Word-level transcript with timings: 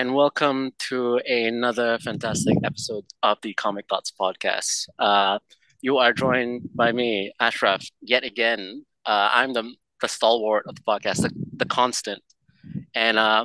and 0.00 0.14
welcome 0.14 0.72
to 0.78 1.18
another 1.26 1.98
fantastic 1.98 2.56
episode 2.64 3.04
of 3.22 3.36
the 3.42 3.52
Comic 3.52 3.84
Thoughts 3.86 4.10
podcast. 4.18 4.88
Uh, 4.98 5.38
you 5.82 5.98
are 5.98 6.14
joined 6.14 6.70
by 6.74 6.90
me, 6.90 7.34
Ashraf, 7.38 7.84
yet 8.00 8.24
again. 8.24 8.86
Uh, 9.04 9.28
I'm 9.30 9.52
the, 9.52 9.74
the 10.00 10.08
stalwart 10.08 10.64
of 10.66 10.76
the 10.76 10.80
podcast, 10.80 11.20
the, 11.20 11.30
the 11.54 11.66
constant. 11.66 12.22
And 12.94 13.18
uh, 13.18 13.44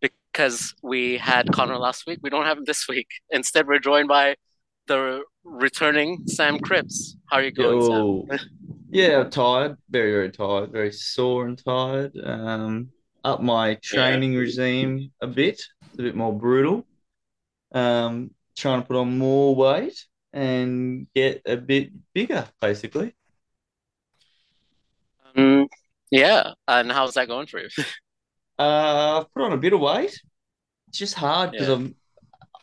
because 0.00 0.74
we 0.82 1.16
had 1.16 1.52
Connor 1.52 1.78
last 1.78 2.08
week, 2.08 2.18
we 2.22 2.28
don't 2.28 2.44
have 2.44 2.58
him 2.58 2.64
this 2.64 2.88
week. 2.88 3.06
Instead, 3.30 3.68
we're 3.68 3.78
joined 3.78 4.08
by 4.08 4.34
the 4.88 5.20
returning 5.44 6.24
Sam 6.26 6.58
Cripps. 6.58 7.14
How 7.30 7.36
are 7.36 7.44
you 7.44 7.52
going, 7.52 7.80
Yo. 7.80 8.26
Sam? 8.28 8.38
Yeah, 8.90 9.20
I'm 9.20 9.30
tired, 9.30 9.76
very, 9.90 10.12
very 10.12 10.30
tired, 10.30 10.70
very 10.70 10.92
sore 10.92 11.46
and 11.46 11.58
tired. 11.64 12.16
Um, 12.22 12.90
up 13.24 13.42
my 13.42 13.74
training 13.82 14.34
regime 14.34 15.10
a 15.20 15.26
bit, 15.26 15.60
a 15.98 16.02
bit 16.02 16.16
more 16.16 16.32
brutal. 16.32 16.86
Um, 17.72 18.32
trying 18.56 18.82
to 18.82 18.88
put 18.88 18.96
on 18.96 19.18
more 19.18 19.54
weight 19.56 20.06
and 20.32 21.08
get 21.14 21.42
a 21.46 21.56
bit 21.56 21.92
bigger, 22.14 22.48
basically. 22.60 23.14
Um, 25.36 25.68
yeah, 26.10 26.52
and 26.68 26.90
how's 26.92 27.14
that 27.14 27.28
going 27.28 27.46
for 27.46 27.60
you? 27.60 27.68
Uh, 28.58 29.20
I've 29.20 29.32
put 29.34 29.42
on 29.44 29.52
a 29.52 29.56
bit 29.56 29.72
of 29.72 29.80
weight. 29.80 30.20
It's 30.88 30.98
just 30.98 31.14
hard 31.14 31.52
because 31.52 31.68
Yeah. 31.68 31.74
I'm, 31.76 31.96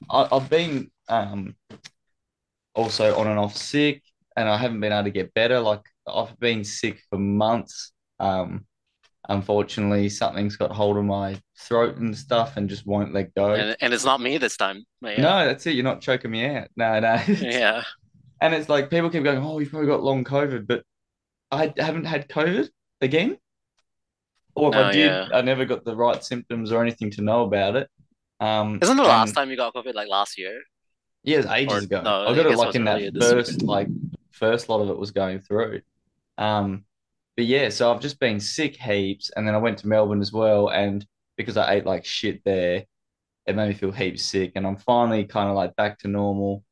I, 0.09 0.27
I've 0.31 0.49
been 0.49 0.91
um 1.09 1.55
also 2.75 3.17
on 3.17 3.27
and 3.27 3.39
off 3.39 3.55
sick, 3.57 4.03
and 4.35 4.47
I 4.49 4.57
haven't 4.57 4.79
been 4.79 4.91
able 4.93 5.05
to 5.05 5.11
get 5.11 5.33
better. 5.33 5.59
Like 5.59 5.81
I've 6.07 6.37
been 6.39 6.63
sick 6.63 7.01
for 7.09 7.19
months. 7.19 7.91
Um, 8.19 8.65
unfortunately, 9.31 10.09
something's 10.09 10.55
got 10.57 10.71
hold 10.71 10.97
of 10.97 11.05
my 11.05 11.39
throat 11.57 11.97
and 11.97 12.15
stuff, 12.17 12.57
and 12.57 12.69
just 12.69 12.85
won't 12.85 13.13
let 13.13 13.33
go. 13.35 13.53
And, 13.53 13.75
and 13.81 13.93
it's 13.93 14.05
not 14.05 14.21
me 14.21 14.37
this 14.37 14.57
time. 14.57 14.85
Yeah. 15.01 15.21
No, 15.21 15.45
that's 15.45 15.65
it. 15.67 15.75
You're 15.75 15.83
not 15.83 16.01
choking 16.01 16.31
me 16.31 16.45
out. 16.45 16.67
No, 16.75 16.99
no. 16.99 17.15
Yeah. 17.27 17.83
And 18.41 18.53
it's 18.55 18.69
like 18.69 18.89
people 18.89 19.09
keep 19.09 19.23
going, 19.23 19.37
"Oh, 19.37 19.59
you've 19.59 19.69
probably 19.69 19.87
got 19.87 20.01
long 20.03 20.23
COVID," 20.23 20.65
but 20.67 20.83
I 21.51 21.73
haven't 21.77 22.05
had 22.05 22.27
COVID 22.27 22.69
again. 23.01 23.37
Or 24.55 24.69
if 24.69 24.73
No, 24.75 24.83
I 24.85 24.91
did, 24.91 25.05
yeah. 25.05 25.27
I 25.31 25.41
never 25.41 25.63
got 25.65 25.85
the 25.85 25.95
right 25.95 26.23
symptoms 26.23 26.71
or 26.71 26.81
anything 26.81 27.11
to 27.11 27.21
know 27.21 27.43
about 27.43 27.75
it. 27.77 27.87
Um, 28.39 28.79
Isn't 28.81 28.97
the 28.97 29.03
last 29.03 29.33
time 29.33 29.49
you 29.49 29.55
got 29.57 29.73
COVID 29.73 29.93
like 29.93 30.09
last 30.09 30.37
year? 30.37 30.59
Yeah, 31.23 31.35
it 31.35 31.37
was 31.37 31.45
ages 31.53 31.73
Or- 31.73 31.85
ago. 31.85 32.01
no, 32.01 32.09
I 32.23 32.31
I 32.31 32.35
got 32.35 32.45
it 32.45 32.49
guess 32.49 32.59
it 32.59 32.65
like 32.65 32.75
in 32.75 32.83
that 32.85 32.99
year. 33.01 33.11
first, 33.19 33.61
like 33.61 33.87
first 34.31 34.67
lot 34.69 34.81
of 34.81 34.89
it 34.89 34.97
was 34.97 35.11
going 35.11 35.39
through. 35.39 35.81
Um, 36.39 36.83
but 37.41 37.47
yeah, 37.47 37.69
so 37.69 37.91
I've 37.91 38.01
just 38.01 38.19
been 38.19 38.39
sick 38.39 38.75
heaps, 38.75 39.31
and 39.35 39.47
then 39.47 39.55
I 39.55 39.57
went 39.57 39.79
to 39.79 39.87
Melbourne 39.87 40.21
as 40.21 40.31
well, 40.31 40.69
and 40.69 41.03
because 41.37 41.57
I 41.57 41.73
ate 41.73 41.87
like 41.87 42.05
shit 42.05 42.39
there, 42.45 42.85
it 43.47 43.55
made 43.55 43.69
me 43.69 43.73
feel 43.73 43.91
heaps 43.91 44.23
sick, 44.23 44.51
and 44.53 44.67
I'm 44.67 44.77
finally 44.77 45.25
kind 45.25 45.49
of 45.49 45.55
like 45.55 45.75
back 45.75 45.97
to 46.01 46.07
normal 46.07 46.63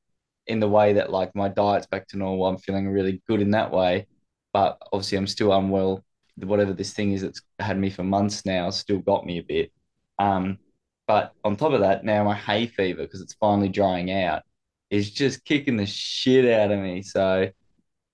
in 0.45 0.59
the 0.59 0.69
way 0.69 0.93
that 0.93 1.09
like 1.11 1.33
my 1.33 1.49
diet's 1.49 1.87
back 1.87 2.07
to 2.09 2.17
normal. 2.17 2.45
I'm 2.45 2.59
feeling 2.59 2.87
really 2.87 3.19
good 3.27 3.41
in 3.41 3.49
that 3.49 3.71
way, 3.71 4.05
but 4.53 4.77
obviously 4.93 5.17
I'm 5.17 5.25
still 5.25 5.51
unwell. 5.53 6.05
Whatever 6.35 6.73
this 6.73 6.93
thing 6.93 7.13
is 7.13 7.23
that's 7.23 7.41
had 7.57 7.79
me 7.79 7.89
for 7.89 8.03
months 8.03 8.45
now, 8.45 8.69
still 8.69 8.99
got 8.99 9.25
me 9.25 9.39
a 9.39 9.43
bit. 9.43 9.71
Um, 10.19 10.59
but 11.07 11.33
on 11.43 11.55
top 11.55 11.73
of 11.73 11.79
that, 11.79 12.05
now 12.05 12.23
my 12.23 12.35
hay 12.35 12.67
fever, 12.67 13.05
because 13.05 13.21
it's 13.21 13.33
finally 13.33 13.69
drying 13.69 14.11
out, 14.11 14.43
is 14.91 15.09
just 15.09 15.43
kicking 15.45 15.77
the 15.77 15.87
shit 15.87 16.45
out 16.45 16.69
of 16.71 16.79
me. 16.79 17.01
So, 17.01 17.49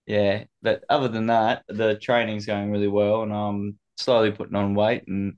yeah. 0.06 0.46
But 0.62 0.84
other 0.90 1.08
than 1.08 1.28
that, 1.28 1.64
the 1.68 1.96
training's 1.96 2.46
going 2.46 2.72
really 2.72 2.88
well, 2.88 3.24
and 3.24 3.34
I'm 3.34 3.80
slowly 3.98 4.32
putting 4.32 4.56
on 4.56 4.76
weight 4.76 5.08
and 5.08 5.38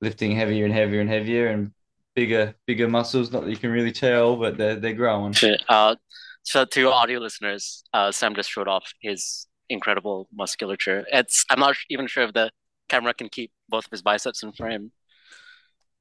lifting 0.00 0.34
heavier 0.34 0.64
and 0.64 0.74
heavier 0.74 1.00
and 1.00 1.10
heavier 1.10 1.48
and 1.48 1.72
bigger, 2.14 2.54
bigger 2.66 2.88
muscles. 2.88 3.32
Not 3.32 3.44
that 3.44 3.50
you 3.50 3.56
can 3.56 3.70
really 3.70 3.92
tell, 3.92 4.36
but 4.36 4.56
they're 4.56 4.76
they're 4.76 4.94
growing. 4.94 5.32
Shit. 5.32 5.62
Uh, 5.68 5.96
so 6.42 6.64
to 6.64 6.80
your 6.80 6.92
audio 6.92 7.20
listeners, 7.20 7.84
uh, 7.92 8.10
Sam 8.10 8.34
just 8.34 8.50
showed 8.50 8.68
off 8.68 8.92
his 9.00 9.46
incredible 9.68 10.28
musculature. 10.32 11.04
It's 11.12 11.44
I'm 11.50 11.60
not 11.60 11.76
even 11.90 12.06
sure 12.06 12.24
if 12.24 12.32
the 12.32 12.50
camera 12.88 13.14
can 13.14 13.28
keep 13.28 13.52
both 13.68 13.84
of 13.84 13.90
his 13.90 14.02
biceps 14.02 14.42
in 14.42 14.52
frame. 14.52 14.92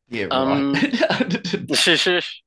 Yeah, 0.10 0.28
Um, 0.32 0.74
right. 0.74 1.54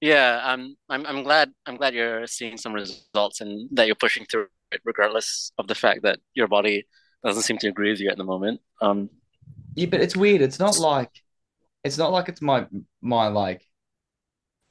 Yeah, 0.00 0.40
I'm 0.44 0.76
I'm 0.88 1.06
I'm 1.06 1.22
glad 1.22 1.52
I'm 1.64 1.76
glad 1.76 1.94
you're 1.94 2.26
seeing 2.26 2.56
some 2.58 2.72
results 2.74 3.40
and 3.40 3.68
that 3.72 3.86
you're 3.86 3.96
pushing 3.96 4.26
through 4.26 4.48
it, 4.72 4.80
regardless 4.84 5.52
of 5.58 5.68
the 5.68 5.74
fact 5.74 6.02
that 6.02 6.18
your 6.34 6.48
body 6.48 6.86
doesn't 7.24 7.42
seem 7.42 7.58
to 7.58 7.68
agree 7.68 7.90
with 7.90 8.00
you 8.00 8.10
at 8.10 8.18
the 8.18 8.24
moment. 8.24 8.60
Um, 8.82 9.10
Yeah, 9.74 9.86
but 9.86 10.00
it's 10.00 10.16
weird. 10.16 10.40
It's 10.42 10.58
not 10.58 10.78
like 10.78 11.10
it's 11.84 11.98
not 11.98 12.12
like 12.12 12.28
it's 12.28 12.42
my 12.42 12.66
my 13.02 13.28
like 13.28 13.62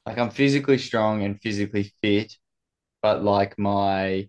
like 0.04 0.18
I'm 0.18 0.30
physically 0.30 0.78
strong 0.78 1.22
and 1.24 1.40
physically 1.40 1.92
fit, 2.00 2.32
but 3.02 3.24
like 3.24 3.58
my 3.58 4.28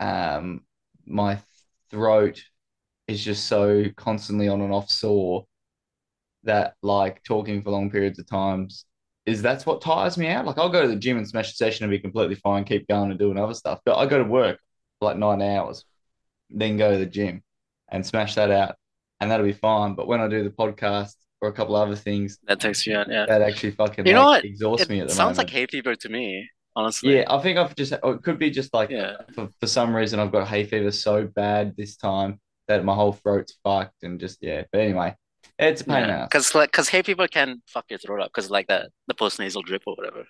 um 0.00 0.62
my 1.06 1.38
throat 1.90 2.42
is 3.08 3.24
just 3.24 3.46
so 3.46 3.84
constantly 3.96 4.48
on 4.48 4.60
and 4.60 4.72
off 4.72 4.90
sore 4.90 5.46
that 6.44 6.74
like 6.82 7.22
talking 7.24 7.62
for 7.62 7.70
long 7.70 7.90
periods 7.90 8.18
of 8.18 8.28
times 8.28 8.86
is 9.26 9.42
that's 9.42 9.66
what 9.66 9.80
tires 9.80 10.18
me 10.18 10.28
out. 10.28 10.46
Like 10.46 10.58
I'll 10.58 10.68
go 10.70 10.82
to 10.82 10.88
the 10.88 10.96
gym 10.96 11.16
and 11.18 11.28
smash 11.28 11.52
a 11.52 11.54
session 11.56 11.84
and 11.84 11.90
be 11.90 11.98
completely 11.98 12.34
fine, 12.36 12.64
keep 12.64 12.86
going 12.88 13.10
and 13.10 13.18
doing 13.18 13.38
other 13.38 13.54
stuff. 13.54 13.80
But 13.84 13.96
I 13.98 14.06
go 14.06 14.18
to 14.18 14.24
work 14.28 14.58
for 14.98 15.06
like 15.06 15.16
nine 15.18 15.42
hours, 15.42 15.84
then 16.50 16.76
go 16.76 16.92
to 16.92 16.98
the 16.98 17.06
gym 17.06 17.42
and 17.88 18.04
smash 18.06 18.34
that 18.36 18.50
out 18.50 18.76
and 19.20 19.30
that'll 19.30 19.46
be 19.46 19.52
fine. 19.52 19.94
But 19.94 20.06
when 20.08 20.20
I 20.20 20.28
do 20.28 20.44
the 20.44 20.50
podcast 20.50 21.14
or 21.40 21.48
a 21.48 21.52
couple 21.52 21.76
other 21.76 21.96
things, 21.96 22.38
that 22.46 22.60
takes 22.60 22.86
you 22.86 22.96
out. 22.96 23.08
Yeah, 23.08 23.26
that 23.26 23.42
actually 23.42 23.72
fucking 23.72 24.06
You 24.06 24.14
know 24.14 24.26
like 24.30 24.44
what? 24.44 24.44
exhausts 24.44 24.84
it 24.84 24.90
me 24.90 25.00
at 25.00 25.08
the 25.08 25.14
sounds 25.14 25.38
moment. 25.38 25.38
like 25.38 25.50
hay 25.50 25.66
fever 25.66 25.94
to 25.96 26.08
me, 26.08 26.48
honestly. 26.76 27.16
yeah, 27.16 27.24
I 27.28 27.40
think 27.40 27.58
I've 27.58 27.74
just 27.76 27.92
it 27.92 28.22
could 28.22 28.38
be 28.38 28.50
just 28.50 28.72
like 28.74 28.90
Yeah. 28.90 29.16
for, 29.34 29.48
for 29.60 29.66
some 29.66 29.94
reason 29.94 30.20
I've 30.20 30.32
got 30.32 30.48
hay 30.48 30.64
fever 30.64 30.90
so 30.90 31.26
bad 31.26 31.74
this 31.76 31.96
time 31.96 32.40
that 32.68 32.84
my 32.84 32.94
whole 32.94 33.12
throat's 33.12 33.56
fucked 33.64 34.02
and 34.02 34.18
just 34.20 34.38
yeah. 34.42 34.64
But 34.72 34.80
anyway, 34.82 35.14
it's 35.58 35.80
a 35.82 35.84
pain 35.84 36.08
Yeah, 36.08 36.24
because 36.24 36.54
like, 36.54 36.70
because 36.72 36.88
hay 36.88 37.02
fever 37.02 37.28
can 37.28 37.62
fuck 37.68 37.86
your 37.90 37.98
throat 37.98 38.20
up, 38.22 38.30
because 38.34 38.50
like 38.50 38.66
the 38.66 38.90
the 39.06 39.14
post 39.14 39.38
nasal 39.38 39.62
drip 39.62 39.82
or 39.86 39.94
whatever. 39.96 40.24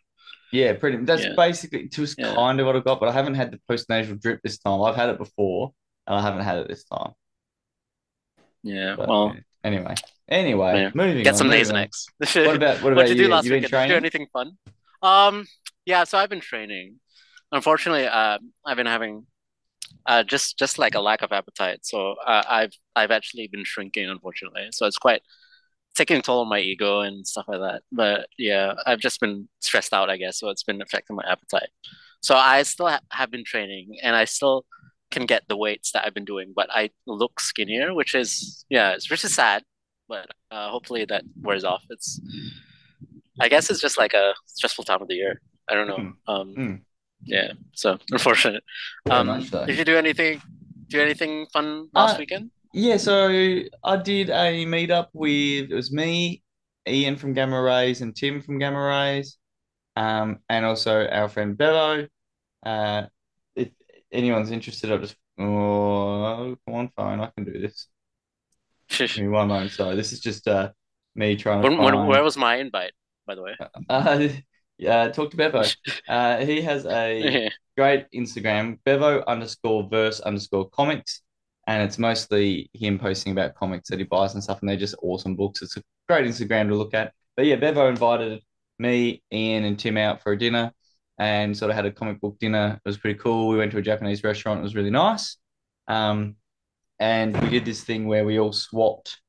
Yeah, 0.52 0.74
pretty. 0.74 0.98
That's 1.04 1.24
Yeah. 1.24 1.34
basically 1.36 1.88
just 1.88 2.18
Yeah. 2.18 2.34
kind 2.34 2.60
of 2.60 2.66
what 2.66 2.76
I've 2.76 2.84
got, 2.84 3.00
but 3.00 3.08
I 3.08 3.12
haven't 3.12 3.34
had 3.34 3.50
the 3.50 3.60
post 3.68 3.88
nasal 3.88 4.16
drip 4.16 4.40
this 4.42 4.58
time. 4.58 4.82
I've 4.82 4.96
had 4.96 5.08
it 5.10 5.18
before, 5.18 5.72
and 6.06 6.16
I 6.16 6.22
haven't 6.22 6.42
had 6.44 6.58
it 6.58 6.68
this 6.68 6.84
time. 6.84 7.12
Yeah, 8.62 8.94
But, 8.96 9.08
well, 9.08 9.36
anyway, 9.62 9.94
anyway, 10.28 10.82
Yeah. 10.82 10.90
moving 10.94 11.22
get 11.22 11.34
on, 11.34 11.38
some. 11.38 11.50
Nasonex. 11.50 12.06
What 12.46 12.56
about 12.56 12.82
what 12.82 12.92
about 12.92 13.08
you 13.08 13.14
you? 13.14 13.22
do 13.24 13.28
last 13.28 13.44
You 13.44 13.52
weekend? 13.54 13.70
Did 13.72 13.82
you 13.82 13.88
do 13.88 13.96
anything 13.96 14.26
fun? 14.32 14.52
Um, 15.02 15.46
yeah, 15.84 16.04
so 16.04 16.16
I've 16.18 16.30
been 16.30 16.40
training. 16.40 17.00
Unfortunately, 17.52 18.06
uh, 18.06 18.38
I've 18.64 18.76
been 18.76 18.86
having 18.86 19.26
uh 20.06 20.22
just 20.22 20.59
just 20.59 20.78
like 20.78 20.94
a 20.94 21.00
lack 21.00 21.22
of 21.22 21.32
appetite. 21.32 21.81
So 21.87 22.15
uh, 22.27 22.43
I've 22.49 22.72
I've 22.97 23.10
actually 23.10 23.49
been 23.49 23.65
shrinking, 23.65 24.09
unfortunately. 24.09 24.69
So 24.72 24.87
it's 24.87 24.99
quite 24.99 25.22
taking 25.94 26.16
a 26.16 26.22
toll 26.22 26.41
on 26.41 26.49
my 26.49 26.59
ego 26.59 27.00
and 27.00 27.27
stuff 27.27 27.47
like 27.49 27.60
that. 27.60 27.82
But 27.93 28.28
yeah, 28.38 28.75
I've 28.87 28.99
just 29.00 29.21
been 29.21 29.49
stressed 29.60 29.93
out, 29.93 30.10
I 30.10 30.16
guess. 30.16 30.38
So 30.38 30.49
it's 30.50 30.65
been 30.65 30.82
affecting 30.82 31.16
my 31.16 31.25
appetite. 31.28 31.69
So 32.21 32.34
I 32.34 32.62
still 32.62 32.88
ha 32.88 33.00
have 33.10 33.31
been 33.31 33.44
training, 33.44 33.99
and 34.03 34.17
I 34.17 34.25
still 34.25 34.64
can 35.11 35.26
get 35.26 35.44
the 35.49 35.56
weights 35.56 35.93
that 35.93 36.05
I've 36.05 36.14
been 36.14 36.25
doing, 36.25 36.52
but 36.56 36.69
I 36.70 36.90
look 37.06 37.38
skinnier, 37.38 37.94
which 37.94 38.14
is 38.14 38.64
yeah, 38.69 38.93
it's 38.93 39.11
which 39.11 39.25
is 39.25 39.35
sad. 39.35 39.62
But 40.08 40.26
uh, 40.50 40.70
hopefully 40.70 41.05
that 41.06 41.25
wears 41.40 41.64
off. 41.64 41.85
It's 41.90 42.20
I 43.40 43.49
guess 43.49 43.70
it's 43.70 43.81
just 43.81 43.99
like 43.99 44.14
a 44.14 44.35
stressful 44.47 44.85
time 44.85 45.02
of 45.02 45.08
the 45.08 45.14
year. 45.14 45.40
I 45.69 45.75
don't 45.75 45.88
know. 45.88 45.97
Mm. 45.97 46.12
Um, 46.26 46.55
Mm. 46.55 46.81
Yeah. 47.25 47.53
So 47.73 47.99
unfortunate. 48.11 48.62
Um, 49.11 49.26
much 49.26 49.50
so. 49.50 49.65
did 49.67 49.79
you 49.79 49.85
do 49.85 49.97
anything? 49.97 50.41
Do 50.88 51.00
anything 51.00 51.47
fun 51.53 51.88
last 51.94 52.17
Uh, 52.17 52.19
weekend? 52.21 52.50
Yeah, 52.73 52.97
so 52.97 53.29
I 53.85 53.97
did 53.97 54.31
a 54.31 54.65
meetup 54.67 55.09
with 55.12 55.71
it 55.71 55.75
was 55.75 55.93
me, 55.93 56.43
Ian 56.88 57.17
from 57.17 57.32
Gamma 57.32 57.61
Rays, 57.61 58.00
and 58.00 58.15
Tim 58.15 58.41
from 58.43 58.59
Gamma 58.59 58.81
Rays, 58.81 59.38
um, 59.97 60.38
and 60.49 60.65
also 60.67 61.06
our 61.06 61.29
friend 61.29 61.56
Bevo. 61.56 62.09
Uh, 62.67 63.03
if 63.55 63.69
anyone's 64.12 64.50
interested, 64.50 64.91
I'll 64.91 64.99
just 64.99 65.17
oh 65.38 66.56
come 66.67 66.75
on 66.75 66.88
phone, 66.97 67.21
I 67.21 67.31
can 67.37 67.44
do 67.44 67.61
this. 67.61 67.88
Give 68.99 69.17
me 69.19 69.29
one 69.29 69.49
moment. 69.49 69.71
Sorry, 69.71 69.97
this 69.97 70.12
is 70.12 70.21
just 70.21 70.47
uh 70.49 70.71
me 71.15 71.37
trying 71.37 71.62
to 71.62 71.69
When, 71.69 71.79
when, 71.79 72.06
where 72.06 72.23
was 72.23 72.37
my 72.37 72.56
invite, 72.56 72.93
by 73.26 73.35
the 73.35 73.43
way? 73.43 73.55
Uh, 73.88 74.29
yeah, 74.79 75.09
talk 75.09 75.31
to 75.31 75.37
Bevo. 75.37 75.62
Uh, 76.09 76.44
he 76.44 76.61
has 76.62 76.87
a 76.87 77.50
great 77.76 78.06
Instagram, 78.15 78.79
Bevo 78.85 79.23
underscore 79.26 79.88
verse 79.88 80.21
underscore 80.21 80.69
comics. 80.71 81.23
And 81.67 81.82
it's 81.82 81.99
mostly 81.99 82.69
him 82.75 82.99
posting 82.99 83.32
about 83.32 83.55
comics 83.55 83.88
that 83.88 83.99
he 83.99 84.05
buys 84.05 84.35
and 84.35 84.43
stuff. 84.44 84.61
And 84.61 84.69
they're 84.69 84.76
just 84.76 84.97
awesome 85.03 85.35
books. 85.35 85.62
It's 85.62 85.79
a 85.79 85.82
great 86.09 86.26
Instagram 86.26 86.69
to 86.69 86.75
look 86.75 86.93
at. 86.93 87.15
But 87.37 87.47
yeah, 87.47 87.56
Bevo 87.56 87.88
invited 87.88 88.43
me, 88.79 89.23
Ian, 89.32 89.65
and 89.65 89.79
Tim 89.79 89.97
out 89.97 90.23
for 90.23 90.32
a 90.32 90.38
dinner 90.38 90.73
and 91.19 91.56
sort 91.56 91.71
of 91.71 91.76
had 91.76 91.87
a 91.87 91.93
comic 91.93 92.21
book 92.21 92.38
dinner. 92.38 92.79
It 92.85 92.88
was 92.88 92.99
pretty 92.99 93.19
cool. 93.19 93.49
We 93.49 93.56
went 93.56 93.73
to 93.73 93.79
a 93.79 93.82
Japanese 93.82 94.23
restaurant. 94.23 94.61
It 94.61 94.65
was 94.65 94.75
really 94.75 94.91
nice. 94.91 95.38
Um, 95.88 96.37
and 96.99 97.41
we 97.41 97.49
did 97.49 97.65
this 97.65 97.82
thing 97.82 98.06
where 98.06 98.25
we 98.25 98.38
all 98.38 98.53
swapped 98.53 99.21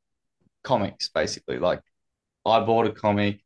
comics 0.63 1.09
basically. 1.09 1.59
Like 1.59 1.81
I 2.45 2.59
bought 2.59 2.87
a 2.87 2.91
comic, 2.91 3.41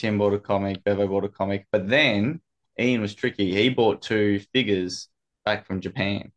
Tim 0.00 0.16
bought 0.16 0.32
a 0.32 0.38
comic, 0.38 0.82
Bevo 0.82 1.06
bought 1.06 1.24
a 1.24 1.28
comic, 1.28 1.66
but 1.70 1.86
then 1.86 2.40
Ian 2.78 3.02
was 3.02 3.14
tricky. 3.14 3.52
He 3.52 3.68
bought 3.68 4.00
two 4.00 4.40
figures 4.54 5.08
back 5.44 5.66
from 5.66 5.80
Japan. 5.80 6.32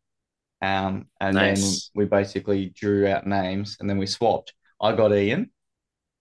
Um, 0.62 1.08
and 1.22 1.36
nice. 1.36 1.62
then 1.62 1.80
we 1.96 2.06
basically 2.06 2.68
drew 2.68 3.08
out 3.08 3.26
names 3.26 3.78
and 3.80 3.90
then 3.90 3.98
we 3.98 4.06
swapped. 4.06 4.54
I 4.82 4.94
got 4.94 5.14
Ian 5.14 5.50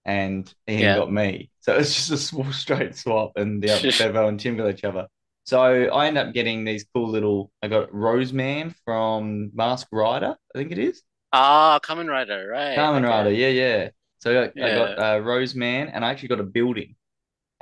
and 0.05 0.53
Ian 0.69 0.79
yeah. 0.79 0.95
got 0.95 1.11
me. 1.11 1.49
So 1.59 1.75
it's 1.75 1.93
just 1.93 2.11
a 2.11 2.17
small 2.17 2.51
straight 2.63 2.95
swap 2.95 3.33
and 3.35 3.61
the 3.61 3.71
other 3.71 3.91
Bevo 3.97 4.27
and 4.29 4.39
Tim 4.39 4.55
got 4.55 4.69
each 4.69 4.85
other. 4.85 5.07
So 5.45 5.61
I 5.61 6.07
end 6.07 6.17
up 6.17 6.33
getting 6.33 6.63
these 6.63 6.85
cool 6.93 7.09
little 7.09 7.51
I 7.61 7.67
got 7.67 7.91
Roseman 7.91 8.73
from 8.85 9.51
Mask 9.53 9.87
Rider, 9.91 10.37
I 10.55 10.57
think 10.57 10.71
it 10.71 10.79
is. 10.79 11.03
Ah, 11.33 11.79
Kamen 11.83 12.09
Rider, 12.09 12.47
right. 12.47 12.77
Kamen 12.77 12.99
okay. 12.99 13.07
Rider, 13.07 13.31
yeah, 13.31 13.49
yeah. 13.49 13.89
So 14.19 14.43
I, 14.43 14.51
yeah. 14.55 14.65
I 14.65 14.75
got 14.75 14.99
uh, 14.99 15.19
Roseman 15.19 15.91
and 15.93 16.05
I 16.05 16.11
actually 16.11 16.29
got 16.29 16.39
a 16.39 16.43
building. 16.43 16.95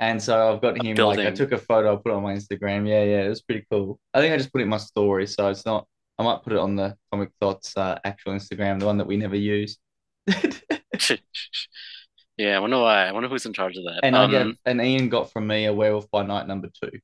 And 0.02 0.20
so 0.20 0.52
I've 0.52 0.60
got 0.60 0.84
him 0.84 0.96
like 0.96 1.20
I 1.20 1.30
took 1.30 1.52
a 1.52 1.58
photo, 1.58 1.92
I 1.92 1.96
put 1.96 2.10
it 2.10 2.16
on 2.16 2.24
my 2.24 2.34
Instagram. 2.34 2.88
Yeah, 2.88 3.04
yeah, 3.04 3.22
it 3.22 3.28
was 3.28 3.40
pretty 3.40 3.64
cool. 3.70 4.00
I 4.12 4.20
think 4.20 4.34
I 4.34 4.36
just 4.36 4.52
put 4.52 4.60
it 4.60 4.64
in 4.64 4.68
my 4.68 4.78
story, 4.78 5.28
so 5.28 5.46
it's 5.46 5.64
not 5.64 5.86
I 6.18 6.24
might 6.24 6.42
put 6.42 6.52
it 6.52 6.58
on 6.58 6.74
the 6.74 6.96
Comic 7.12 7.30
Thoughts 7.40 7.76
uh, 7.76 8.00
actual 8.04 8.32
Instagram, 8.32 8.80
the 8.80 8.86
one 8.86 8.98
that 8.98 9.06
we 9.06 9.16
never 9.16 9.36
use. 9.36 9.78
yeah, 12.36 12.56
I 12.56 12.58
wonder 12.58 12.80
why. 12.80 13.06
I 13.06 13.12
wonder 13.12 13.28
who's 13.28 13.46
in 13.46 13.52
charge 13.52 13.76
of 13.76 13.84
that. 13.84 14.00
And 14.02 14.16
um, 14.16 14.28
I 14.28 14.32
get, 14.32 14.42
um, 14.42 14.58
and 14.66 14.80
Ian 14.80 15.08
got 15.08 15.30
from 15.30 15.46
me 15.46 15.66
a 15.66 15.72
Werewolf 15.72 16.10
by 16.10 16.24
Night 16.24 16.48
number 16.48 16.68
two. 16.82 16.98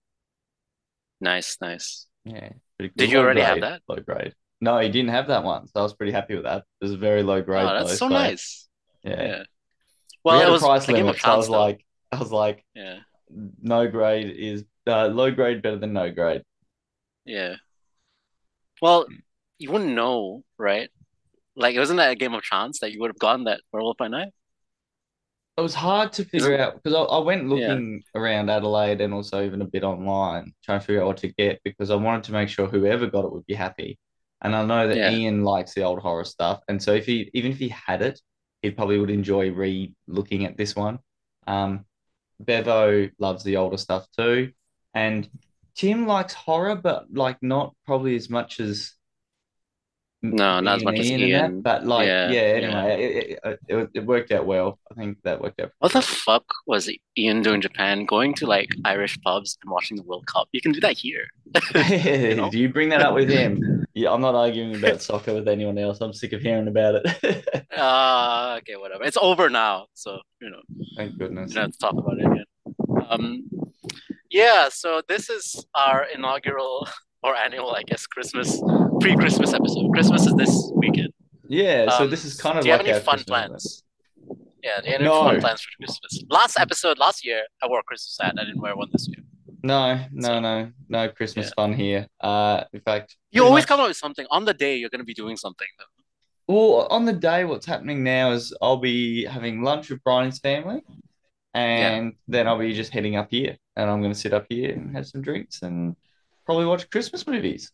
Nice, 1.21 1.57
nice. 1.61 2.09
Yeah. 2.25 2.49
Cool. 2.81 2.89
Did 2.97 3.13
you 3.13 3.19
already 3.19 3.43
grade, 3.43 3.49
have 3.49 3.61
that? 3.61 3.83
Low 3.87 4.03
grade. 4.03 4.35
No, 4.61 4.77
he 4.81 4.89
didn't 4.89 5.11
have 5.11 5.29
that 5.29 5.45
one, 5.45 5.69
so 5.69 5.79
I 5.79 5.83
was 5.85 5.95
pretty 5.95 6.11
happy 6.11 6.35
with 6.35 6.47
that. 6.47 6.65
It 6.81 6.85
was 6.85 6.95
a 6.95 6.99
very 6.99 7.23
low 7.23 7.43
grade. 7.43 7.65
Oh, 7.65 7.75
that's 7.75 7.91
though, 7.91 7.95
so, 7.95 8.09
nice. 8.09 8.69
Yeah. 9.05 9.23
yeah. 9.23 9.43
Well, 10.25 10.41
we 10.41 10.47
it 10.47 10.51
was 10.51 10.63
price 10.63 10.89
limit, 10.89 11.21
so 11.21 11.31
I 11.31 11.37
was 11.37 11.49
like, 11.49 11.85
I 12.13 12.19
was 12.19 12.33
like, 12.33 12.65
yeah, 12.75 12.99
no 13.61 13.89
grade 13.89 14.35
is 14.37 14.65
uh, 14.87 15.09
low 15.09 15.31
grade 15.31 15.63
better 15.63 15.77
than 15.77 15.93
no 15.93 16.11
grade. 16.11 16.43
Yeah. 17.25 17.57
Well, 18.81 19.07
you 19.59 19.71
wouldn't 19.71 19.95
know, 19.95 20.45
right? 20.57 20.89
Like, 21.57 21.77
wasn't 21.77 21.99
that 21.99 22.13
a 22.13 22.17
game 22.17 22.35
of 22.35 22.43
chance 22.43 22.81
that 22.81 22.93
you 22.93 23.01
would 23.01 23.11
have 23.11 23.19
gotten 23.19 23.45
that 23.45 23.61
Werewolf 23.73 23.97
by 23.97 24.09
Night? 24.09 24.33
It 25.57 25.61
was 25.61 25.75
hard 25.75 26.13
to 26.15 26.25
figure 26.25 26.57
out 26.57 26.77
because 26.77 26.95
I, 26.95 27.01
I 27.01 27.19
went 27.19 27.49
looking 27.49 28.03
yeah. 28.15 28.21
around 28.21 28.49
Adelaide 28.49 29.01
and 29.01 29.13
also 29.13 29.45
even 29.45 29.61
a 29.61 29.67
bit 29.67 29.83
online 29.83 30.53
trying 30.65 30.79
to 30.79 30.87
figure 30.87 31.03
out 31.03 31.09
what 31.09 31.17
to 31.19 31.33
get 31.33 31.61
because 31.65 31.91
I 31.91 31.97
wanted 31.97 32.23
to 32.25 32.33
make 32.33 32.49
sure 32.49 32.69
whoever 32.69 33.09
got 33.09 33.25
it 33.25 33.33
would 33.33 33.45
be 33.45 33.55
happy. 33.55 33.99
And 34.41 34.55
I 34.55 34.65
know 34.65 34.87
that 34.87 34.97
yeah. 34.97 35.11
Ian 35.11 35.43
likes 35.43 35.75
the 35.75 35.83
old 35.83 35.99
horror 35.99 36.23
stuff, 36.23 36.61
and 36.69 36.81
so 36.81 36.93
if 36.95 37.07
he 37.07 37.29
even 37.35 37.51
if 37.51 37.59
he 37.59 37.71
had 37.71 38.03
it, 38.03 38.21
he 38.63 38.71
probably 38.71 38.99
would 39.01 39.11
enjoy 39.11 39.51
re-looking 39.51 40.45
at 40.45 40.57
this 40.57 40.77
one. 40.77 41.01
Um, 41.49 41.85
Bevo 42.45 43.09
loves 43.19 43.45
the 43.45 43.57
older 43.57 43.77
stuff 43.77 44.07
too, 44.17 44.53
and 44.95 45.29
Tim 45.75 46.07
likes 46.07 46.35
horror, 46.35 46.77
but 46.77 47.07
like 47.13 47.39
not 47.43 47.75
probably 47.87 48.17
as 48.17 48.29
much 48.29 48.61
as 48.61 48.95
no, 50.21 50.59
not 50.59 50.79
as 50.79 50.85
much 50.85 50.99
as 50.99 51.11
Ian. 51.11 51.63
That, 51.63 51.83
but 51.83 51.87
like, 51.87 52.07
yeah, 52.07 52.31
yeah 52.31 52.41
anyway, 52.41 52.73
yeah. 52.73 52.87
It, 52.97 53.41
it, 53.45 53.61
it, 53.69 53.91
it, 53.95 54.07
worked 54.07 54.33
out 54.33 54.47
well. 54.47 54.81
I 54.91 54.95
think 54.95 55.19
that 55.23 55.41
worked 55.41 55.61
out. 55.61 55.71
What 55.79 55.93
the 55.93 56.03
fuck 56.03 56.45
was 56.67 56.91
Ian 57.17 57.43
doing 57.43 57.57
in 57.57 57.61
Japan? 57.61 58.05
Going 58.05 58.35
to 58.35 58.47
like 58.47 58.69
Irish 58.85 59.21
pubs 59.21 59.57
and 59.63 59.71
watching 59.71 59.97
the 59.97 60.03
World 60.03 60.27
Cup. 60.27 60.49
You 60.51 60.61
can 60.61 60.73
do 60.73 60.81
that 60.81 60.97
here. 60.97 61.29
you 61.75 62.35
know? 62.35 62.51
Do 62.51 62.59
you 62.59 62.69
bring 62.69 62.89
that 62.89 63.01
up 63.01 63.15
with 63.15 63.29
him? 63.29 63.87
Yeah, 63.95 64.13
I'm 64.13 64.21
not 64.21 64.35
arguing 64.35 64.75
about 64.75 65.03
soccer 65.03 65.35
with 65.35 65.47
anyone 65.47 65.79
else. 65.79 66.01
I'm 66.01 66.13
sick 66.13 66.33
of 66.33 66.43
hearing 66.43 66.69
about 66.69 66.97
it. 66.97 67.45
Ah, 67.81 68.55
uh, 68.55 68.57
okay, 68.57 68.75
whatever. 68.75 69.05
It's 69.05 69.17
over 69.19 69.49
now, 69.49 69.87
so 69.95 70.19
you 70.41 70.51
know. 70.51 70.63
Thank 70.97 71.17
goodness. 71.17 71.51
You 71.51 71.55
don't 71.55 71.65
have 71.67 71.73
to 71.73 71.79
talk 71.79 71.93
about 71.93 72.19
it 72.19 72.27
again. 72.27 72.45
Um, 73.09 73.49
yeah. 74.31 74.69
So 74.69 75.01
this 75.07 75.31
is 75.31 75.65
our 75.77 76.05
inaugural 76.13 76.89
or 77.23 77.35
annual, 77.35 77.75
I 77.75 77.83
guess, 77.83 78.07
Christmas 78.07 78.61
pre-Christmas 79.01 79.53
episode. 79.53 79.91
Christmas 79.93 80.27
is 80.27 80.35
this 80.35 80.71
weekend. 80.75 81.13
Yeah, 81.49 81.91
so 81.97 82.05
um, 82.05 82.11
this 82.11 82.25
is 82.25 82.41
kind 82.41 82.59
of. 82.59 82.65
Do 82.65 82.69
you 82.69 82.77
like 82.77 82.87
have 82.87 82.97
any 82.97 83.05
fun 83.05 83.15
Christmas 83.17 83.25
plans? 83.25 83.85
Yeah, 84.63 84.81
do 84.81 84.87
you 84.87 84.93
have 84.93 85.01
any 85.01 85.09
no. 85.09 85.23
fun 85.23 85.41
plans 85.41 85.63
for 85.63 85.71
Christmas? 85.79 86.25
Last 86.29 86.59
episode, 86.59 86.99
last 86.99 87.25
year, 87.25 87.43
I 87.63 87.69
wore 87.69 87.81
a 87.81 87.83
Christmas 87.83 88.19
hat. 88.21 88.35
I 88.39 88.45
didn't 88.45 88.61
wear 88.61 88.77
one 88.77 88.89
this 88.93 89.09
year. 89.09 89.25
No, 89.63 90.05
no, 90.13 90.29
so, 90.29 90.41
no, 90.41 90.73
no 90.89 91.09
Christmas 91.09 91.47
yeah. 91.47 91.53
fun 91.57 91.73
here. 91.73 92.07
Uh, 92.21 92.65
in 92.73 92.81
fact, 92.81 93.17
you 93.31 93.45
always 93.45 93.63
much... 93.63 93.69
come 93.69 93.81
up 93.81 93.89
with 93.89 93.97
something 93.97 94.27
on 94.31 94.45
the 94.45 94.55
day. 94.55 94.77
You're 94.77 94.91
going 94.91 95.01
to 95.01 95.07
be 95.07 95.15
doing 95.15 95.37
something 95.37 95.67
though. 95.79 95.85
Well, 96.55 96.87
on 96.91 97.05
the 97.05 97.13
day, 97.13 97.45
what's 97.45 97.67
happening 97.67 98.03
now 98.03 98.31
is 98.33 98.55
I'll 98.63 98.79
be 98.79 99.25
having 99.25 99.63
lunch 99.63 99.91
with 99.91 100.03
Brian's 100.03 100.39
family, 100.39 100.83
and 101.55 102.07
yeah. 102.07 102.11
then 102.29 102.49
I'll 102.49 102.59
be 102.59 102.73
just 102.73 102.93
heading 102.93 103.17
up 103.17 103.29
here, 103.31 103.57
and 103.77 103.91
I'm 103.91 104.01
going 104.01 104.13
to 104.13 104.19
sit 104.19 104.33
up 104.33 104.47
here 104.49 104.73
and 104.73 104.95
have 104.97 105.07
some 105.07 105.21
drinks 105.21 105.63
and 105.63 105.95
probably 106.49 106.65
watch 106.65 106.89
Christmas 106.89 107.27
movies. 107.27 107.71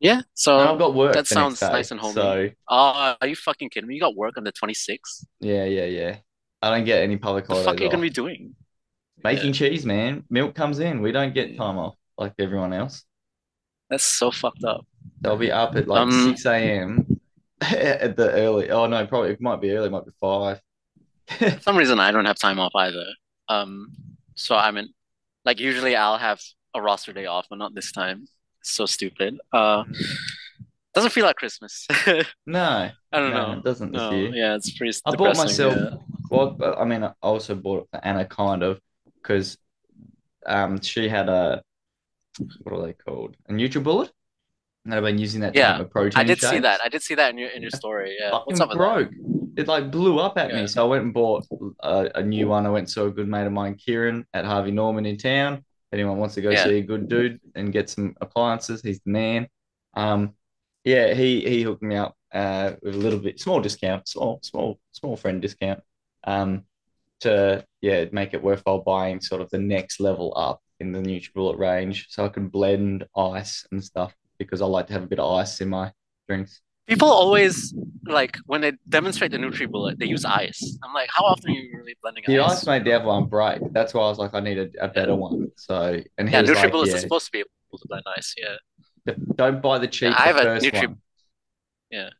Yeah, 0.00 0.22
so 0.32 0.58
and 0.58 0.68
I've 0.70 0.78
got 0.78 0.94
work. 0.94 1.12
That 1.12 1.26
sounds 1.26 1.60
day, 1.60 1.68
nice 1.68 1.90
and 1.90 2.00
homey. 2.00 2.14
So, 2.14 2.50
uh, 2.68 3.14
are 3.20 3.26
you 3.26 3.36
fucking 3.36 3.68
kidding 3.68 3.86
me? 3.86 3.96
You 3.96 4.00
got 4.00 4.16
work 4.16 4.38
on 4.38 4.44
the 4.44 4.52
26th? 4.52 5.26
Yeah, 5.38 5.64
yeah, 5.64 5.84
yeah. 5.84 6.16
I 6.62 6.70
don't 6.70 6.86
get 6.86 7.02
any 7.02 7.18
public 7.18 7.46
holidays. 7.46 7.66
What 7.66 7.72
the 7.72 7.76
fuck 7.76 7.80
are 7.80 7.84
you 7.84 7.88
off. 7.88 7.92
gonna 7.92 8.02
be 8.02 8.10
doing? 8.10 8.54
Making 9.22 9.48
yeah. 9.48 9.52
cheese, 9.52 9.84
man. 9.84 10.24
Milk 10.30 10.54
comes 10.54 10.78
in. 10.78 11.02
We 11.02 11.12
don't 11.12 11.34
get 11.34 11.54
time 11.58 11.76
off 11.76 11.96
like 12.16 12.32
everyone 12.38 12.72
else. 12.72 13.04
That's 13.90 14.04
so 14.04 14.30
fucked 14.30 14.64
up. 14.64 14.86
They'll 15.20 15.36
be 15.36 15.52
up 15.52 15.76
at 15.76 15.86
like 15.86 16.00
um, 16.00 16.30
6 16.30 16.46
a.m. 16.46 17.20
at 17.60 18.16
the 18.16 18.32
early. 18.32 18.70
Oh 18.70 18.86
no, 18.86 19.06
probably 19.06 19.32
it 19.32 19.40
might 19.42 19.60
be 19.60 19.70
early, 19.72 19.88
it 19.88 19.92
might 19.92 20.06
be 20.06 20.12
five. 20.18 20.62
For 21.28 21.60
some 21.60 21.76
reason 21.76 22.00
I 22.00 22.10
don't 22.10 22.24
have 22.24 22.38
time 22.38 22.58
off 22.58 22.72
either. 22.74 23.04
Um, 23.48 23.92
so 24.34 24.56
I 24.56 24.70
mean, 24.70 24.88
like 25.44 25.60
usually 25.60 25.94
I'll 25.94 26.18
have 26.18 26.40
a 26.74 26.80
roster 26.80 27.12
day 27.12 27.26
off, 27.26 27.46
but 27.48 27.58
not 27.58 27.74
this 27.74 27.92
time 27.92 28.26
so 28.62 28.86
stupid. 28.86 29.38
Uh, 29.52 29.84
doesn't 30.94 31.10
feel 31.10 31.24
like 31.24 31.36
Christmas. 31.36 31.86
no, 32.46 32.90
I 33.12 33.18
don't 33.18 33.30
no, 33.30 33.52
know. 33.52 33.58
It 33.58 33.64
doesn't 33.64 33.92
no, 33.92 34.10
year. 34.10 34.30
Yeah, 34.34 34.54
it's 34.56 34.76
pretty. 34.76 34.96
I 35.04 35.14
bought 35.16 35.36
myself. 35.36 35.74
Yeah. 35.76 35.96
Well, 36.30 36.56
I 36.78 36.84
mean, 36.84 37.02
I 37.02 37.12
also 37.22 37.54
bought 37.54 37.88
Anna 38.02 38.24
kind 38.24 38.62
of 38.62 38.80
because 39.16 39.56
um 40.46 40.80
she 40.80 41.08
had 41.08 41.28
a 41.28 41.62
what 42.62 42.74
are 42.74 42.86
they 42.86 42.92
called 42.92 43.36
a 43.48 43.52
NutriBullet. 43.52 44.10
And 44.84 44.92
I've 44.92 45.04
been 45.04 45.18
using 45.18 45.42
that 45.42 45.54
yeah, 45.54 45.80
protein. 45.84 46.18
I 46.18 46.24
did 46.24 46.40
shakes. 46.40 46.50
see 46.50 46.58
that. 46.58 46.80
I 46.84 46.88
did 46.88 47.02
see 47.02 47.14
that 47.14 47.30
in 47.30 47.38
your 47.38 47.50
in 47.50 47.62
your 47.62 47.70
story. 47.70 48.16
Yeah, 48.18 48.40
what's 48.44 48.60
up 48.60 48.72
broke. 48.72 49.10
It 49.56 49.68
like 49.68 49.92
blew 49.92 50.18
up 50.18 50.36
at 50.38 50.50
yeah. 50.50 50.62
me, 50.62 50.66
so 50.66 50.84
I 50.84 50.88
went 50.88 51.04
and 51.04 51.14
bought 51.14 51.46
a, 51.80 52.10
a, 52.16 52.22
new 52.22 52.48
one. 52.48 52.66
I 52.66 52.70
went 52.70 52.88
to 52.88 53.04
a 53.04 53.10
good 53.10 53.28
mate 53.28 53.46
of 53.46 53.52
mine, 53.52 53.74
Kieran, 53.74 54.26
at 54.32 54.46
Harvey 54.46 54.70
Norman 54.70 55.04
in 55.04 55.18
town 55.18 55.62
anyone 55.92 56.18
wants 56.18 56.34
to 56.36 56.42
go 56.42 56.50
yeah. 56.50 56.64
see 56.64 56.78
a 56.78 56.82
good 56.82 57.08
dude 57.08 57.40
and 57.54 57.72
get 57.72 57.90
some 57.90 58.14
appliances, 58.20 58.82
he's 58.82 59.00
the 59.00 59.10
man. 59.10 59.48
Um, 59.94 60.34
yeah, 60.84 61.14
he 61.14 61.40
he 61.42 61.62
hooked 61.62 61.82
me 61.82 61.96
up 61.96 62.16
uh, 62.32 62.72
with 62.82 62.94
a 62.94 62.98
little 62.98 63.18
bit 63.18 63.40
small 63.40 63.60
discount, 63.60 64.08
small 64.08 64.40
small 64.42 64.78
small 64.92 65.16
friend 65.16 65.40
discount, 65.40 65.80
um, 66.24 66.64
to 67.20 67.64
yeah 67.80 68.06
make 68.12 68.34
it 68.34 68.42
worthwhile 68.42 68.80
buying 68.80 69.20
sort 69.20 69.40
of 69.40 69.50
the 69.50 69.58
next 69.58 70.00
level 70.00 70.32
up 70.36 70.60
in 70.80 70.92
the 70.92 71.00
NutriBullet 71.00 71.58
range, 71.58 72.06
so 72.10 72.24
I 72.24 72.28
can 72.28 72.48
blend 72.48 73.06
ice 73.16 73.66
and 73.70 73.82
stuff 73.82 74.14
because 74.38 74.60
I 74.60 74.66
like 74.66 74.88
to 74.88 74.92
have 74.94 75.04
a 75.04 75.06
bit 75.06 75.20
of 75.20 75.32
ice 75.32 75.60
in 75.60 75.68
my 75.68 75.92
drinks. 76.28 76.60
People 76.86 77.08
always 77.08 77.74
like 78.04 78.36
when 78.46 78.60
they 78.60 78.72
demonstrate 78.88 79.30
the 79.30 79.38
NutriBullet, 79.38 79.98
they 79.98 80.06
use 80.06 80.24
ice. 80.24 80.78
I'm 80.82 80.92
like, 80.92 81.08
how 81.14 81.24
often 81.24 81.50
are 81.50 81.54
you 81.54 81.76
really 81.76 81.96
blending 82.02 82.24
the 82.26 82.40
ice? 82.40 82.58
ice 82.58 82.66
made 82.66 82.84
the 82.84 82.92
other 82.92 83.06
one 83.06 83.26
break. 83.26 83.60
That's 83.72 83.94
why 83.94 84.02
I 84.02 84.08
was 84.08 84.18
like, 84.18 84.34
I 84.34 84.40
need 84.40 84.58
a, 84.58 84.68
a 84.80 84.88
better 84.88 85.14
one. 85.14 85.50
So 85.56 86.00
and 86.18 86.30
yeah, 86.30 86.42
NutriBullet 86.42 86.72
like, 86.72 86.88
yeah. 86.88 86.94
is 86.94 87.00
supposed 87.02 87.26
to 87.26 87.32
be 87.32 87.38
able 87.38 87.78
to 87.78 87.88
blend 87.88 88.04
ice. 88.16 88.34
Yeah. 88.36 89.14
Don't 89.36 89.62
buy 89.62 89.78
the 89.78 89.88
cheap. 89.88 90.10
Yeah, 90.10 90.16
I 90.18 90.26
have 90.26 90.36
a 90.36 90.44
Nutri. 90.44 90.86
One. 90.86 90.98
Yeah. 91.90 92.10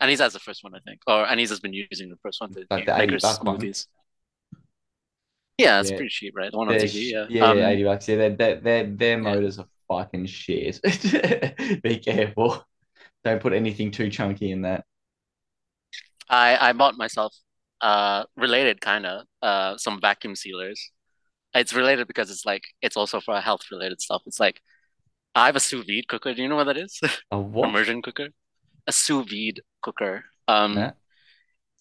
Annie's 0.00 0.20
has 0.20 0.34
the 0.34 0.40
first 0.40 0.62
one, 0.62 0.74
I 0.74 0.80
think, 0.80 1.00
or 1.06 1.26
Annie's 1.26 1.50
has 1.50 1.60
been 1.60 1.72
using 1.72 2.10
the 2.10 2.16
first 2.22 2.40
one 2.40 2.52
to 2.52 2.66
like 2.70 2.86
the 2.86 3.00
eighty 3.00 3.16
buck 3.16 3.40
smoothies. 3.40 3.86
Yeah, 5.58 5.80
it's 5.80 5.90
yeah. 5.90 5.96
pretty 5.96 6.10
cheap, 6.10 6.36
right? 6.36 6.50
The 6.50 6.58
one 6.58 6.68
on 6.68 6.74
TV, 6.74 7.12
yeah. 7.12 7.26
Yeah, 7.30 7.46
um, 7.46 7.58
eighty 7.58 7.82
bucks. 7.82 8.06
Yeah, 8.06 8.28
their 8.28 8.60
their 8.60 8.84
their 8.84 9.18
motors 9.18 9.58
are 9.58 9.66
fucking 9.88 10.26
shit. 10.26 10.80
Be 11.82 11.98
careful. 11.98 12.62
Don't 13.24 13.40
put 13.40 13.52
anything 13.52 13.90
too 13.90 14.10
chunky 14.10 14.50
in 14.50 14.62
that. 14.62 14.84
I 16.28 16.70
I 16.70 16.72
bought 16.72 16.96
myself 16.96 17.34
uh 17.80 18.24
related 18.36 18.80
kind 18.80 19.04
of 19.06 19.26
uh 19.42 19.76
some 19.76 20.00
vacuum 20.00 20.34
sealers. 20.34 20.90
It's 21.54 21.72
related 21.74 22.06
because 22.06 22.30
it's 22.30 22.44
like 22.44 22.64
it's 22.82 22.96
also 22.96 23.20
for 23.20 23.40
health 23.40 23.62
related 23.70 24.00
stuff. 24.00 24.22
It's 24.26 24.40
like 24.40 24.60
I 25.34 25.46
have 25.46 25.56
a 25.56 25.60
sous 25.60 25.84
vide 25.86 26.08
cooker. 26.08 26.34
Do 26.34 26.42
you 26.42 26.48
know 26.48 26.56
what 26.56 26.64
that 26.64 26.78
is? 26.78 27.00
A 27.30 27.38
what? 27.38 27.68
Immersion 27.68 28.02
cooker. 28.02 28.28
A 28.86 28.92
sous 28.92 29.24
vide 29.28 29.60
cooker. 29.82 30.24
Um. 30.48 30.74
Yeah. 30.76 30.92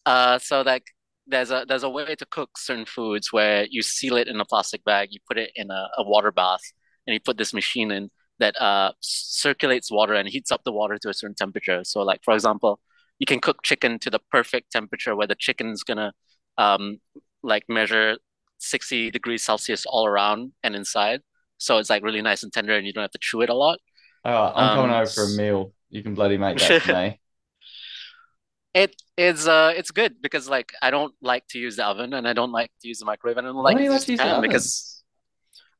Uh. 0.06 0.39
So 0.39 0.62
like 0.62 0.84
there's 1.27 1.51
a 1.51 1.65
there's 1.68 1.84
a 1.84 1.89
way 1.89 2.15
to 2.15 2.25
cook 2.25 2.58
certain 2.58 2.86
foods 2.86 3.32
where 3.34 3.65
you 3.70 3.82
seal 3.82 4.18
it 4.18 4.27
in 4.27 4.39
a 4.39 4.46
plastic 4.46 4.84
bag, 4.84 5.10
you 5.12 5.20
put 5.27 5.38
it 5.38 5.51
in 5.56 5.72
a, 5.72 5.89
a 5.98 6.04
water 6.04 6.32
bath, 6.32 6.62
and 7.08 7.13
you 7.13 7.20
put 7.20 7.38
this 7.38 7.54
machine 7.54 7.92
in 7.92 8.12
that 8.39 8.60
uh, 8.62 8.92
circulates 9.01 9.92
water 9.92 10.13
and 10.13 10.27
heats 10.27 10.51
up 10.51 10.63
the 10.63 10.72
water 10.72 10.98
to 11.01 11.10
a 11.10 11.13
certain 11.13 11.36
temperature. 11.36 11.84
So, 11.84 12.01
like 12.01 12.22
for 12.24 12.34
example, 12.34 12.80
you 13.20 13.25
can 13.25 13.39
cook 13.39 13.63
chicken 13.63 14.00
to 14.00 14.10
the 14.10 14.20
perfect 14.32 14.72
temperature 14.72 15.15
where 15.15 15.27
the 15.27 15.36
chicken's 15.36 15.84
gonna 15.84 16.13
um 16.58 17.00
like 17.44 17.63
measure 17.70 18.18
60 18.60 19.12
degrees 19.12 19.44
Celsius 19.44 19.86
all 19.86 20.06
around 20.06 20.54
and 20.63 20.75
inside. 20.75 21.22
So 21.58 21.77
it's 21.77 21.89
like 21.89 22.04
really 22.04 22.22
nice 22.22 22.44
and 22.44 22.51
tender 22.51 22.75
and 22.75 22.86
you 22.86 22.94
don't 22.94 23.04
have 23.04 23.12
to 23.12 23.20
chew 23.22 23.42
it 23.42 23.50
a 23.50 23.54
lot. 23.54 23.80
Right, 24.25 24.34
I'm 24.56 24.75
coming 24.75 24.92
Um, 24.92 25.01
over 25.01 25.10
for 25.10 25.24
a 25.24 25.30
meal. 25.30 25.74
You 25.89 26.04
can 26.04 26.15
bloody 26.15 26.38
make 26.38 26.58
that 26.60 26.82
for 26.82 26.94
me. 26.94 27.20
It 28.74 28.96
is 29.18 29.48
uh 29.48 29.72
it's 29.75 29.92
good 29.92 30.22
because 30.22 30.50
like 30.50 30.74
I 30.82 30.92
don't 30.92 31.13
like 31.22 31.48
to 31.50 31.60
use 31.60 31.77
the 31.77 31.86
oven 31.86 32.13
and 32.13 32.27
I 32.27 32.34
don't 32.34 32.51
like 32.51 32.72
to 32.82 32.88
use 32.88 33.00
the 33.00 33.06
microwave 33.06 33.38
and 33.38 33.48
I 33.48 33.51
don't 33.51 33.63
like 33.63 33.77
do 33.77 33.84
like 33.84 33.94
use 33.94 34.06
to 34.06 34.12
use 34.12 34.20
the 34.20 34.25
pan 34.25 34.42
because 34.42 34.95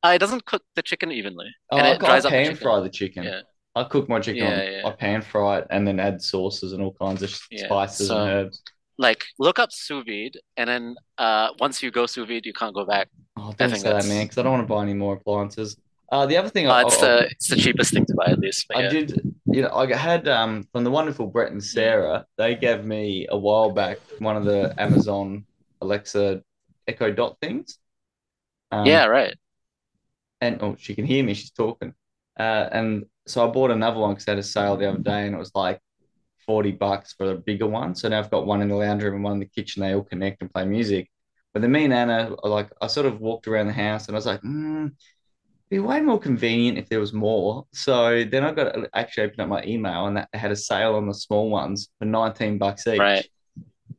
uh, 0.04 0.08
it 0.14 0.18
doesn't 0.18 0.44
cook 0.46 0.62
the 0.74 0.82
chicken 0.82 1.10
evenly 1.12 1.48
Oh, 1.70 1.78
and 1.78 1.86
I, 1.86 1.90
it 1.90 2.02
I 2.02 2.04
dries 2.04 2.24
out 2.24 2.34
the 2.36 2.38
pan 2.38 2.44
chicken. 2.44 2.56
fry 2.56 2.80
the 2.80 2.90
chicken. 2.90 3.24
Yeah, 3.24 3.40
I 3.74 3.84
cook 3.84 4.08
my 4.08 4.20
chicken 4.20 4.44
yeah, 4.44 4.50
on, 4.50 4.64
yeah, 4.64 4.82
I 4.84 4.92
pan 4.92 5.22
fry 5.22 5.58
it 5.58 5.66
and 5.70 5.86
then 5.86 6.00
add 6.00 6.22
sauces 6.22 6.72
and 6.72 6.82
all 6.82 6.94
kinds 7.00 7.22
of 7.22 7.38
yeah. 7.50 7.64
spices 7.66 8.10
and 8.10 8.26
herbs. 8.26 8.62
like 8.98 9.24
look 9.38 9.58
up 9.58 9.70
sous 9.72 10.04
vide 10.04 10.38
and 10.56 10.68
then 10.70 10.94
uh 11.18 11.48
once 11.60 11.82
you 11.82 11.90
go 11.90 12.06
sous 12.06 12.26
vide 12.26 12.46
you 12.46 12.52
can't 12.52 12.74
go 12.74 12.84
back. 12.86 13.08
Oh, 13.36 13.50
I 13.50 13.52
don't 13.54 13.70
think 13.70 13.82
say 13.82 13.90
that, 13.92 14.06
man, 14.06 14.24
because 14.24 14.38
I 14.38 14.42
don't 14.42 14.52
want 14.52 14.64
to 14.68 14.74
buy 14.74 14.82
any 14.82 14.94
more 14.94 15.14
appliances. 15.14 15.76
Uh, 16.10 16.24
the 16.26 16.36
other 16.36 16.48
thing 16.48 16.68
I, 16.68 16.80
uh 16.82 16.86
it's 16.86 17.02
I, 17.02 17.06
the 17.06 17.26
it's 17.30 17.48
the 17.48 17.56
cheapest 17.56 17.92
thing 17.92 18.06
to 18.06 18.14
buy 18.14 18.26
at 18.26 18.38
least. 18.38 18.66
I 18.74 18.82
yeah. 18.82 18.88
did, 18.88 19.20
you 19.46 19.62
know, 19.62 19.70
I 19.74 19.94
had 19.94 20.28
um 20.28 20.64
from 20.72 20.84
the 20.84 20.90
wonderful 20.90 21.26
Brett 21.26 21.52
and 21.52 21.62
Sarah. 21.62 22.26
They 22.38 22.54
gave 22.56 22.84
me 22.84 23.26
a 23.30 23.36
while 23.36 23.70
back 23.72 24.00
one 24.18 24.36
of 24.36 24.44
the 24.44 24.74
Amazon 24.78 25.44
Alexa 25.80 26.42
Echo 26.88 27.12
Dot 27.12 27.36
things. 27.40 27.78
Um, 28.72 28.86
Yeah, 28.86 29.06
right. 29.06 29.34
And 30.48 30.62
oh, 30.62 30.76
she 30.78 30.94
can 30.94 31.04
hear 31.06 31.24
me. 31.24 31.34
She's 31.34 31.50
talking. 31.50 31.94
Uh, 32.38 32.68
and 32.72 33.06
so 33.26 33.46
I 33.46 33.50
bought 33.50 33.70
another 33.70 33.98
one 33.98 34.10
because 34.10 34.24
they 34.26 34.32
had 34.32 34.38
a 34.38 34.42
sale 34.42 34.76
the 34.76 34.88
other 34.88 34.98
day, 34.98 35.26
and 35.26 35.34
it 35.34 35.38
was 35.38 35.52
like 35.54 35.80
forty 36.46 36.72
bucks 36.72 37.12
for 37.14 37.32
a 37.32 37.36
bigger 37.36 37.66
one. 37.66 37.94
So 37.94 38.08
now 38.08 38.18
I've 38.18 38.30
got 38.30 38.46
one 38.46 38.62
in 38.62 38.68
the 38.68 38.74
lounge 38.76 39.02
room 39.02 39.14
and 39.16 39.24
one 39.24 39.34
in 39.34 39.40
the 39.40 39.46
kitchen. 39.46 39.82
They 39.82 39.94
all 39.94 40.02
connect 40.04 40.42
and 40.42 40.52
play 40.52 40.64
music. 40.64 41.10
But 41.52 41.62
then 41.62 41.72
me 41.72 41.84
and 41.84 41.94
Anna, 41.94 42.36
like, 42.44 42.70
I 42.82 42.86
sort 42.86 43.06
of 43.06 43.20
walked 43.20 43.48
around 43.48 43.68
the 43.68 43.72
house, 43.72 44.06
and 44.06 44.16
I 44.16 44.18
was 44.18 44.26
like. 44.26 44.40
It'd 45.68 45.82
be 45.82 45.88
way 45.88 46.00
more 46.00 46.20
convenient 46.20 46.78
if 46.78 46.88
there 46.88 47.00
was 47.00 47.12
more. 47.12 47.66
So 47.72 48.24
then 48.24 48.44
I 48.44 48.52
got 48.52 48.76
actually 48.94 49.24
opened 49.24 49.40
up 49.40 49.48
my 49.48 49.64
email 49.64 50.06
and 50.06 50.16
that 50.16 50.28
had 50.32 50.52
a 50.52 50.56
sale 50.56 50.94
on 50.94 51.08
the 51.08 51.14
small 51.14 51.50
ones 51.50 51.88
for 51.98 52.04
19 52.04 52.58
bucks 52.58 52.86
each. 52.86 53.00
Right. 53.00 53.28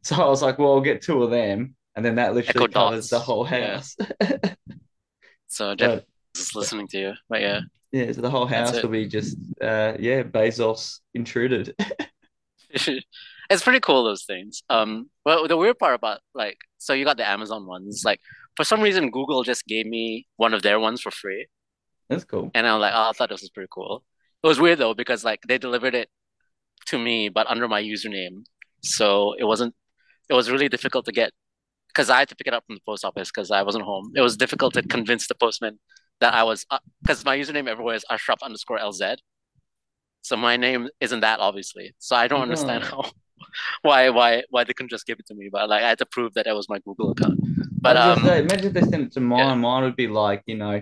So 0.01 0.15
I 0.15 0.29
was 0.29 0.41
like, 0.41 0.59
well, 0.59 0.73
I'll 0.73 0.81
get 0.81 1.01
two 1.01 1.23
of 1.23 1.31
them. 1.31 1.75
And 1.97 2.05
then 2.05 2.15
that 2.15 2.33
literally 2.33 2.67
Echo 2.67 2.73
covers 2.73 3.09
the 3.09 3.17
Dots. 3.17 3.27
whole 3.27 3.47
Yeah. 3.49 3.73
house. 3.75 3.97
So 5.49 5.75
Jeff 5.75 6.03
Is 6.39 6.55
listening 6.55 6.87
to 6.89 6.97
you. 6.97 7.13
But 7.29 7.41
yeah. 7.41 7.61
yeah, 7.91 8.11
so 8.11 8.21
the 8.21 8.29
whole 8.29 8.45
house 8.45 8.81
will 8.81 8.89
be 8.89 9.07
just, 9.07 9.37
uh, 9.61 9.93
yeah, 9.99 10.23
Bezos 10.23 10.99
intruded. 11.13 11.75
It's 13.49 13.63
pretty 13.63 13.79
cool 13.79 14.03
those 14.03 14.25
things. 14.25 14.61
Um, 14.69 15.09
well, 15.23 15.47
the 15.47 15.55
weird 15.55 15.79
part 15.79 15.95
about 15.95 16.19
like, 16.33 16.57
so 16.79 16.91
you 16.91 17.05
got 17.05 17.15
the 17.15 17.27
Amazon 17.27 17.65
ones. 17.65 18.03
Like, 18.03 18.19
for 18.57 18.65
some 18.65 18.81
reason, 18.81 19.09
Google 19.09 19.43
just 19.43 19.65
gave 19.65 19.85
me 19.85 20.27
one 20.35 20.53
of 20.53 20.63
their 20.63 20.79
ones 20.79 21.01
for 21.01 21.11
free, 21.11 21.47
That's 22.09 22.25
cool. 22.25 22.51
and 22.53 22.67
I'm 22.67 22.81
like, 22.81 22.93
oh, 22.93 23.09
I 23.09 23.11
thought 23.13 23.29
this 23.29 23.41
was 23.41 23.49
pretty 23.49 23.69
cool. 23.71 24.03
It 24.43 24.47
was 24.47 24.59
weird 24.59 24.79
though 24.79 24.93
because 24.93 25.23
like 25.23 25.39
they 25.47 25.57
delivered 25.57 25.95
it 25.95 26.09
to 26.87 26.99
me, 26.99 27.29
but 27.29 27.47
under 27.47 27.67
my 27.67 27.81
username, 27.81 28.43
so 28.83 29.33
it 29.39 29.45
wasn't. 29.45 29.73
It 30.29 30.33
was 30.33 30.51
really 30.51 30.67
difficult 30.67 31.05
to 31.05 31.13
get 31.13 31.31
because 31.87 32.09
I 32.09 32.19
had 32.19 32.29
to 32.29 32.35
pick 32.35 32.47
it 32.47 32.53
up 32.53 32.65
from 32.65 32.75
the 32.75 32.81
post 32.85 33.05
office 33.05 33.31
because 33.33 33.49
I 33.49 33.63
wasn't 33.63 33.85
home. 33.85 34.11
It 34.15 34.21
was 34.21 34.35
difficult 34.35 34.73
to 34.73 34.81
convince 34.83 35.27
the 35.27 35.35
postman 35.35 35.79
that 36.19 36.33
I 36.33 36.43
was 36.43 36.65
because 37.01 37.23
my 37.25 37.37
username 37.37 37.67
everywhere 37.67 37.95
is 37.95 38.05
Ashraf 38.09 38.39
underscore 38.43 38.79
LZ. 38.79 39.17
So 40.21 40.35
my 40.35 40.57
name 40.57 40.89
isn't 40.99 41.19
that 41.21 41.39
obviously. 41.39 41.93
So 41.99 42.15
I 42.15 42.27
don't 42.27 42.41
understand 42.41 42.83
No. 42.83 42.89
how 43.03 43.11
why 43.81 44.09
why 44.09 44.43
why 44.49 44.63
they 44.63 44.73
couldn't 44.73 44.89
just 44.89 45.05
give 45.05 45.19
it 45.19 45.25
to 45.27 45.35
me. 45.35 45.49
But 45.51 45.69
like 45.69 45.83
I 45.83 45.89
had 45.89 45.99
to 45.99 46.05
prove 46.05 46.33
that 46.33 46.47
it 46.47 46.53
was 46.53 46.67
my 46.69 46.79
Google 46.79 47.11
account. 47.11 47.39
But 47.81 47.95
um 47.97 48.23
say, 48.23 48.39
imagine 48.39 48.67
if 48.67 48.73
they 48.73 48.81
sent 48.81 49.03
it 49.07 49.11
to 49.13 49.19
mine. 49.21 49.39
yeah. 49.39 49.53
Mine 49.53 49.83
would 49.83 49.95
be 49.95 50.07
like, 50.07 50.43
you 50.47 50.57
know, 50.57 50.81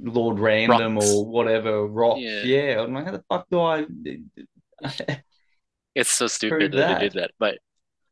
Lord 0.00 0.38
Random 0.40 0.96
Rocks. 0.96 1.10
or 1.10 1.24
whatever, 1.26 1.86
Rocks. 1.86 2.20
Yeah. 2.20 2.42
Yeah. 2.42 2.82
I'm 2.82 2.92
like, 2.92 3.04
how 3.06 3.12
the 3.12 3.24
fuck 3.30 3.46
do 3.50 3.60
I? 3.60 3.86
it's 5.94 6.10
so 6.10 6.26
stupid 6.26 6.72
that 6.72 6.98
they 6.98 7.08
did 7.08 7.12
that. 7.14 7.30
But 7.38 7.58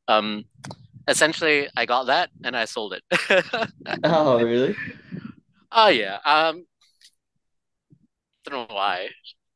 um 0.09 0.45
essentially 1.09 1.69
I 1.77 1.87
got 1.87 2.05
that 2.07 2.31
and 2.45 2.57
I 2.57 2.65
sold 2.65 2.95
it. 2.95 3.03
oh, 4.05 4.41
really? 4.43 4.77
Oh 5.73 5.89
yeah. 5.89 6.19
Um 6.25 6.67
don't 8.45 8.69
know 8.69 8.75
why. 8.75 9.09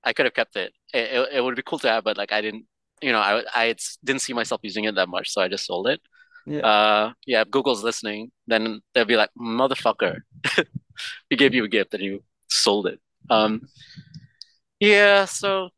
I 0.04 0.12
could 0.12 0.26
have 0.26 0.34
kept 0.34 0.56
it. 0.56 0.72
It, 0.92 1.12
it. 1.12 1.28
it 1.34 1.40
would 1.40 1.56
be 1.56 1.62
cool 1.62 1.78
to 1.80 1.88
have, 1.88 2.04
but 2.04 2.16
like 2.16 2.32
I 2.32 2.40
didn't 2.40 2.66
you 3.02 3.12
know, 3.12 3.18
I 3.18 3.42
I 3.54 3.74
didn't 4.04 4.22
see 4.22 4.32
myself 4.32 4.60
using 4.62 4.84
it 4.84 4.94
that 4.94 5.08
much, 5.08 5.30
so 5.30 5.42
I 5.42 5.48
just 5.48 5.66
sold 5.66 5.88
it. 5.88 6.00
Yeah. 6.46 6.60
Uh 6.60 7.12
yeah, 7.26 7.42
if 7.42 7.50
Google's 7.50 7.82
listening, 7.82 8.30
then 8.46 8.80
they'll 8.94 9.04
be 9.04 9.16
like, 9.16 9.30
motherfucker, 9.38 10.18
we 11.30 11.36
gave 11.36 11.54
you 11.54 11.64
a 11.64 11.68
gift 11.68 11.94
and 11.94 12.02
you 12.02 12.22
sold 12.48 12.86
it. 12.86 13.00
Um 13.30 13.62
yeah, 14.80 15.24
so 15.24 15.70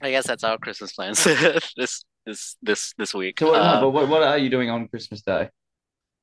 I 0.00 0.10
guess 0.10 0.26
that's 0.26 0.44
our 0.44 0.58
Christmas 0.58 0.92
plans 0.92 1.24
this 1.76 2.04
this 2.26 2.56
this 2.62 2.94
this 2.98 3.14
week. 3.14 3.40
So, 3.40 3.50
what, 3.50 3.60
Uh, 3.60 3.80
but 3.80 3.90
what, 3.90 4.08
what 4.08 4.22
are 4.22 4.38
you 4.38 4.50
doing 4.50 4.70
on 4.70 4.88
Christmas 4.88 5.22
Day? 5.22 5.50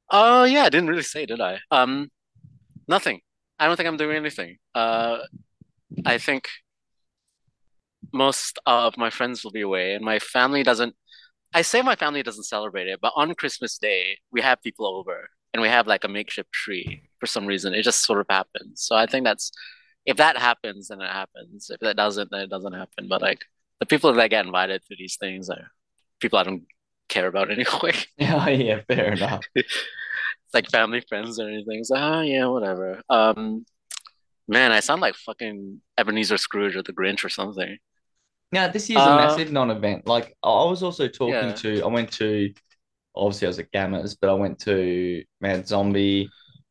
Oh 0.09 0.43
yeah, 0.43 0.63
I 0.63 0.69
didn't 0.69 0.89
really 0.89 1.03
say, 1.03 1.25
did 1.25 1.41
I? 1.41 1.59
Um, 1.71 2.09
nothing. 2.87 3.21
I 3.59 3.67
don't 3.67 3.77
think 3.77 3.87
I'm 3.87 3.97
doing 3.97 4.17
anything. 4.17 4.57
Uh, 4.73 5.19
I 6.05 6.17
think 6.17 6.47
most 8.13 8.59
of 8.65 8.97
my 8.97 9.09
friends 9.09 9.43
will 9.43 9.51
be 9.51 9.61
away, 9.61 9.93
and 9.93 10.03
my 10.03 10.19
family 10.19 10.63
doesn't. 10.63 10.95
I 11.53 11.61
say 11.61 11.81
my 11.81 11.95
family 11.95 12.23
doesn't 12.23 12.43
celebrate 12.43 12.87
it, 12.87 12.99
but 13.01 13.13
on 13.15 13.33
Christmas 13.35 13.77
Day 13.77 14.17
we 14.31 14.41
have 14.41 14.61
people 14.61 14.85
over, 14.87 15.29
and 15.53 15.61
we 15.61 15.69
have 15.69 15.87
like 15.87 16.03
a 16.03 16.07
makeshift 16.07 16.51
tree 16.51 17.03
for 17.19 17.25
some 17.27 17.45
reason. 17.45 17.73
It 17.73 17.83
just 17.83 18.05
sort 18.05 18.19
of 18.19 18.27
happens. 18.29 18.81
So 18.81 18.95
I 18.95 19.05
think 19.05 19.25
that's 19.25 19.51
if 20.05 20.17
that 20.17 20.37
happens, 20.37 20.89
then 20.89 21.01
it 21.01 21.09
happens. 21.11 21.69
If 21.69 21.79
that 21.81 21.95
doesn't, 21.97 22.31
then 22.31 22.41
it 22.41 22.49
doesn't 22.49 22.73
happen. 22.73 23.07
But 23.07 23.21
like 23.21 23.45
the 23.79 23.85
people 23.85 24.13
that 24.13 24.29
get 24.29 24.45
invited 24.45 24.83
to 24.85 24.95
these 24.97 25.17
things 25.17 25.49
are 25.49 25.71
people 26.19 26.39
I 26.39 26.43
don't 26.43 26.63
care 27.09 27.27
about 27.27 27.51
anyway. 27.51 27.93
Oh, 28.21 28.47
yeah, 28.49 28.81
fair 28.87 29.13
enough. 29.13 29.43
like 30.55 30.69
family 30.71 31.01
friends 31.07 31.39
or 31.39 31.47
anything. 31.47 31.79
It's 31.79 31.89
like, 31.89 32.01
oh 32.01 32.21
yeah, 32.21 32.47
whatever. 32.47 33.01
Um, 33.09 33.65
man, 34.47 34.71
I 34.71 34.79
sound 34.79 35.01
like 35.01 35.15
fucking 35.15 35.81
Ebenezer 35.97 36.37
Scrooge 36.37 36.75
or 36.75 36.83
the 36.83 36.93
Grinch 36.93 37.23
or 37.23 37.29
something. 37.29 37.77
Now, 38.51 38.67
this 38.69 38.89
year's 38.89 39.03
a 39.05 39.11
Uh, 39.11 39.17
massive 39.17 39.51
non-event. 39.51 40.07
Like, 40.07 40.35
I 40.41 40.65
was 40.65 40.81
also 40.81 41.07
talking 41.07 41.33
Yeah. 41.33 41.53
to, 41.53 41.83
I 41.83 41.87
went 41.87 42.11
to, 42.13 42.53
obviously 43.15 43.47
I 43.47 43.49
was 43.49 43.59
at 43.59 43.71
Gammas, 43.71 44.15
but 44.19 44.29
I 44.29 44.33
went 44.33 44.59
to 44.59 45.23
Mad 45.41 45.67
Zombie, 45.67 46.29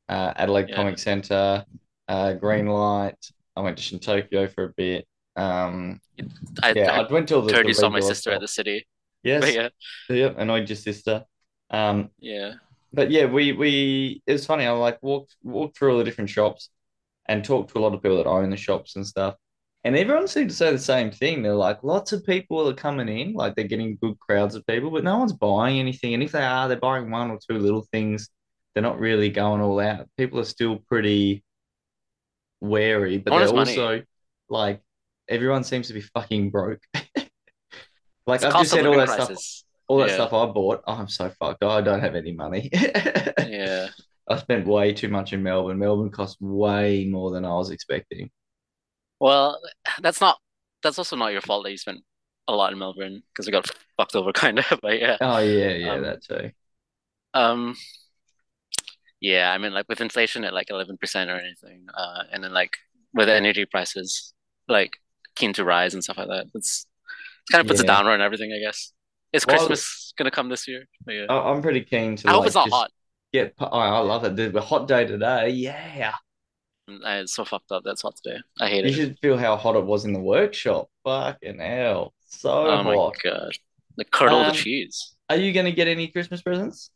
uh, 0.09 0.33
Adelaide 0.37 0.71
Yeah. 0.71 0.77
Comic 0.77 0.99
Centre, 0.99 1.65
uh, 2.09 2.33
Green 2.35 2.67
Light. 2.67 3.19
I 3.57 3.61
went 3.61 3.77
to 3.79 3.83
Shintokyo 3.83 4.53
for 4.55 4.65
a 4.65 4.73
bit. 4.77 5.07
Um, 5.37 6.01
I, 6.63 6.73
yeah, 6.73 6.93
I 6.93 7.03
I 7.03 7.13
went 7.13 7.29
to 7.29 7.37
all 7.37 7.43
the, 7.43 7.75
saw 7.75 7.91
my 7.91 8.01
sister 8.01 8.31
at 8.33 8.41
the 8.41 8.49
city. 8.49 8.87
Yes, 9.23 9.41
But 9.43 9.55
yeah, 9.55 9.69
yep, 10.09 10.39
annoyed 10.39 10.69
your 10.69 10.77
sister. 10.77 11.25
Um, 11.71 12.11
yeah, 12.19 12.55
but 12.95 13.11
yeah, 13.11 13.27
we 13.27 13.53
we 13.53 14.23
it 14.27 14.33
was 14.33 14.47
funny. 14.47 14.67
I 14.67 14.71
like 14.73 15.03
walked 15.03 15.37
walked 15.43 15.77
through 15.79 15.93
all 15.93 15.99
the 15.99 16.05
different 16.05 16.31
shops 16.31 16.71
and 17.27 17.45
talked 17.45 17.73
to 17.73 17.79
a 17.79 17.81
lot 17.81 17.95
of 17.95 18.03
people 18.03 18.19
that 18.19 18.27
own 18.27 18.51
the 18.51 18.57
shops 18.57 18.97
and 18.97 19.07
stuff. 19.07 19.37
And 19.85 19.97
everyone 19.97 20.29
seemed 20.29 20.51
to 20.51 20.57
say 20.57 20.71
the 20.71 20.79
same 20.79 21.11
thing. 21.11 21.43
They're 21.43 21.55
like, 21.55 21.83
lots 21.83 22.13
of 22.13 22.25
people 22.25 22.69
are 22.69 22.75
coming 22.75 23.09
in, 23.09 23.35
like 23.35 23.55
they're 23.55 23.67
getting 23.67 23.99
good 24.01 24.19
crowds 24.19 24.55
of 24.55 24.67
people, 24.67 24.91
but 24.91 25.05
no 25.05 25.19
one's 25.19 25.35
buying 25.35 25.79
anything. 25.79 26.15
And 26.15 26.23
if 26.23 26.33
they 26.33 26.43
are, 26.43 26.69
they're 26.69 26.79
buying 26.79 27.11
one 27.11 27.31
or 27.31 27.39
two 27.39 27.59
little 27.59 27.87
things. 27.93 28.31
They're 28.73 28.83
not 28.83 28.99
really 28.99 29.29
going 29.29 29.61
all 29.61 29.81
out. 29.81 30.09
People 30.17 30.41
are 30.41 30.45
still 30.45 30.79
pretty 30.89 31.45
wary, 32.61 33.19
but 33.19 33.33
one 33.33 33.45
they're 33.45 33.55
money. 33.55 33.79
also 33.79 34.03
like 34.49 34.81
everyone 35.29 35.65
seems 35.65 35.89
to 35.89 35.95
be 35.95 36.01
fucking 36.01 36.51
broke. 36.51 36.81
Like 38.27 38.43
it's 38.43 38.45
I've 38.47 38.63
just 38.63 38.71
said 38.71 38.87
all 38.87 38.97
that 38.97 39.11
stuff. 39.11 39.64
All 39.89 39.99
that 39.99 40.11
Yeah. 40.11 40.13
stuff 40.13 40.33
I 40.33 40.47
bought, 40.47 40.83
oh, 40.87 40.95
I'm 40.95 41.09
so 41.09 41.31
fucked. 41.31 41.65
I 41.65 41.81
don't 41.81 42.01
have 42.01 42.15
any 42.15 42.33
money. 42.33 42.71
Yeah, 43.41 43.91
I 44.29 44.37
spent 44.39 44.67
way 44.67 44.93
too 44.95 45.09
much 45.09 45.33
in 45.33 45.43
Melbourne. 45.43 45.79
Melbourne 45.79 46.11
cost 46.11 46.39
way 46.41 47.07
more 47.07 47.31
than 47.31 47.45
I 47.45 47.55
was 47.55 47.71
expecting. 47.71 48.31
well, 49.21 49.61
that's 50.01 50.21
not. 50.21 50.39
That's 50.83 50.99
also 50.99 51.17
not 51.17 51.33
your 51.33 51.41
fault 51.41 51.65
that 51.65 51.71
you 51.71 51.79
spent 51.79 52.01
a 52.49 52.53
lot 52.55 52.73
in 52.73 52.79
Melbourne 52.79 53.23
because 53.33 53.47
we 53.47 53.53
got 53.53 53.69
fucked 53.97 54.15
over, 54.17 54.33
kind 54.35 54.59
of. 54.59 54.81
But 54.83 55.01
yeah, 55.01 55.19
Oh 55.21 55.39
yeah, 55.39 55.71
yeah, 55.75 55.99
Um, 55.99 56.01
that 56.01 56.23
too. 56.23 56.51
Um, 57.35 57.75
yeah, 59.21 59.53
I 59.53 59.59
mean, 59.59 59.73
like 59.73 59.89
with 59.89 60.01
inflation 60.01 60.45
at 60.45 60.55
like 60.55 60.69
11% 60.71 61.31
or 61.31 61.37
anything, 61.37 61.87
uh, 61.95 62.25
and 62.33 62.43
then 62.45 62.53
like 62.53 62.77
with 63.13 63.29
energy 63.29 63.65
prices 63.67 64.35
like 64.69 64.99
keen 65.37 65.53
to 65.55 65.65
rise 65.65 65.95
and 65.95 66.03
stuff 66.05 66.19
like 66.19 66.29
that, 66.29 66.47
it's 66.55 66.87
it 67.51 67.53
kind 67.55 67.63
of 67.63 67.69
puts 67.69 67.81
a 67.81 67.85
downer 67.85 68.13
on 68.13 68.23
everything, 68.23 68.53
I 68.55 68.61
guess. 68.67 68.94
Is 69.35 69.45
Well- 69.47 69.57
Christmas 69.59 70.15
gonna 70.17 70.31
come 70.31 70.49
this 70.49 70.67
year? 70.69 70.87
Yeah. 71.07 71.27
I, 71.29 71.51
I'm 71.51 71.61
pretty 71.61 71.83
keen 71.83 72.17
to 72.17 72.29
I 72.29 72.33
hope 72.33 72.41
like 72.41 72.47
it's 72.47 72.55
not 72.57 72.71
hot. 72.71 72.91
get. 73.33 73.55
Oh, 73.59 73.67
I 73.67 73.99
love 73.99 74.25
it. 74.25 74.37
The 74.53 74.61
hot 74.61 74.87
day 74.89 75.05
today. 75.07 75.49
Yeah, 75.51 76.15
It's 76.89 77.35
so 77.35 77.45
fucked 77.45 77.73
up. 77.73 77.83
That's 77.85 78.03
hot 78.03 78.15
today. 78.23 78.39
I 78.61 78.69
hate 78.69 78.85
you 78.85 78.91
it. 78.91 78.91
You 78.91 78.95
should 78.97 79.19
feel 79.19 79.37
how 79.37 79.57
hot 79.57 79.77
it 79.77 79.85
was 79.85 80.05
in 80.05 80.13
the 80.13 80.21
workshop. 80.21 80.89
Fucking 81.05 81.59
hell, 81.59 82.15
so 82.29 82.67
Oh 82.69 82.83
my 82.85 82.95
hot. 82.95 83.17
God. 83.23 83.53
the 83.97 84.05
curdle 84.05 84.41
the 84.41 84.51
Um, 84.51 84.55
cheese. 84.55 85.15
Are 85.29 85.37
you 85.37 85.53
to 85.67 85.73
get 85.73 85.89
any 85.89 86.09
Christmas 86.09 86.41
presents? 86.43 86.91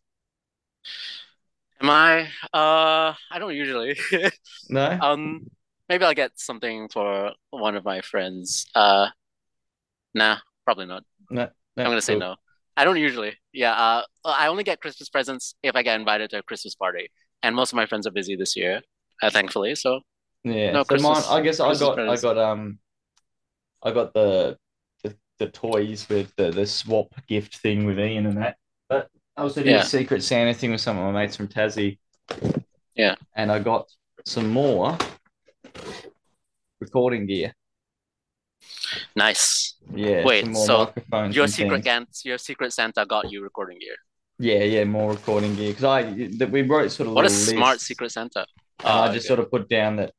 Am 1.80 1.90
I? 1.90 2.22
Uh, 2.52 3.14
I 3.30 3.38
don't 3.38 3.54
usually. 3.54 3.98
No? 4.70 4.98
Um, 5.00 5.50
maybe 5.88 6.04
I'll 6.04 6.14
get 6.14 6.32
something 6.38 6.88
for 6.88 7.32
one 7.50 7.74
of 7.76 7.84
my 7.84 8.00
friends. 8.02 8.66
Uh, 8.74 9.08
nah, 10.14 10.38
probably 10.64 10.86
not. 10.86 11.04
No. 11.30 11.48
I'm 11.78 11.90
gonna 11.90 12.00
say 12.00 12.14
cool. 12.14 12.20
no. 12.20 12.36
I 12.76 12.84
don't 12.84 12.96
usually. 12.96 13.36
Yeah, 13.52 13.72
uh, 13.72 14.02
I 14.24 14.46
only 14.46 14.62
get 14.62 14.80
Christmas 14.80 15.08
presents 15.08 15.54
if 15.62 15.74
I 15.74 15.82
get 15.82 15.98
invited 15.98 16.30
to 16.30 16.38
a 16.38 16.42
Christmas 16.42 16.74
party, 16.74 17.10
and 17.42 17.54
most 17.56 17.72
of 17.72 17.76
my 17.76 17.86
friends 17.86 18.06
are 18.06 18.12
busy 18.12 18.36
this 18.36 18.56
year, 18.56 18.82
uh, 19.22 19.30
thankfully. 19.30 19.74
So 19.74 20.00
Yeah. 20.44 20.72
no 20.72 20.84
So 20.84 20.96
mine, 20.98 21.22
I 21.28 21.40
guess 21.40 21.58
I 21.60 21.68
Christmas 21.68 21.80
got 21.80 21.98
I 21.98 22.16
got 22.16 22.38
um 22.38 22.78
I 23.82 23.90
got 23.90 24.14
the 24.14 24.56
the, 25.02 25.16
the 25.38 25.48
toys 25.48 26.08
with 26.08 26.34
the, 26.36 26.50
the 26.50 26.66
swap 26.66 27.12
gift 27.26 27.56
thing 27.58 27.84
with 27.86 27.98
Ian 27.98 28.26
and 28.26 28.38
that. 28.38 28.56
But 28.88 29.08
I 29.36 29.42
also 29.42 29.62
did 29.62 29.70
Yeah. 29.70 29.80
a 29.82 29.84
secret 29.84 30.22
Santa 30.22 30.54
thing 30.54 30.70
with 30.70 30.80
some 30.80 30.98
of 30.98 31.04
my 31.12 31.20
mates 31.20 31.36
from 31.36 31.48
Tassie. 31.48 31.98
Yeah. 32.94 33.14
And 33.34 33.50
I 33.50 33.58
got 33.58 33.88
some 34.24 34.48
more 34.50 34.96
recording 36.80 37.26
gear. 37.26 37.54
Nice. 39.14 39.57
Yeah, 39.94 40.24
Wait, 40.24 40.54
so 40.54 40.92
Your 41.30 41.48
secret. 41.48 41.84
Santa, 41.84 42.06
your 42.24 42.38
secret 42.38 42.72
Santa 42.72 43.06
got 43.06 43.30
you 43.30 43.42
recording 43.42 43.78
gear. 43.78 43.96
Yeah, 44.38 44.62
yeah, 44.64 44.84
more 44.84 45.10
recording 45.12 45.54
gear. 45.56 45.70
Because 45.70 45.84
I 45.84 46.28
that 46.38 46.50
we 46.50 46.62
wrote 46.62 46.90
sort 46.92 47.08
of 47.08 47.14
What 47.14 47.24
a 47.24 47.30
smart 47.30 47.74
lists. 47.76 47.88
secret 47.88 48.12
Santa. 48.12 48.46
And 48.80 48.88
I 48.88 49.08
Oh, 49.08 49.12
just 49.12 49.24
okay. 49.26 49.28
sort 49.28 49.40
of 49.40 49.50
put 49.50 49.68
down 49.68 49.96
that 49.96 50.12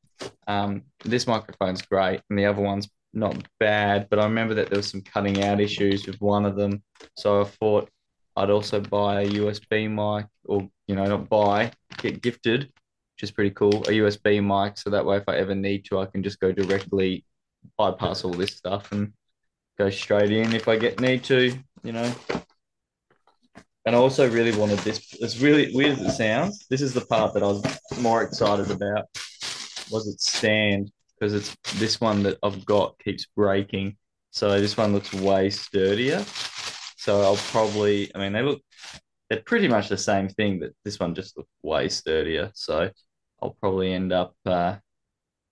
um, 0.48 0.84
this 1.06 1.28
microphone's 1.28 1.82
great 1.84 2.22
and 2.30 2.38
the 2.38 2.46
other 2.46 2.62
one's 2.62 2.90
not 3.14 3.36
bad, 3.60 4.08
but 4.10 4.20
I 4.20 4.24
remember 4.26 4.54
that 4.56 4.70
there 4.70 4.78
was 4.78 4.90
some 4.90 5.02
cutting 5.02 5.44
out 5.44 5.60
issues 5.62 6.06
with 6.06 6.20
one 6.20 6.46
of 6.46 6.56
them. 6.56 6.84
So 7.16 7.42
I 7.42 7.46
thought 7.46 7.90
I'd 8.36 8.50
also 8.50 8.80
buy 8.82 9.22
a 9.22 9.28
USB 9.30 9.88
mic 9.90 10.28
or, 10.46 10.68
you 10.88 10.96
know, 10.96 11.06
not 11.06 11.30
buy, 11.30 11.72
get 11.98 12.22
gifted, 12.22 12.64
which 12.64 13.24
is 13.24 13.32
pretty 13.32 13.52
cool, 13.52 13.84
a 13.84 13.92
USB 13.92 14.42
mic. 14.44 14.78
So 14.78 14.90
that 14.90 15.06
way, 15.06 15.18
if 15.18 15.24
I 15.28 15.38
ever 15.38 15.56
need 15.56 15.86
to, 15.86 16.00
I 16.00 16.06
can 16.06 16.22
just 16.22 16.40
go 16.40 16.52
directly 16.52 17.24
bypass 17.78 18.24
all 18.24 18.32
this 18.34 18.52
stuff 18.56 18.92
and 18.92 19.14
go 19.80 19.90
straight 19.90 20.32
in 20.32 20.54
if 20.54 20.68
I 20.68 20.76
get 20.76 21.00
need 21.00 21.24
to, 21.24 21.58
you 21.84 21.92
know. 21.94 22.14
And 23.86 23.96
I 23.96 24.00
also 24.00 24.30
really 24.30 24.56
wanted 24.56 24.78
this. 24.80 25.16
It's 25.20 25.40
really 25.40 25.74
weird 25.74 25.98
as 25.98 26.02
it 26.02 26.12
sounds. 26.12 26.68
This 26.70 26.82
is 26.82 26.94
the 26.94 27.06
part 27.06 27.34
that 27.34 27.42
I 27.42 27.48
was 27.48 27.64
more 28.00 28.22
excited 28.22 28.70
about. 28.70 29.06
Was 29.90 30.08
its 30.08 30.32
stand 30.32 30.92
because 31.20 31.34
it's 31.34 31.56
this 31.80 32.00
one 32.00 32.22
that 32.24 32.38
I've 32.44 32.64
got 32.66 33.00
keeps 33.00 33.26
breaking. 33.36 33.98
So 34.32 34.60
this 34.60 34.78
one 34.78 34.94
looks 34.94 35.12
way 35.14 35.50
sturdier. 35.50 36.24
So 36.98 37.22
I'll 37.22 37.38
probably. 37.38 38.14
I 38.14 38.20
mean, 38.20 38.34
they 38.34 38.44
look. 38.44 38.62
They're 39.30 39.42
pretty 39.42 39.68
much 39.68 39.90
the 39.90 39.98
same 39.98 40.28
thing, 40.28 40.60
but 40.60 40.72
this 40.84 41.00
one 41.00 41.16
just 41.16 41.38
looks 41.38 41.50
way 41.64 41.88
sturdier. 41.88 42.52
So 42.54 42.92
I'll 43.42 43.58
probably 43.62 43.94
end 43.94 44.12
up 44.12 44.36
uh, 44.46 44.76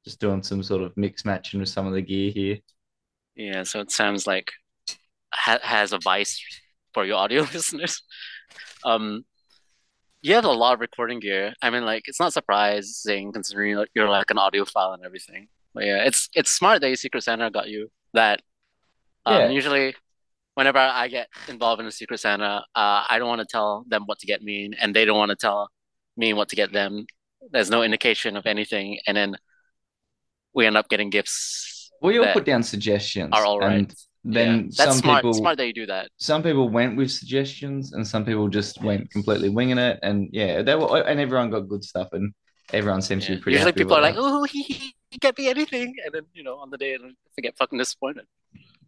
just 0.03 0.19
doing 0.19 0.43
some 0.43 0.62
sort 0.62 0.84
of 0.84 0.96
mix 0.98 1.25
matching 1.25 1.60
with 1.60 1.69
some 1.69 1.88
of 1.88 1.93
the 1.93 2.01
gear 2.01 2.31
here. 2.31 2.57
Yeah, 3.38 3.63
so 3.63 3.82
it 3.82 3.91
sounds 3.91 4.27
like 4.27 4.51
ha 5.34 5.60
has 5.63 5.94
advice 5.94 6.41
for 6.93 7.06
your 7.06 7.17
audio 7.17 7.41
listeners. 7.54 8.04
Um, 8.86 9.26
you 10.21 10.36
have 10.36 10.45
a 10.45 10.52
lot 10.52 10.73
of 10.73 10.80
recording 10.82 11.19
gear. 11.19 11.54
I 11.62 11.69
mean, 11.69 11.86
like 11.86 12.04
it's 12.08 12.19
not 12.19 12.34
surprising 12.34 13.32
considering 13.34 13.71
you're, 13.71 13.88
you're 13.95 14.10
like 14.10 14.32
an 14.32 14.38
audiophile 14.38 14.95
and 14.95 15.06
everything. 15.06 15.50
But 15.76 15.86
yeah, 15.86 16.06
it's 16.06 16.30
it's 16.36 16.52
smart 16.52 16.82
that 16.82 16.89
your 16.89 16.97
Secret 16.97 17.23
Santa 17.23 17.52
got 17.52 17.69
you 17.69 17.89
that. 18.13 18.41
Um, 19.26 19.36
Yeah. 19.36 19.50
usually, 19.52 19.95
whenever 20.56 20.80
I 20.80 21.10
get 21.10 21.30
involved 21.50 21.82
in 21.82 21.88
a 21.88 21.91
Secret 21.91 22.19
Santa, 22.19 22.65
uh, 22.76 23.06
I 23.10 23.17
don't 23.19 23.30
want 23.30 23.41
to 23.41 23.47
tell 23.47 23.86
them 23.88 24.04
what 24.08 24.19
to 24.19 24.28
get 24.28 24.41
me, 24.43 24.71
and 24.82 24.95
they 24.95 25.06
don't 25.06 25.17
want 25.17 25.32
to 25.32 25.38
tell 25.38 25.69
me 26.17 26.34
what 26.34 26.50
to 26.50 26.58
get 26.58 26.73
them. 26.73 27.06
There's 27.52 27.69
no 27.71 27.84
indication 27.84 28.38
of 28.38 28.47
anything, 28.47 29.00
and 29.08 29.17
then 29.17 29.38
we 30.54 30.65
end 30.65 30.78
up 30.78 30.89
getting 30.89 31.10
gifts 31.12 31.76
We 32.01 32.17
all 32.19 32.31
put 32.33 32.45
down 32.45 32.63
suggestions, 32.63 33.29
are 33.33 33.45
all 33.45 33.60
right. 33.60 33.73
and 33.79 33.93
then 34.23 34.55
yeah, 34.55 34.62
that's 34.77 34.91
some 34.91 34.97
smart. 34.99 35.21
people 35.23 35.33
Smart 35.33 35.57
that 35.57 35.67
you 35.67 35.73
do 35.73 35.86
that. 35.88 36.10
some 36.17 36.43
people 36.43 36.67
went 36.69 36.97
with 36.97 37.10
suggestions 37.12 37.93
and 37.93 38.05
some 38.05 38.25
people 38.25 38.47
just 38.49 38.81
went 38.83 39.10
completely 39.12 39.49
winging 39.49 39.77
it. 39.77 39.99
And 40.03 40.29
yeah 40.31 40.62
they 40.62 40.75
were 40.75 40.97
and 41.07 41.19
everyone 41.19 41.49
got 41.49 41.62
good 41.69 41.83
stuff 41.83 42.10
and 42.13 42.33
everyone 42.73 43.01
seems 43.01 43.25
to 43.25 43.36
be 43.36 43.41
pretty 43.41 43.55
Usually 43.55 43.71
happy 43.71 43.81
people 43.83 43.95
are 43.95 44.01
like, 44.01 44.15
"Oh, 44.17 44.43
he, 44.51 44.63
he 44.63 44.93
he 45.12 45.17
get 45.19 45.38
me 45.38 45.47
anything," 45.49 45.93
and 46.03 46.13
then 46.13 46.23
you 46.33 46.43
know 46.43 46.57
on 46.57 46.69
the 46.69 46.77
day 46.77 46.97
they 46.97 47.41
get 47.41 47.57
fucking 47.57 47.77
disappointed. 47.79 48.25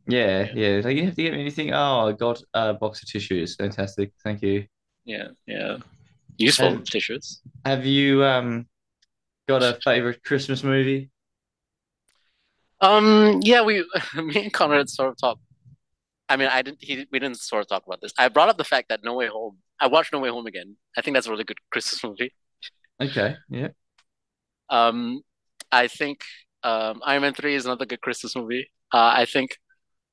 yeah 0.08 0.50
yeah. 0.54 0.82
like 0.84 0.98
you 0.98 1.06
have 1.06 1.16
to 1.16 1.24
get 1.24 1.34
me 1.34 1.40
anything. 1.42 1.74
Oh 1.74 2.08
i 2.10 2.12
got 2.12 2.42
a 2.54 2.74
box 2.74 3.02
of 3.04 3.10
tissues. 3.10 3.56
Fantastic. 3.56 4.12
Thank 4.24 4.42
you. 4.42 4.66
Yeah, 5.06 5.30
yeah. 5.48 5.78
Useful 6.38 6.68
Um, 6.68 6.84
tissues. 6.84 7.42
have 7.66 7.86
you 7.86 8.24
um 8.26 8.68
got 9.48 9.64
a 9.64 9.80
favorite 9.84 10.22
christmas 10.24 10.64
movie 10.64 11.10
Um, 12.82 13.40
yeah, 13.44 13.62
we 13.64 13.86
me 14.16 14.44
and 14.44 14.54
Conrad 14.54 14.90
sort 14.90 15.10
of 15.10 15.18
talked. 15.18 15.42
I 16.30 16.38
mean, 16.38 16.48
I 16.50 16.62
didn't. 16.62 16.80
He 16.82 17.08
we 17.12 17.20
didn't 17.20 17.40
sort 17.40 17.62
of 17.62 17.68
talk 17.68 17.84
about 17.86 18.02
this. 18.02 18.14
I 18.18 18.30
brought 18.30 18.50
up 18.50 18.58
the 18.58 18.64
fact 18.64 18.90
that 18.90 19.04
No 19.04 19.16
Way 19.16 19.28
Home. 19.28 19.58
I 19.80 19.88
watched 19.88 20.14
No 20.14 20.20
Way 20.20 20.30
Home 20.30 20.46
again. 20.48 20.76
I 20.98 21.02
think 21.02 21.16
that's 21.16 21.28
a 21.28 21.32
really 21.32 21.44
good 21.46 21.58
Christmas 21.72 22.04
movie. 22.04 22.34
okay 23.02 23.36
yeah 23.50 23.70
Um, 24.70 25.22
I 25.72 25.88
think 25.88 26.22
um 26.64 27.02
Iron 27.06 27.22
Man 27.22 27.34
3 27.34 27.56
is 27.56 27.66
another 27.66 27.86
good 27.86 28.02
Christmas 28.02 28.36
movie. 28.36 28.70
Uh, 28.94 29.12
I 29.16 29.26
think 29.26 29.58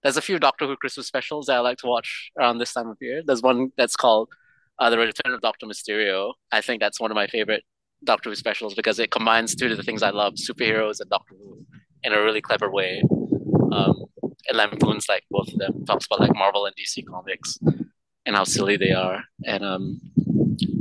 there's 0.03 0.17
a 0.17 0.23
few 0.23 0.39
Doctor 0.39 0.67
Who 0.67 0.77
Christmas 0.77 1.07
specials 1.07 1.47
that 1.47 1.57
I 1.57 1.61
like 1.61 1.79
to 1.79 1.87
watch 1.87 2.31
around 2.39 2.59
this 2.59 2.73
time 2.73 2.89
of 2.89 2.97
year. 3.01 3.23
There's 3.27 3.43
one 3.43 3.73
that's 3.77 3.97
called 3.97 4.29
uh, 4.79 4.91
The 4.91 4.99
Return 4.99 5.35
of 5.35 5.41
Doctor 5.41 5.67
Mysterio. 5.67 6.35
I 6.53 6.61
think 6.61 6.81
that's 6.81 7.01
one 7.01 7.11
of 7.11 7.15
my 7.17 7.27
favorite 7.27 7.65
Doctor 8.05 8.31
Who 8.31 8.37
specials 8.37 8.75
because 8.75 8.99
it 8.99 9.11
combines 9.11 9.55
two 9.57 9.69
of 9.71 9.77
the 9.77 9.83
things 9.83 10.03
I 10.03 10.11
love, 10.11 10.35
superheroes 10.35 11.01
and 11.01 11.11
Doctor 11.11 11.35
Who, 11.39 11.65
in 12.07 12.13
a 12.13 12.23
really 12.23 12.41
clever 12.41 12.71
way. 12.71 13.03
Um, 13.73 14.07
it 14.49 14.55
lampoons 14.55 15.09
like 15.09 15.25
both 15.31 15.53
of 15.53 15.59
them, 15.59 15.85
talks 15.85 16.07
about 16.07 16.21
like 16.21 16.35
Marvel 16.35 16.67
and 16.67 16.75
DC 16.77 17.05
comics 17.05 17.59
and 18.25 18.37
how 18.37 18.45
silly 18.45 18.77
they 18.77 18.93
are. 18.93 19.25
And 19.45 19.65
um, 19.65 20.01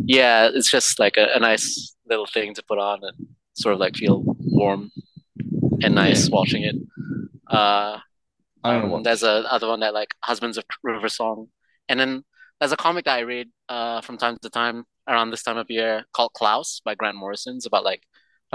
yeah, 0.05 0.49
it's 0.53 0.69
just 0.69 0.99
like 0.99 1.17
a, 1.17 1.27
a 1.35 1.39
nice 1.39 1.95
little 2.07 2.27
thing 2.27 2.53
to 2.53 2.63
put 2.63 2.77
on 2.77 2.99
and 3.03 3.27
sort 3.53 3.73
of 3.73 3.79
like 3.79 3.95
feel 3.95 4.23
warm 4.39 4.91
and 5.81 5.95
nice 5.95 6.29
watching 6.29 6.63
it. 6.63 6.75
Uh, 7.47 7.99
um, 8.63 9.03
there's 9.03 9.23
a 9.23 9.51
other 9.51 9.67
one 9.67 9.79
that 9.79 9.93
like 9.93 10.13
Husbands 10.23 10.57
of 10.57 10.63
River 10.83 11.09
Song, 11.09 11.47
and 11.89 11.99
then 11.99 12.23
there's 12.59 12.71
a 12.71 12.77
comic 12.77 13.05
that 13.05 13.17
I 13.17 13.19
read 13.21 13.47
uh 13.69 14.01
from 14.01 14.17
time 14.17 14.37
to 14.41 14.49
time 14.49 14.85
around 15.07 15.29
this 15.29 15.43
time 15.43 15.57
of 15.57 15.69
year 15.69 16.05
called 16.13 16.33
Klaus 16.33 16.81
by 16.83 16.95
Grant 16.95 17.17
Morrison. 17.17 17.57
It's 17.57 17.65
about 17.65 17.83
like 17.83 18.03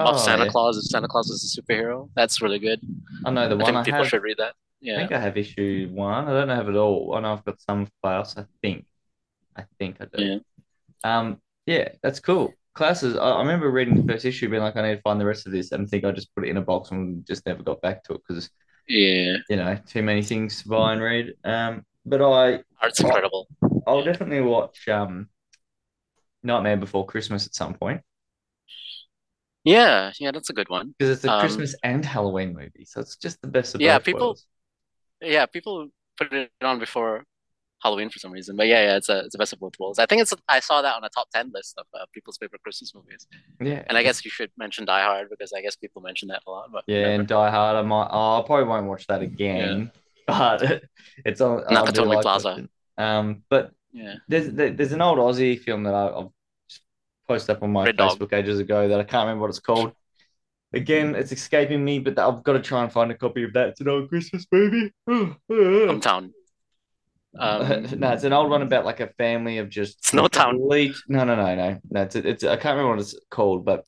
oh 0.07 0.17
Santa 0.17 0.45
yeah 0.45 0.51
Claus 0.51 0.77
if 0.79 0.85
Santa 0.85 1.09
Claus 1.09 1.29
is 1.31 1.43
a 1.57 1.63
superhero. 1.63 2.09
That's 2.15 2.41
really 2.43 2.59
good. 2.59 2.81
i 3.25 3.31
know 3.31 3.49
the 3.49 3.55
I 3.57 3.59
one 3.59 3.67
think 3.67 3.77
i 3.77 3.83
people 3.85 3.99
have 4.01 4.09
should 4.09 4.23
read 4.23 4.39
that. 4.39 4.55
Yeah. 4.81 4.95
i 4.95 4.99
think 5.01 5.13
i 5.13 5.21
have 5.21 5.37
issue 5.37 5.89
one 5.93 6.27
i 6.27 6.33
don't 6.33 6.49
have 6.49 6.69
it 6.69 6.75
all 6.77 7.15
i 7.15 7.21
know 7.21 7.35
i've 7.35 7.45
got 7.45 7.61
some 7.61 7.87
files 8.01 8.35
i 8.39 8.45
think 8.63 8.87
i 9.55 9.65
think 9.79 9.97
i 10.01 10.07
do 10.07 10.25
yeah, 10.25 10.39
Um, 11.05 11.41
yeah, 11.67 11.89
that's 12.03 12.21
cool. 12.21 12.53
Klaus. 12.75 13.05
I, 13.05 13.09
I 13.17 13.39
remember 13.41 13.71
reading 13.71 13.95
the 13.97 14.13
first 14.13 14.25
issue, 14.25 14.49
being 14.49 14.63
like, 14.63 14.77
I 14.77 14.83
need 14.83 14.97
to 14.97 15.03
find 15.03 15.21
the 15.21 15.27
rest 15.27 15.47
of 15.47 15.53
this, 15.53 15.73
and 15.73 15.83
I 15.83 15.87
think 15.87 16.05
I 16.05 16.13
just 16.13 16.35
put 16.35 16.45
it 16.47 16.51
in 16.51 16.57
a 16.57 16.63
box 16.63 16.91
and 16.91 17.27
just 17.27 17.45
never 17.47 17.63
got 17.63 17.81
back 17.83 18.03
to 18.05 18.15
it 18.15 18.23
because 18.27 18.51
yeah. 18.89 19.37
you 19.49 19.57
know 19.57 19.77
too 19.87 20.03
many 20.03 20.23
things 20.23 20.63
to 20.63 20.69
buy 20.69 20.93
and 20.93 21.03
read. 21.03 21.35
Um, 21.45 21.85
but 22.07 22.21
I, 22.23 22.61
Art's 22.83 23.01
incredible. 23.01 23.47
I'll 23.87 24.03
definitely 24.03 24.41
watch 24.41 24.89
um, 24.89 25.29
Nightmare 26.43 26.77
Before 26.79 27.07
Christmas 27.07 27.47
at 27.47 27.55
some 27.55 27.75
point 27.75 28.01
Yeah, 29.65 30.13
yeah, 30.19 30.31
that's 30.31 30.51
a 30.51 30.53
good 30.55 30.69
one. 30.71 30.95
because 30.99 31.17
it's 31.17 31.25
a 31.25 31.33
Um, 31.33 31.41
Christmas 31.41 31.75
and 31.83 32.05
Halloween 32.05 32.55
movie, 32.55 32.85
so 32.87 33.01
it's 33.01 33.17
just 33.17 33.41
the 33.43 33.49
best 33.49 33.75
of 33.75 33.81
Yeah, 33.81 33.99
both 33.99 34.05
people- 34.07 34.21
worlds. 34.29 34.47
Yeah, 35.21 35.45
people 35.47 35.89
put 36.19 36.33
it 36.33 36.51
on 36.63 36.79
before 36.79 37.25
Halloween 37.83 38.09
for 38.11 38.19
some 38.19 38.33
reason, 38.33 38.57
but 38.57 38.67
yeah, 38.67 38.83
yeah, 38.85 38.97
it's 38.97 39.09
a 39.11 39.21
it's 39.21 39.33
the 39.33 39.39
best 39.39 39.53
of 39.53 39.61
both 39.61 39.75
worlds. 39.79 39.99
I 39.99 40.07
think 40.07 40.23
it's 40.23 40.33
I 40.49 40.61
saw 40.61 40.81
that 40.83 40.95
on 40.97 41.05
a 41.05 41.11
top 41.11 41.29
ten 41.31 41.51
list 41.55 41.75
of 41.79 41.87
uh, 41.99 42.07
people's 42.15 42.39
favorite 42.39 42.63
Christmas 42.63 42.95
movies, 42.95 43.27
Yeah, 43.61 43.83
and 43.87 43.99
I 43.99 44.03
guess 44.03 44.25
you 44.25 44.31
should 44.31 44.51
mention 44.57 44.85
Die 44.87 45.03
Hard 45.03 45.29
because 45.31 45.53
I 45.53 45.61
guess 45.61 45.77
people 45.77 46.01
mention 46.03 46.29
that 46.29 46.43
a 46.47 46.51
lot. 46.51 46.71
But 46.73 46.85
yeah, 46.87 47.01
whatever. 47.01 47.15
and 47.21 47.29
Die 47.29 47.51
Hard. 47.51 47.77
I 47.77 47.83
might. 47.83 48.09
Oh, 48.11 48.41
I 48.41 48.43
probably 48.47 48.65
won't 48.67 48.87
watch 48.87 49.07
that 49.09 49.21
again, 49.23 49.91
but 50.27 50.83
it's 51.25 51.41
on. 51.43 51.65
I 51.65 51.69
do 51.91 52.01
Nakatomi 52.03 52.07
like 52.07 52.23
Plaza. 52.23 52.69
Um, 52.99 53.45
but 53.51 53.73
yeah, 53.93 54.17
There's 54.29 54.53
there's 54.53 54.93
an 54.93 55.01
old 55.03 55.19
Aussie 55.19 55.59
film 55.61 55.83
that 55.85 55.95
I, 55.95 56.07
I've 56.19 56.29
posted 57.31 57.57
up 57.57 57.63
on 57.63 57.71
my 57.71 57.85
Red 57.85 57.97
Dog. 57.97 58.19
Facebook 58.19 58.33
ages 58.33 58.59
ago 58.59 58.89
that 58.89 58.99
I 58.99 59.05
can't 59.05 59.27
remember 59.27 59.43
what 59.43 59.51
it's 59.51 59.61
called. 59.61 59.93
Again, 60.73 61.15
it's 61.15 61.33
escaping 61.33 61.85
me, 61.85 61.99
but 61.99 62.19
I've 62.19 62.43
got 62.43 62.55
to 62.55 62.61
try 62.61 62.83
and 62.83 62.93
find 62.93 63.11
a 63.11 63.15
copy 63.15 63.45
of 63.45 63.53
that. 63.53 63.69
It's 63.71 63.81
an 63.81 63.89
old 63.89 64.09
Christmas 64.09 64.47
movie. 64.51 64.93
Hometown. 65.09 66.33
Um, 67.39 67.87
no, 68.01 68.11
it's 68.11 68.25
an 68.25 68.33
old 68.33 68.51
one 68.51 68.63
about 68.63 68.85
like 68.85 68.99
a 68.99 69.07
family 69.17 69.59
of 69.59 69.69
just 69.69 70.03
Snowtown. 70.03 70.51
complete. 70.51 70.97
No, 71.07 71.23
no, 71.23 71.37
no, 71.37 71.55
no. 71.55 71.79
No, 71.89 72.03
it's, 72.03 72.17
it's 72.17 72.43
I 72.43 72.57
can't 72.57 72.77
remember 72.77 72.97
what 72.97 72.99
it's 72.99 73.15
called, 73.31 73.65
but 73.65 73.85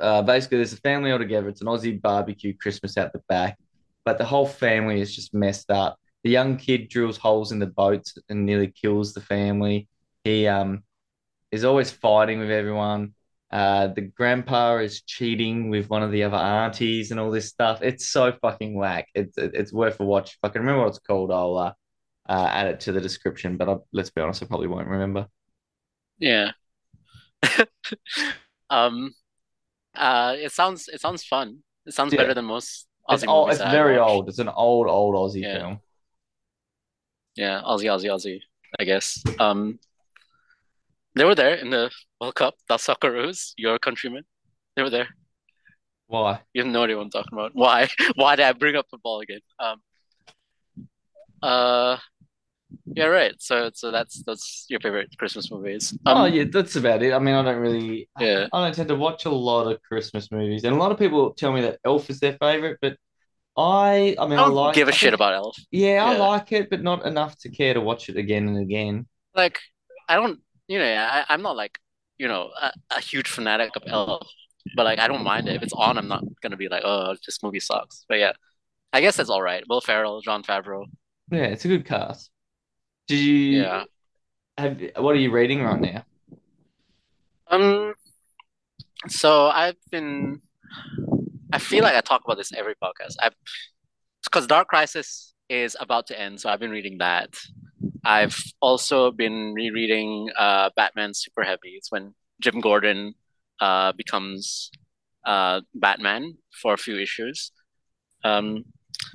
uh, 0.00 0.22
basically, 0.22 0.56
there's 0.56 0.72
a 0.72 0.78
family 0.78 1.12
all 1.12 1.18
together. 1.18 1.50
It's 1.50 1.60
an 1.60 1.66
Aussie 1.66 2.00
barbecue 2.00 2.54
Christmas 2.56 2.96
out 2.96 3.12
the 3.12 3.20
back, 3.28 3.58
but 4.06 4.16
the 4.16 4.24
whole 4.24 4.46
family 4.46 5.02
is 5.02 5.14
just 5.14 5.34
messed 5.34 5.70
up, 5.70 5.98
the 6.24 6.30
young 6.30 6.56
kid 6.56 6.88
drills 6.88 7.18
holes 7.18 7.52
in 7.52 7.58
the 7.58 7.66
boats 7.66 8.16
and 8.30 8.46
nearly 8.46 8.68
kills 8.68 9.12
the 9.12 9.20
family. 9.20 9.86
He 10.24 10.46
um 10.46 10.84
is 11.50 11.64
always 11.64 11.90
fighting 11.90 12.38
with 12.40 12.50
everyone. 12.50 13.14
Uh, 13.50 13.88
the 13.88 14.02
grandpa 14.02 14.76
is 14.78 15.02
cheating 15.02 15.70
with 15.70 15.88
one 15.88 16.02
of 16.02 16.12
the 16.12 16.22
other 16.24 16.36
aunties 16.36 17.10
and 17.10 17.18
all 17.20 17.30
this 17.30 17.48
stuff. 17.48 17.80
It's 17.82 18.08
so 18.08 18.32
fucking 18.42 18.74
whack. 18.74 19.08
It's 19.14 19.38
it's 19.38 19.72
worth 19.72 20.00
a 20.00 20.04
watch. 20.04 20.32
If 20.32 20.38
I 20.42 20.48
can 20.50 20.62
remember 20.62 20.82
what 20.82 20.88
it's 20.90 20.98
called, 20.98 21.32
I'll 21.32 21.56
uh, 21.56 21.72
uh, 22.28 22.48
add 22.50 22.68
it 22.68 22.80
to 22.80 22.92
the 22.92 23.00
description. 23.00 23.56
But 23.56 23.68
I, 23.70 23.76
let's 23.92 24.10
be 24.10 24.20
honest, 24.22 24.42
I 24.42 24.46
probably 24.46 24.68
won't 24.68 24.88
remember. 24.88 25.28
Yeah. 26.18 26.52
Um, 28.70 29.14
uh, 29.96 30.36
it 30.38 30.52
sounds 30.52 30.88
it 30.88 31.00
sounds 31.00 31.24
fun. 31.24 31.62
It 31.86 31.94
sounds 31.94 32.12
Yeah, 32.12 32.14
better 32.14 32.34
than 32.34 32.46
most 32.46 32.88
it's 33.10 33.24
Aussie 33.24 33.28
old. 33.28 33.50
movies 33.50 33.60
It's 33.60 33.64
very 33.64 33.98
old. 33.98 34.28
It's 34.28 34.38
an 34.40 34.48
old, 34.48 34.88
old 34.88 35.14
Aussie 35.16 35.48
Yeah. 35.48 35.50
film. 35.50 35.80
Yeah, 37.36 37.62
Aussie, 37.62 37.84
Aussie, 37.86 38.10
Aussie, 38.10 38.40
I 38.78 38.84
guess. 38.84 39.22
Um, 39.38 39.78
they 41.18 41.24
were 41.24 41.34
there 41.34 41.54
in 41.54 41.70
the 41.70 41.90
World 42.20 42.34
Cup, 42.36 42.54
the 42.68 42.76
Socceroos, 42.76 43.52
your 43.56 43.78
countrymen. 43.78 44.24
They 44.76 44.82
were 44.82 44.90
there. 44.90 45.08
Why? 46.06 46.42
You 46.52 46.62
have 46.62 46.70
no 46.72 46.84
idea 46.84 46.96
what 46.96 47.04
I'm 47.04 47.10
talking 47.10 47.32
about. 47.32 47.54
Why? 47.54 47.88
Why 48.16 48.36
did 48.36 48.44
I 48.44 48.52
bring 48.52 48.76
up 48.76 48.86
football 48.90 49.20
again? 49.20 49.40
Um, 49.58 49.80
uh, 51.42 51.96
yeah, 52.94 53.06
right. 53.06 53.34
So, 53.40 53.70
so 53.74 53.90
that's 53.90 54.22
that's 54.24 54.66
your 54.68 54.80
favorite 54.80 55.10
Christmas 55.18 55.50
movies. 55.50 55.96
Oh 56.06 56.24
Um, 56.24 56.32
yeah, 56.32 56.44
that's 56.50 56.76
about 56.76 57.02
it. 57.02 57.12
I 57.12 57.18
mean, 57.18 57.34
I 57.34 57.42
don't 57.42 57.58
really, 57.60 58.08
yeah. 58.18 58.48
I 58.52 58.64
don't 58.64 58.74
tend 58.74 58.88
to 58.88 58.96
watch 58.96 59.24
a 59.26 59.30
lot 59.30 59.70
of 59.70 59.82
Christmas 59.82 60.30
movies, 60.32 60.64
and 60.64 60.74
a 60.74 60.78
lot 60.78 60.90
of 60.92 60.98
people 60.98 61.34
tell 61.34 61.52
me 61.52 61.60
that 61.62 61.80
Elf 61.84 62.08
is 62.10 62.20
their 62.20 62.36
favorite, 62.40 62.78
but 62.80 62.96
I, 63.56 64.16
I 64.18 64.26
mean, 64.28 64.38
I 64.38 64.44
I 64.44 64.48
don't 64.48 64.54
like. 64.54 64.72
give 64.72 64.88
a 64.88 64.92
I 64.92 64.96
shit 64.96 65.12
think, 65.12 65.14
about 65.14 65.34
Elf. 65.34 65.56
yeah, 65.72 66.04
I 66.04 66.16
like 66.16 66.52
it, 66.52 66.70
but 66.70 66.82
not 66.82 67.06
enough 67.06 67.38
to 67.40 67.50
care 67.50 67.74
to 67.74 67.80
watch 67.82 68.08
it 68.10 68.16
again 68.18 68.48
and 68.48 68.58
again. 68.58 69.06
Like, 69.34 69.58
I 70.08 70.16
don't, 70.16 70.40
you 70.68 70.78
know, 70.78 70.84
I, 70.84 71.24
I'm 71.28 71.42
not 71.42 71.56
like, 71.56 71.78
you 72.18 72.28
know, 72.28 72.50
a, 72.60 72.72
a 72.90 73.00
huge 73.00 73.28
fanatic 73.28 73.74
of 73.76 73.82
Elf, 73.86 74.26
but 74.76 74.84
like, 74.84 74.98
I 74.98 75.08
don't 75.08 75.24
mind 75.24 75.48
it. 75.48 75.56
If 75.56 75.62
it's 75.62 75.72
on, 75.72 75.98
I'm 75.98 76.08
not 76.08 76.22
gonna 76.42 76.56
be 76.56 76.68
like, 76.68 76.82
oh, 76.84 77.14
this 77.26 77.42
movie 77.42 77.60
sucks. 77.60 78.04
But 78.08 78.18
yeah, 78.18 78.32
I 78.92 79.00
guess 79.00 79.16
that's 79.16 79.30
all 79.30 79.42
right. 79.42 79.64
Will 79.68 79.80
Ferrell, 79.80 80.20
Jon 80.20 80.42
Favreau. 80.42 80.84
Yeah, 81.30 81.44
it's 81.44 81.64
a 81.64 81.68
good 81.68 81.84
cast. 81.84 82.30
Did 83.06 83.18
you 83.18 83.62
Yeah. 83.62 83.84
have? 84.56 84.80
What 84.96 85.14
are 85.14 85.18
you 85.18 85.30
reading 85.30 85.62
right 85.62 85.80
now? 85.80 86.04
Um, 87.50 87.94
so 89.08 89.46
I've 89.48 89.76
been, 89.90 90.42
I 91.52 91.58
feel 91.58 91.82
like 91.82 91.94
I 91.94 92.00
talk 92.00 92.22
about 92.24 92.36
this 92.36 92.52
every 92.52 92.74
podcast. 92.74 93.14
I've, 93.20 93.34
because 94.24 94.46
Dark 94.46 94.68
Crisis 94.68 95.34
is 95.48 95.76
about 95.80 96.08
to 96.08 96.20
end, 96.20 96.40
so 96.40 96.50
I've 96.50 96.60
been 96.60 96.70
reading 96.70 96.98
that. 96.98 97.34
I've 98.04 98.38
also 98.60 99.10
been 99.10 99.54
rereading 99.54 100.30
uh 100.38 100.70
Batman 100.76 101.12
Superheavy. 101.12 101.76
It's 101.76 101.90
when 101.90 102.14
Jim 102.40 102.60
Gordon 102.60 103.14
uh 103.60 103.92
becomes 103.92 104.70
uh 105.26 105.60
Batman 105.74 106.36
for 106.62 106.74
a 106.74 106.78
few 106.78 106.98
issues. 106.98 107.52
Um, 108.24 108.64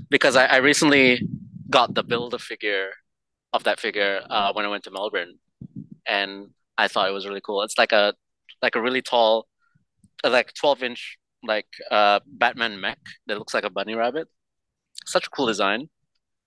because 0.10 0.36
I, 0.36 0.46
I 0.46 0.58
recently 0.58 1.22
got 1.70 1.94
the 1.96 2.04
build 2.04 2.34
a 2.34 2.40
figure 2.40 2.92
of 3.54 3.64
that 3.66 3.80
figure 3.80 4.22
uh 4.30 4.54
when 4.54 4.66
I 4.66 4.70
went 4.70 4.84
to 4.86 4.92
Melbourne, 4.92 5.40
and 6.08 6.50
I 6.78 6.88
thought 6.88 7.10
it 7.10 7.14
was 7.14 7.28
really 7.28 7.42
cool. 7.42 7.64
It's 7.64 7.78
like 7.78 7.92
a 7.92 8.14
like 8.62 8.76
a 8.76 8.82
really 8.82 9.02
tall, 9.02 9.48
like 10.24 10.54
12 10.54 10.84
inch 10.84 11.18
like 11.44 11.68
uh 11.92 12.20
Batman 12.28 12.80
mech 12.82 13.00
that 13.28 13.38
looks 13.38 13.54
like 13.54 13.66
a 13.66 13.70
bunny 13.70 13.96
rabbit. 13.96 14.28
Such 15.06 15.28
a 15.28 15.30
cool 15.30 15.48
design. 15.48 15.90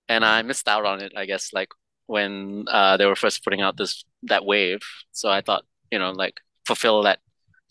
And 0.08 0.24
I 0.24 0.42
missed 0.42 0.68
out 0.68 0.86
on 0.86 1.02
it, 1.02 1.12
I 1.16 1.26
guess, 1.26 1.52
like 1.52 1.68
when 2.06 2.64
uh 2.68 2.96
they 2.96 3.06
were 3.06 3.16
first 3.16 3.44
putting 3.44 3.60
out 3.60 3.76
this 3.76 4.04
that 4.24 4.44
wave. 4.44 4.80
So 5.12 5.28
I 5.30 5.40
thought, 5.40 5.64
you 5.90 5.98
know, 5.98 6.12
like 6.12 6.40
fulfill 6.66 7.02
that 7.02 7.20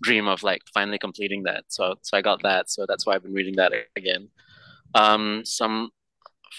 dream 0.01 0.27
of 0.27 0.43
like 0.43 0.61
finally 0.73 0.97
completing 0.99 1.43
that. 1.43 1.65
So 1.67 1.95
so 2.01 2.17
I 2.17 2.21
got 2.21 2.43
that. 2.43 2.69
So 2.69 2.85
that's 2.87 3.05
why 3.05 3.15
I've 3.15 3.23
been 3.23 3.33
reading 3.33 3.55
that 3.57 3.71
again. 3.95 4.29
Um 4.93 5.43
some 5.45 5.89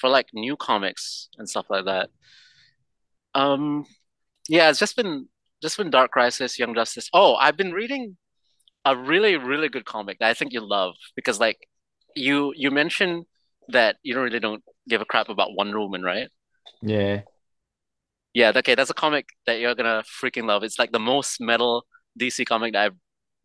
for 0.00 0.10
like 0.10 0.28
new 0.32 0.56
comics 0.56 1.28
and 1.38 1.48
stuff 1.48 1.66
like 1.70 1.86
that. 1.86 2.10
Um 3.34 3.86
yeah, 4.48 4.70
it's 4.70 4.78
just 4.78 4.96
been 4.96 5.28
just 5.62 5.76
been 5.76 5.90
Dark 5.90 6.10
Crisis, 6.10 6.58
Young 6.58 6.74
Justice. 6.74 7.08
Oh, 7.12 7.34
I've 7.36 7.56
been 7.56 7.72
reading 7.72 8.16
a 8.84 8.96
really, 8.96 9.36
really 9.36 9.68
good 9.68 9.84
comic 9.84 10.18
that 10.20 10.28
I 10.30 10.34
think 10.34 10.52
you 10.52 10.60
love 10.60 10.94
because 11.14 11.40
like 11.40 11.68
you 12.14 12.52
you 12.56 12.70
mentioned 12.70 13.26
that 13.68 13.96
you 14.02 14.14
don't 14.14 14.24
really 14.24 14.40
don't 14.40 14.62
give 14.88 15.00
a 15.00 15.04
crap 15.04 15.28
about 15.28 15.54
Wonder 15.54 15.80
Woman, 15.80 16.02
right? 16.02 16.28
Yeah, 16.82 17.22
Yeah, 18.36 18.52
okay, 18.56 18.74
that's 18.74 18.90
a 18.90 18.94
comic 18.94 19.30
that 19.46 19.60
you're 19.60 19.74
gonna 19.74 20.04
freaking 20.22 20.46
love. 20.46 20.62
It's 20.62 20.78
like 20.78 20.92
the 20.92 21.00
most 21.00 21.40
metal 21.40 21.86
DC 22.18 22.44
comic 22.44 22.74
that 22.74 22.84
I've 22.86 22.96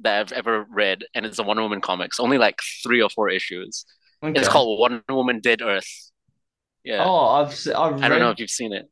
that 0.01 0.19
I've 0.21 0.31
ever 0.33 0.65
read, 0.69 1.05
and 1.15 1.25
it's 1.25 1.39
a 1.39 1.43
Wonder 1.43 1.63
Woman 1.63 1.81
comics. 1.81 2.19
Only 2.19 2.37
like 2.37 2.59
three 2.83 3.01
or 3.01 3.09
four 3.09 3.29
issues. 3.29 3.85
It's 4.35 4.49
called 4.49 4.79
Wonder 4.79 5.03
Woman 5.09 5.39
Dead 5.41 5.61
Earth. 5.61 6.11
Yeah. 6.83 7.05
Oh, 7.05 7.27
I've 7.27 7.49
I've 7.75 8.03
I 8.03 8.09
don't 8.09 8.19
know 8.19 8.31
if 8.31 8.39
you've 8.39 8.49
seen 8.49 8.73
it. 8.73 8.89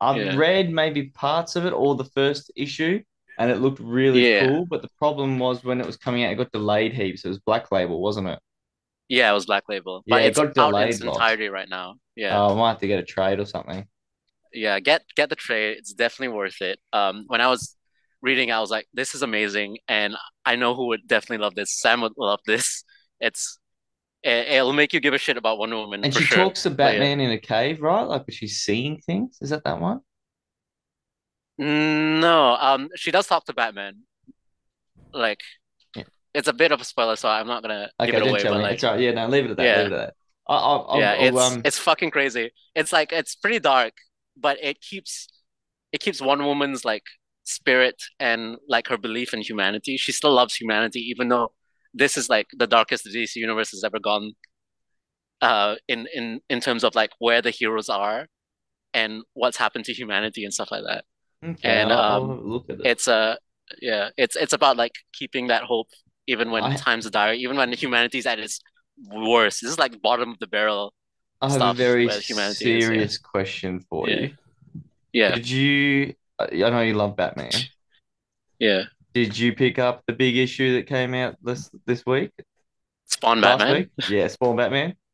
I've 0.00 0.16
Yeah. 0.18 0.34
read 0.36 0.70
maybe 0.70 1.10
parts 1.10 1.56
of 1.56 1.64
it 1.66 1.72
or 1.72 1.94
the 1.94 2.04
first 2.04 2.50
issue, 2.56 3.02
and 3.38 3.50
it 3.50 3.56
looked 3.60 3.80
really 3.80 4.24
Yeah. 4.24 4.34
cool. 4.38 4.66
But 4.66 4.82
the 4.82 4.90
problem 4.98 5.38
was 5.38 5.64
when 5.64 5.80
it 5.80 5.86
was 5.86 5.96
coming 5.96 6.24
out, 6.24 6.32
it 6.32 6.36
got 6.36 6.52
delayed 6.52 6.92
heaps. 6.94 7.24
It 7.24 7.28
was 7.28 7.38
Black 7.40 7.70
Label, 7.72 8.00
wasn't 8.02 8.28
it? 8.28 8.38
Yeah, 9.08 9.30
it 9.30 9.34
was 9.34 9.46
Black 9.46 9.64
Label, 9.68 10.04
but 10.08 10.22
Yeah, 10.22 10.26
it 10.26 10.32
it's 10.32 10.34
got 10.34 10.54
out 10.58 10.76
in 10.76 10.82
delayed 10.82 10.88
its 10.88 11.02
entirety 11.02 11.48
right 11.48 11.68
now. 11.68 11.96
Yeah. 12.16 12.40
Oh, 12.40 12.54
I 12.54 12.58
might 12.58 12.70
have 12.70 12.78
to 12.80 12.86
get 12.88 12.98
a 13.00 13.04
trade 13.04 13.38
or 13.40 13.44
something. 13.46 13.86
Yeah, 14.54 14.80
get 14.80 15.02
get 15.16 15.28
the 15.30 15.36
trade. 15.36 15.78
It's 15.78 15.92
definitely 15.92 16.36
worth 16.36 16.60
it. 16.62 16.78
Um, 16.92 17.24
when 17.28 17.40
I 17.40 17.48
was 17.48 17.76
reading, 18.22 18.50
I 18.52 18.60
was 18.60 18.70
like, 18.70 18.86
this 18.94 19.14
is 19.14 19.22
amazing, 19.22 19.78
and 19.88 20.16
I 20.44 20.56
know 20.56 20.74
who 20.74 20.86
would 20.88 21.06
definitely 21.06 21.42
love 21.44 21.54
this. 21.54 21.78
Sam 21.80 22.00
would 22.02 22.12
love 22.16 22.40
this. 22.46 22.84
It's 23.20 23.58
it, 24.22 24.48
it'll 24.48 24.72
make 24.72 24.92
you 24.92 25.00
give 25.00 25.14
a 25.14 25.18
shit 25.18 25.36
about 25.36 25.58
Wonder 25.58 25.76
Woman 25.78 26.04
And 26.04 26.12
for 26.12 26.20
she 26.20 26.24
sure. 26.24 26.36
talks 26.44 26.62
to 26.64 26.70
But 26.80 26.92
yeah. 26.92 27.00
Batman 27.00 27.20
in 27.20 27.30
a 27.30 27.38
cave, 27.38 27.82
right? 27.82 28.02
Like, 28.02 28.26
was 28.26 28.34
she 28.34 28.46
seeing 28.48 29.00
things? 29.00 29.38
Is 29.40 29.50
that 29.50 29.64
that 29.64 29.80
one? 29.80 30.00
No, 31.58 32.56
um, 32.60 32.88
she 32.96 33.10
does 33.10 33.26
talk 33.26 33.44
to 33.46 33.54
Batman. 33.54 34.04
Like, 35.12 35.40
Yeah. 35.94 36.04
it's 36.34 36.48
a 36.48 36.52
bit 36.52 36.72
of 36.72 36.80
a 36.80 36.84
spoiler, 36.84 37.16
so 37.16 37.28
I'm 37.28 37.46
not 37.46 37.62
gonna 37.62 37.90
give 38.02 38.16
it 38.16 38.22
away. 38.22 38.44
But 38.44 38.58
me. 38.58 38.62
like, 38.62 38.74
It's 38.74 38.82
right. 38.82 39.00
Yeah, 39.00 39.12
no, 39.12 39.28
leave 39.28 39.44
it 39.46 39.50
at 39.52 39.56
that. 39.58 39.64
yeah, 39.64 39.76
Leave 39.76 39.86
it 39.86 39.92
at 39.92 39.98
that. 40.08 40.14
I, 40.48 40.54
I, 40.56 40.76
I'll, 40.76 41.00
yeah, 41.00 41.12
I'll, 41.18 41.38
it's 41.38 41.38
um, 41.38 41.62
it's 41.64 41.78
fucking 41.78 42.10
crazy. 42.10 42.52
It's 42.74 42.92
like 42.92 43.12
it's 43.12 43.34
pretty 43.34 43.60
dark, 43.60 43.94
but 44.36 44.58
it 44.62 44.80
keeps 44.80 45.28
it 45.92 46.00
keeps 46.00 46.20
one 46.20 46.44
Woman's 46.44 46.84
like 46.84 47.04
spirit 47.44 48.02
and 48.20 48.56
like 48.68 48.88
her 48.88 48.98
belief 48.98 49.34
in 49.34 49.40
humanity. 49.42 49.96
She 49.96 50.12
still 50.12 50.32
loves 50.32 50.54
humanity, 50.54 51.00
even 51.00 51.28
though 51.28 51.52
this 51.94 52.16
is 52.16 52.28
like 52.30 52.48
the 52.56 52.66
darkest 52.66 53.04
the 53.04 53.10
DC 53.10 53.36
universe 53.36 53.70
has 53.72 53.84
ever 53.84 53.98
gone. 53.98 54.32
Uh, 55.40 55.74
in 55.88 56.06
in 56.14 56.40
in 56.48 56.60
terms 56.60 56.84
of 56.84 56.94
like 56.94 57.10
where 57.18 57.42
the 57.42 57.50
heroes 57.50 57.88
are 57.88 58.26
and 58.94 59.22
what's 59.34 59.56
happened 59.56 59.84
to 59.86 59.92
humanity 59.92 60.44
and 60.44 60.54
stuff 60.54 60.70
like 60.72 60.84
that. 60.86 61.04
okay, 61.44 61.68
And 61.70 61.92
I'll, 61.92 62.00
I'll 62.08 62.24
um, 62.24 62.30
a 62.30 62.34
look 62.34 62.70
at 62.70 62.80
it. 62.80 62.86
it's 62.86 63.08
a 63.08 63.38
yeah, 63.80 64.10
it's 64.16 64.36
it's 64.36 64.52
about 64.52 64.76
like 64.76 64.92
keeping 65.12 65.48
that 65.48 65.64
hope 65.64 65.88
even 66.26 66.50
when 66.50 66.64
I, 66.64 66.76
times 66.76 67.06
are 67.06 67.10
dire, 67.10 67.34
even 67.34 67.56
when 67.56 67.72
humanity's 67.72 68.26
at 68.26 68.38
its 68.38 68.60
worst. 69.10 69.62
This 69.62 69.72
is 69.72 69.78
like 69.78 70.00
bottom 70.02 70.30
of 70.30 70.38
the 70.40 70.46
barrel 70.46 70.94
I 71.42 71.50
have 71.50 71.62
a 71.62 71.74
very 71.74 72.08
humanity 72.08 72.76
is. 72.76 72.88
Yeah, 72.88 72.88
serious 72.88 73.18
question 73.18 73.80
for 73.90 74.08
yeah, 74.08 74.20
you. 74.20 74.34
yeah, 75.12 75.34
Did 75.34 75.48
you, 75.48 76.14
I 76.38 76.44
I 76.64 76.70
know 76.70 76.80
you 76.82 76.94
love 76.94 77.16
Batman. 77.16 77.68
yeah. 78.58 78.84
Did 79.14 79.38
you 79.38 79.54
pick 79.54 79.78
up 79.78 80.02
the 80.06 80.12
big 80.14 80.36
issue 80.36 80.74
that 80.76 80.86
came 80.86 81.14
out 81.14 81.36
this 81.42 81.70
this 81.86 82.04
week? 82.06 82.30
Spawn 83.06 83.40
Last 83.40 83.58
Batman? 83.58 83.76
week? 83.76 83.90
Yeah, 84.08 84.26
Spawn 84.28 84.56
Batman. 84.56 84.96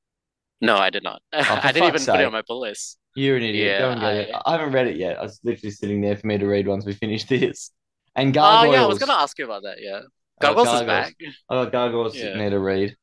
No, 0.61 0.77
I 0.77 0.91
did 0.91 1.03
not. 1.05 1.23
Oh, 1.49 1.61
I 1.63 1.73
didn't 1.73 1.89
even 1.89 1.93
fuck's 1.93 2.07
put 2.07 2.21
it 2.21 2.25
on 2.27 2.33
my 2.33 2.43
pull 2.43 2.61
list. 2.61 2.99
You're 3.15 3.37
an 3.37 3.43
idiot. 3.43 3.79
Go 3.79 3.87
Yeah, 3.87 3.93
and 3.93 4.01
get 4.01 4.15
it. 4.17 4.31
I. 4.35 4.43
I 4.47 4.53
haven't 4.53 4.73
read 4.73 4.87
it 4.89 4.97
yet. 4.97 5.19
I 5.19 5.23
was 5.23 5.41
literally 5.43 5.71
sitting 5.71 6.01
there 6.01 6.17
for 6.17 6.27
me 6.27 6.39
to 6.39 6.47
read 6.47 6.67
once 6.67 6.85
we 6.85 6.93
finish 6.95 7.25
this. 7.29 7.71
And 8.17 8.37
Oh 8.37 8.65
yeah, 8.65 8.83
I 8.83 8.87
was 8.87 8.99
gonna 8.99 9.13
ask 9.13 9.39
you 9.39 9.45
about 9.45 9.63
that. 9.63 9.79
Yeah, 9.81 10.01
I 10.41 10.47
got 10.47 10.57
Gargoyles 10.57 10.81
is 10.81 10.87
back. 10.87 11.15
I 11.49 11.55
got 11.55 11.73
Gargoyles 11.73 12.19
sitting 12.19 12.31
Yeah, 12.31 12.39
there 12.39 12.51
to 12.51 12.59
read. 12.59 12.97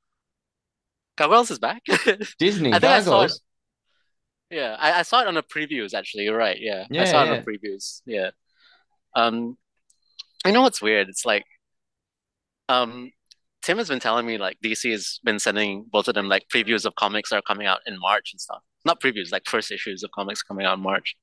Gargoyles 1.17 1.51
is 1.51 1.59
back. 1.59 1.81
Disney, 2.39 2.73
I 2.73 2.79
think 2.79 2.91
I 2.91 3.01
saw 3.01 3.23
it. 3.23 3.31
Yeah, 4.49 4.75
I, 4.79 4.99
I 4.99 5.01
saw 5.01 5.21
it 5.21 5.27
on 5.27 5.33
the 5.33 5.43
previews 5.43 5.93
actually. 5.93 6.23
You're 6.25 6.37
right. 6.37 6.57
Yeah, 6.59 6.85
I 6.91 6.93
Yeah, 6.93 7.05
saw 7.05 7.23
it 7.23 7.29
on 7.29 7.37
the 7.37 7.51
previews. 7.51 8.01
Yeah. 8.05 8.31
Um, 9.15 9.57
you 10.45 10.51
know 10.51 10.61
what's 10.61 10.81
weird. 10.81 11.09
It's 11.09 11.25
like 11.25 11.45
um, 12.69 13.11
Tim 13.61 13.77
has 13.77 13.89
been 13.89 13.99
telling 13.99 14.25
me 14.25 14.37
like 14.37 14.57
DC 14.63 14.91
has 14.91 15.19
been 15.23 15.39
sending 15.39 15.85
both 15.91 16.07
of 16.07 16.15
them 16.15 16.27
like 16.29 16.47
previews 16.53 16.85
of 16.85 16.95
comics 16.95 17.29
that 17.29 17.37
are 17.37 17.41
coming 17.41 17.67
out 17.67 17.79
in 17.85 17.99
March 17.99 18.31
and 18.33 18.39
stuff. 18.41 18.61
Not 18.85 19.01
previews, 19.01 19.31
like 19.31 19.45
first 19.47 19.71
issues 19.71 20.03
of 20.03 20.11
comics 20.11 20.43
coming 20.43 20.65
out 20.65 20.77
in 20.77 20.83
March 20.83 21.15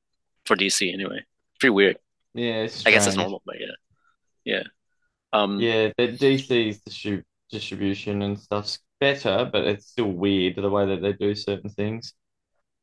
for 0.45 0.57
DC 0.57 0.93
anyway. 0.93 1.21
Pretty 1.61 1.71
weird. 1.71 1.99
Yeah, 2.35 2.63
it's 2.63 2.87
I 2.87 2.91
guess 2.91 3.07
it's 3.07 3.17
normal, 3.17 3.43
but 3.47 3.57
yeah, 3.61 3.67
yeah. 4.45 4.63
Um, 5.33 5.61
Yeah, 5.61 5.91
the 5.97 6.09
DC's 6.09 6.81
distri 6.83 7.23
distribution 7.51 8.23
and 8.23 8.39
stuff's 8.39 8.79
better, 9.07 9.49
but 9.53 9.67
it's 9.67 9.89
still 9.89 10.13
weird 10.13 10.57
the 10.57 10.71
way 10.71 10.87
that 10.87 11.03
they 11.03 11.13
do 11.15 11.35
certain 11.35 11.71
things. 11.71 12.15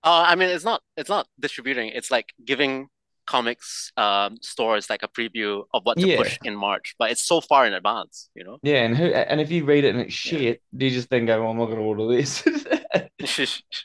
Uh, 0.03 0.23
I 0.27 0.35
mean, 0.35 0.49
it's 0.49 0.63
not 0.63 0.81
it's 0.95 1.09
not 1.09 1.27
distributing. 1.39 1.89
It's 1.89 2.11
like 2.11 2.27
giving 2.45 2.87
comics 3.27 3.91
um 3.97 4.37
stores 4.41 4.89
like 4.89 5.03
a 5.03 5.07
preview 5.07 5.63
of 5.73 5.83
what 5.85 5.99
to 5.99 6.07
Yeah, 6.07 6.17
push 6.17 6.39
in 6.43 6.55
March, 6.55 6.95
but 6.97 7.11
it's 7.11 7.23
so 7.23 7.41
far 7.41 7.65
in 7.67 7.73
advance, 7.73 8.29
you 8.35 8.43
know? 8.43 8.59
yeah, 8.61 8.83
and 8.83 8.97
who 8.97 9.05
and 9.05 9.39
if 9.39 9.51
you 9.51 9.63
read 9.65 9.85
it 9.85 9.95
and 9.95 10.01
it's 10.01 10.13
Yeah. 10.23 10.39
shit, 10.39 10.61
do 10.75 10.85
you 10.85 10.91
just 10.91 11.09
then 11.09 11.25
go, 11.25 11.41
well, 11.41 11.51
I'm 11.51 11.57
not 11.57 11.67
going 11.67 11.77
to 11.77 11.83
order 11.83 12.07
this? 12.07 12.43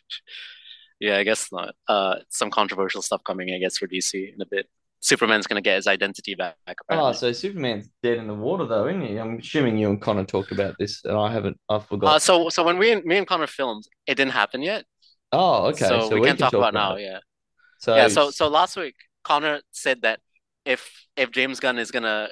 Yeah, 1.00 1.18
I 1.18 1.24
guess 1.24 1.50
not. 1.52 1.74
Uh, 1.88 2.16
some 2.30 2.50
controversial 2.50 3.02
stuff 3.02 3.22
coming, 3.24 3.52
I 3.52 3.58
guess, 3.58 3.78
for 3.78 3.86
DC 3.86 4.32
in 4.34 4.40
a 4.40 4.46
bit. 4.46 4.68
Superman's 5.04 5.46
gonna 5.46 5.60
get 5.62 5.76
his 5.76 5.86
identity 5.86 6.34
back, 6.34 6.56
Oh, 6.88 7.12
so 7.12 7.32
Superman's 7.32 7.88
dead 8.02 8.18
in 8.18 8.26
the 8.26 8.34
water 8.34 8.66
though, 8.66 8.86
isn't 8.88 9.02
he? 9.02 9.16
I'm 9.18 9.38
assuming 9.38 9.76
you 9.78 9.88
and 9.90 10.00
Connor 10.00 10.24
talked 10.24 10.52
about 10.52 10.76
this, 10.78 11.04
and 11.04 11.16
I 11.16 11.32
haven't. 11.32 11.58
I 11.68 11.78
Uh, 12.04 12.18
forgot. 12.18 12.18
so 12.18 12.48
so 12.50 12.62
when 12.64 12.78
we 12.78 12.96
me 13.02 13.16
and 13.16 13.26
Connor 13.26 13.46
filmed, 13.46 13.84
it 14.06 14.16
didn't 14.16 14.32
happen 14.32 14.62
yet, 14.62 14.84
Oh, 15.32 15.66
okay. 15.68 16.00
so 16.00 16.00
So 16.00 16.16
we 16.16 16.20
we 16.20 16.28
can 16.28 16.36
can 16.36 16.48
talk 16.48 16.48
talk 16.48 16.54
about 16.56 16.72
about 16.72 16.90
now. 16.90 16.94
it. 16.94 17.00
Yeah, 17.00 17.18
yeah. 17.94 18.08
So 18.08 18.08
So 18.08 18.30
so 18.30 18.48
last 18.48 18.76
week, 18.76 18.96
Connor 19.24 19.60
said 19.72 20.02
that 20.02 20.20
if 20.64 20.90
if 21.16 21.30
James 21.32 21.60
Gunn 21.60 21.78
is 21.78 21.90
gonna 21.90 22.30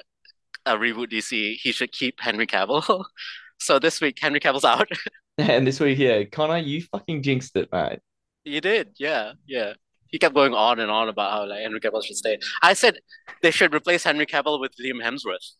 uh, 0.65 0.77
reboot 0.77 1.09
DC, 1.11 1.55
he 1.55 1.71
should 1.73 1.91
keep 1.91 2.21
Henry 2.21 2.47
Cavill. 2.47 3.05
So 3.59 3.79
this 3.79 4.01
week, 4.01 4.19
Henry 4.21 4.41
Cavill's 4.41 4.65
out. 4.65 4.89
and 5.37 5.65
this 5.65 5.79
week, 5.79 5.97
yeah, 5.97 6.23
Connor, 6.25 6.57
you 6.57 6.81
fucking 6.83 7.23
jinxed 7.23 7.55
it, 7.55 7.69
mate. 7.71 7.99
You 8.45 8.61
did, 8.61 8.95
yeah, 8.99 9.33
yeah. 9.45 9.73
He 10.13 10.19
kept 10.19 10.35
going 10.35 10.53
on 10.53 10.79
and 10.79 10.91
on 10.91 11.09
about 11.09 11.31
how 11.31 11.47
like 11.47 11.63
Henry 11.63 11.79
Cavill 11.79 12.03
should 12.05 12.15
stay. 12.15 12.37
I 12.61 12.73
said 12.73 12.99
they 13.41 13.49
should 13.49 13.73
replace 13.73 14.03
Henry 14.03 14.27
Cavill 14.27 14.59
with 14.59 14.73
Liam 14.77 15.01
Hemsworth 15.03 15.53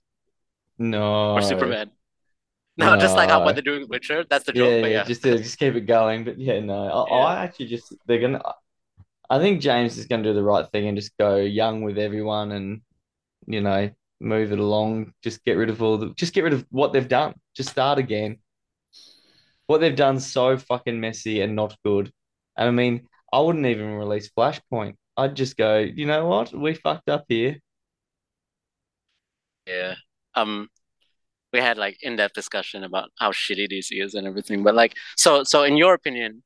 No. 0.77 1.33
Or 1.33 1.41
Superman. 1.41 1.89
No, 2.77 2.95
just 2.97 3.15
like 3.15 3.29
how 3.29 3.39
what 3.39 3.47
no. 3.47 3.53
they're 3.53 3.63
doing 3.63 3.81
with 3.81 3.89
Witcher. 3.89 4.25
That's 4.29 4.45
the 4.45 4.53
joke, 4.53 4.69
Yeah, 4.69 4.75
yeah, 4.75 4.87
yeah, 4.87 5.03
just 5.05 5.25
uh, 5.25 5.37
just 5.37 5.57
keep 5.57 5.73
it 5.73 5.87
going. 5.87 6.23
But 6.23 6.39
yeah, 6.39 6.59
no, 6.59 6.85
I, 6.87 7.09
yeah. 7.09 7.23
I 7.23 7.43
actually 7.45 7.65
just 7.65 7.95
they're 8.05 8.19
gonna. 8.19 8.43
I 9.27 9.39
think 9.39 9.59
James 9.59 9.97
is 9.97 10.05
gonna 10.05 10.21
do 10.21 10.35
the 10.35 10.43
right 10.43 10.69
thing 10.71 10.87
and 10.87 10.95
just 10.95 11.17
go 11.17 11.37
young 11.37 11.81
with 11.81 11.97
everyone, 11.97 12.51
and 12.51 12.81
you 13.47 13.61
know, 13.61 13.89
move 14.19 14.51
it 14.51 14.59
along. 14.59 15.13
Just 15.23 15.43
get 15.45 15.53
rid 15.53 15.71
of 15.71 15.81
all 15.81 15.97
the, 15.97 16.13
just 16.15 16.33
get 16.33 16.43
rid 16.43 16.53
of 16.53 16.63
what 16.69 16.93
they've 16.93 17.07
done. 17.07 17.33
Just 17.55 17.69
start 17.69 17.97
again. 17.97 18.37
What 19.65 19.81
they've 19.81 19.95
done 19.95 20.19
so 20.19 20.57
fucking 20.57 20.99
messy 20.99 21.41
and 21.41 21.55
not 21.55 21.75
good. 21.83 22.11
And 22.55 22.67
I 22.67 22.71
mean, 22.71 23.07
I 23.33 23.39
wouldn't 23.39 23.65
even 23.65 23.95
release 23.95 24.29
Flashpoint. 24.37 24.93
I'd 25.17 25.35
just 25.35 25.57
go, 25.57 25.79
you 25.79 26.05
know 26.05 26.27
what? 26.27 26.53
We 26.53 26.75
fucked 26.75 27.09
up 27.09 27.25
here. 27.27 27.57
Yeah. 29.67 29.95
Um, 30.35 30.69
we 31.51 31.59
had 31.59 31.77
like 31.77 31.97
in-depth 32.03 32.35
discussion 32.35 32.83
about 32.83 33.09
how 33.17 33.31
shitty 33.31 33.67
DC 33.71 34.03
is 34.03 34.13
and 34.13 34.27
everything. 34.27 34.61
But 34.61 34.75
like, 34.75 34.93
so 35.17 35.43
so 35.43 35.63
in 35.63 35.77
your 35.77 35.95
opinion, 35.95 36.43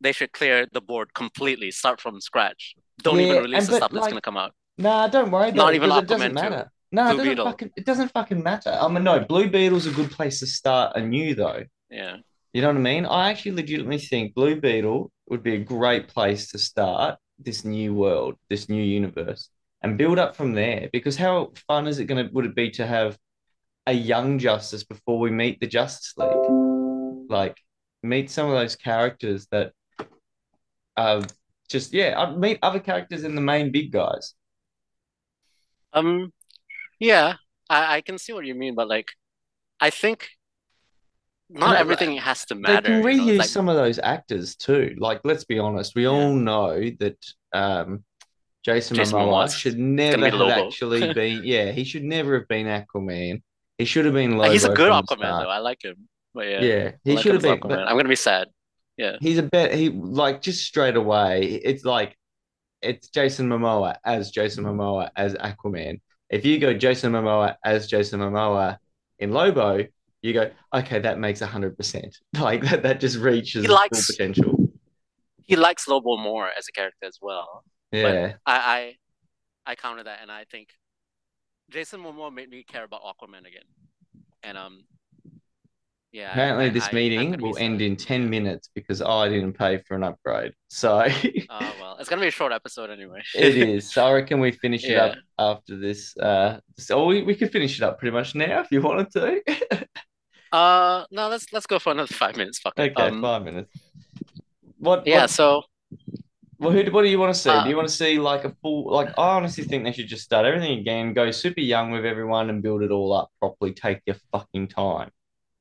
they 0.00 0.12
should 0.12 0.32
clear 0.32 0.66
the 0.72 0.80
board 0.80 1.12
completely, 1.12 1.70
start 1.70 2.00
from 2.00 2.20
scratch. 2.20 2.74
Don't 3.02 3.20
even 3.20 3.42
release 3.42 3.66
the 3.66 3.76
stuff 3.76 3.90
that's 3.92 4.08
gonna 4.08 4.20
come 4.22 4.38
out. 4.38 4.52
Nah, 4.78 5.08
don't 5.08 5.30
worry 5.30 5.50
though, 5.50 5.56
Not 5.64 5.74
even 5.74 5.90
it 5.90 6.06
doesn't 6.06 6.34
Aquaman 6.34 6.42
2, 6.42 6.50
matter. 6.50 6.70
No, 6.90 7.10
it 7.10 7.16
doesn't 7.16 7.36
fucking 7.36 7.70
it 7.76 7.84
doesn't 7.84 8.12
fucking 8.12 8.42
matter. 8.42 8.78
I 8.80 8.88
mean, 8.88 9.04
no, 9.04 9.20
Blue 9.20 9.50
Beetle's 9.50 9.86
a 9.86 9.90
good 9.90 10.10
place 10.10 10.40
to 10.40 10.46
start 10.46 10.96
anew 10.96 11.34
though. 11.34 11.64
Yeah. 11.90 12.16
You 12.54 12.62
know 12.62 12.68
what 12.68 12.76
I 12.76 12.80
mean? 12.80 13.04
I 13.04 13.30
actually 13.30 13.52
legitimately 13.52 13.98
think 13.98 14.34
Blue 14.34 14.60
Beetle 14.60 15.10
would 15.28 15.42
be 15.42 15.54
a 15.54 15.58
great 15.58 16.08
place 16.08 16.50
to 16.50 16.58
start 16.58 17.18
this 17.38 17.64
new 17.64 17.94
world, 17.94 18.36
this 18.48 18.68
new 18.68 18.82
universe, 18.82 19.50
and 19.82 19.98
build 19.98 20.18
up 20.18 20.36
from 20.36 20.52
there. 20.52 20.88
Because 20.92 21.16
how 21.16 21.52
fun 21.66 21.86
is 21.86 21.98
it 21.98 22.06
gonna 22.06 22.28
would 22.32 22.46
it 22.46 22.54
be 22.54 22.70
to 22.72 22.86
have 22.86 23.18
a 23.86 23.92
young 23.92 24.38
Justice 24.38 24.84
before 24.84 25.18
we 25.18 25.30
meet 25.30 25.60
the 25.60 25.66
Justice 25.66 26.14
League? 26.16 27.30
Like 27.30 27.56
meet 28.02 28.30
some 28.30 28.48
of 28.48 28.54
those 28.54 28.76
characters 28.76 29.46
that 29.50 29.72
are 30.96 31.22
just 31.68 31.92
yeah, 31.92 32.14
I'd 32.16 32.38
meet 32.38 32.58
other 32.62 32.80
characters 32.80 33.24
in 33.24 33.34
the 33.34 33.40
main 33.40 33.72
big 33.72 33.90
guys. 33.90 34.34
Um, 35.92 36.32
yeah, 36.98 37.34
I, 37.70 37.96
I 37.96 38.00
can 38.00 38.18
see 38.18 38.32
what 38.32 38.44
you 38.44 38.54
mean, 38.54 38.74
but 38.74 38.88
like, 38.88 39.12
I 39.80 39.90
think 39.90 40.30
not 41.50 41.76
everything 41.76 42.16
has 42.16 42.44
to 42.46 42.54
matter. 42.54 42.80
they 42.82 42.88
can 42.88 43.02
matter, 43.02 43.10
you 43.10 43.16
know? 43.18 43.32
Reuse 43.32 43.38
like 43.38 43.48
some 43.48 43.68
of 43.68 43.76
those 43.76 43.98
actors 43.98 44.56
too. 44.56 44.94
Like, 44.98 45.20
let's 45.24 45.44
be 45.44 45.58
honest, 45.58 45.94
we 45.94 46.04
Yeah. 46.04 46.08
all 46.10 46.32
know 46.34 46.80
that 47.00 47.16
um, 47.52 48.04
Jason 48.64 48.96
Jason 48.96 49.18
Momoa 49.18 49.54
should 49.54 49.78
never 49.78 50.28
have 50.28 50.40
actually 50.66 51.12
been. 51.14 51.42
Yeah, 51.44 51.70
he 51.72 51.84
should 51.84 52.04
never 52.04 52.38
have 52.38 52.48
been 52.48 52.66
Aquaman. 52.66 53.42
He 53.78 53.84
should 53.84 54.04
have 54.04 54.14
been 54.14 54.38
Uh, 54.40 54.50
He's 54.50 54.64
a 54.64 54.72
good 54.72 54.90
Aquaman 54.90 55.20
though. 55.42 55.50
I 55.50 55.58
like 55.58 55.84
him. 55.84 56.08
But 56.32 56.46
yeah, 56.48 56.60
Yeah, 56.62 56.90
he 57.04 57.14
like 57.14 57.22
should 57.22 57.34
have 57.34 57.42
been. 57.42 57.72
I'm 57.72 57.96
gonna 57.96 58.08
be 58.08 58.16
sad. 58.16 58.48
Yeah. 58.96 59.16
he's 59.20 59.38
a 59.38 59.42
bet. 59.42 59.74
He 59.74 59.90
like 59.90 60.40
just 60.40 60.64
straight 60.64 60.96
away. 60.96 61.42
It's 61.64 61.84
like 61.84 62.16
it's 62.80 63.08
Jason 63.08 63.48
Momoa 63.48 63.96
as 64.04 64.30
Jason 64.30 64.64
Momoa 64.64 65.10
as 65.16 65.34
Aquaman. 65.34 66.00
If 66.30 66.44
you 66.44 66.58
go 66.58 66.72
Jason 66.74 67.12
Momoa 67.12 67.56
as 67.64 67.86
Jason 67.86 68.20
Momoa 68.20 68.78
in 69.18 69.30
Lobo, 69.32 69.84
you 70.24 70.32
go, 70.32 70.50
okay, 70.72 70.98
that 71.00 71.18
makes 71.18 71.40
100%. 71.40 72.14
Like 72.40 72.62
that, 72.62 72.82
that 72.82 72.98
just 72.98 73.18
reaches 73.18 73.64
its 73.64 73.72
full 73.72 74.16
potential. 74.16 74.72
he 75.46 75.54
likes 75.56 75.86
Lobo 75.86 76.16
more 76.16 76.48
as 76.58 76.66
a 76.68 76.72
character 76.72 77.06
as 77.06 77.18
well. 77.20 77.62
But 77.92 77.98
Yeah. 78.14 78.32
I 78.46 78.56
I, 79.66 79.72
I 79.72 79.74
counter 79.74 80.02
that 80.04 80.18
and 80.22 80.30
I 80.32 80.44
think 80.50 80.68
Jason 81.70 82.00
Momoa 82.02 82.32
made 82.32 82.48
me 82.50 82.64
care 82.64 82.84
about 82.84 83.02
Aquaman 83.02 83.40
again. 83.50 83.68
And 84.42 84.56
um 84.58 84.84
yeah, 86.12 86.30
Apparently, 86.30 86.68
this 86.70 86.88
I 86.90 86.92
meeting 86.94 87.40
will 87.40 87.58
end 87.58 87.82
in 87.82 87.96
10 87.96 88.30
minutes 88.30 88.70
because 88.72 89.02
I 89.02 89.28
didn't 89.28 89.54
pay 89.54 89.78
for 89.78 89.94
an 89.96 90.04
upgrade. 90.04 90.52
So 90.68 90.90
Uh 91.00 91.10
well, 91.80 91.96
it's 91.98 92.08
gonna 92.08 92.22
be 92.22 92.28
a 92.28 92.38
short 92.40 92.52
episode 92.52 92.88
anyway. 92.90 93.20
it 93.34 93.56
is. 93.74 93.92
So 93.92 94.06
I 94.06 94.12
reckon 94.12 94.40
we 94.40 94.52
finish 94.52 94.84
it 94.84 94.96
up 94.96 95.16
after 95.38 95.76
this. 95.76 96.16
Uh, 96.16 96.60
so 96.78 97.04
we, 97.06 97.22
we 97.22 97.34
could 97.34 97.50
finish 97.52 97.78
it 97.78 97.82
up 97.84 97.98
pretty 97.98 98.12
much 98.12 98.34
now 98.34 98.60
if 98.60 98.70
you 98.70 98.80
wanted 98.80 99.10
to. 99.12 99.86
Uh 100.54 101.04
no, 101.10 101.28
let's 101.28 101.52
let's 101.52 101.66
go 101.66 101.80
for 101.80 101.90
another 101.90 102.14
five 102.22 102.36
minutes. 102.36 102.60
Fuck 102.60 102.74
it. 102.78 102.92
Okay, 102.92 103.08
Um 103.08 103.20
five 103.20 103.42
minutes. 103.42 103.70
What 104.78 105.04
yeah, 105.04 105.22
what 105.22 105.30
so 105.30 105.62
Well, 106.58 106.70
who, 106.70 106.84
what 106.92 107.02
do 107.02 107.08
you 107.08 107.18
want 107.18 107.34
to 107.34 107.40
see? 107.40 107.50
Do 107.50 107.56
uh 107.58 107.64
you 107.68 107.76
want 107.76 107.88
to 107.88 107.94
see 107.94 108.18
like 108.18 108.44
a 108.44 108.50
full, 108.62 108.90
like, 108.90 109.08
I 109.18 109.34
honestly 109.36 109.64
think 109.64 109.84
they 109.84 109.92
should 109.92 110.06
just 110.08 110.22
start 110.24 110.46
everything 110.46 110.78
again, 110.78 111.12
go 111.12 111.30
super 111.32 111.60
young 111.60 111.90
with 111.90 112.04
everyone 112.04 112.50
and 112.50 112.62
build 112.62 112.82
it 112.82 112.92
all 112.92 113.12
up 113.12 113.30
properly. 113.40 113.72
Take 113.72 114.00
your 114.06 114.16
fucking 114.32 114.68
time 114.68 115.10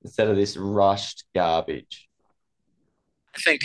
instead 0.04 0.28
of 0.28 0.36
this 0.36 0.58
rushed 0.58 1.24
garbage. 1.34 2.08
I 3.36 3.40
think 3.40 3.64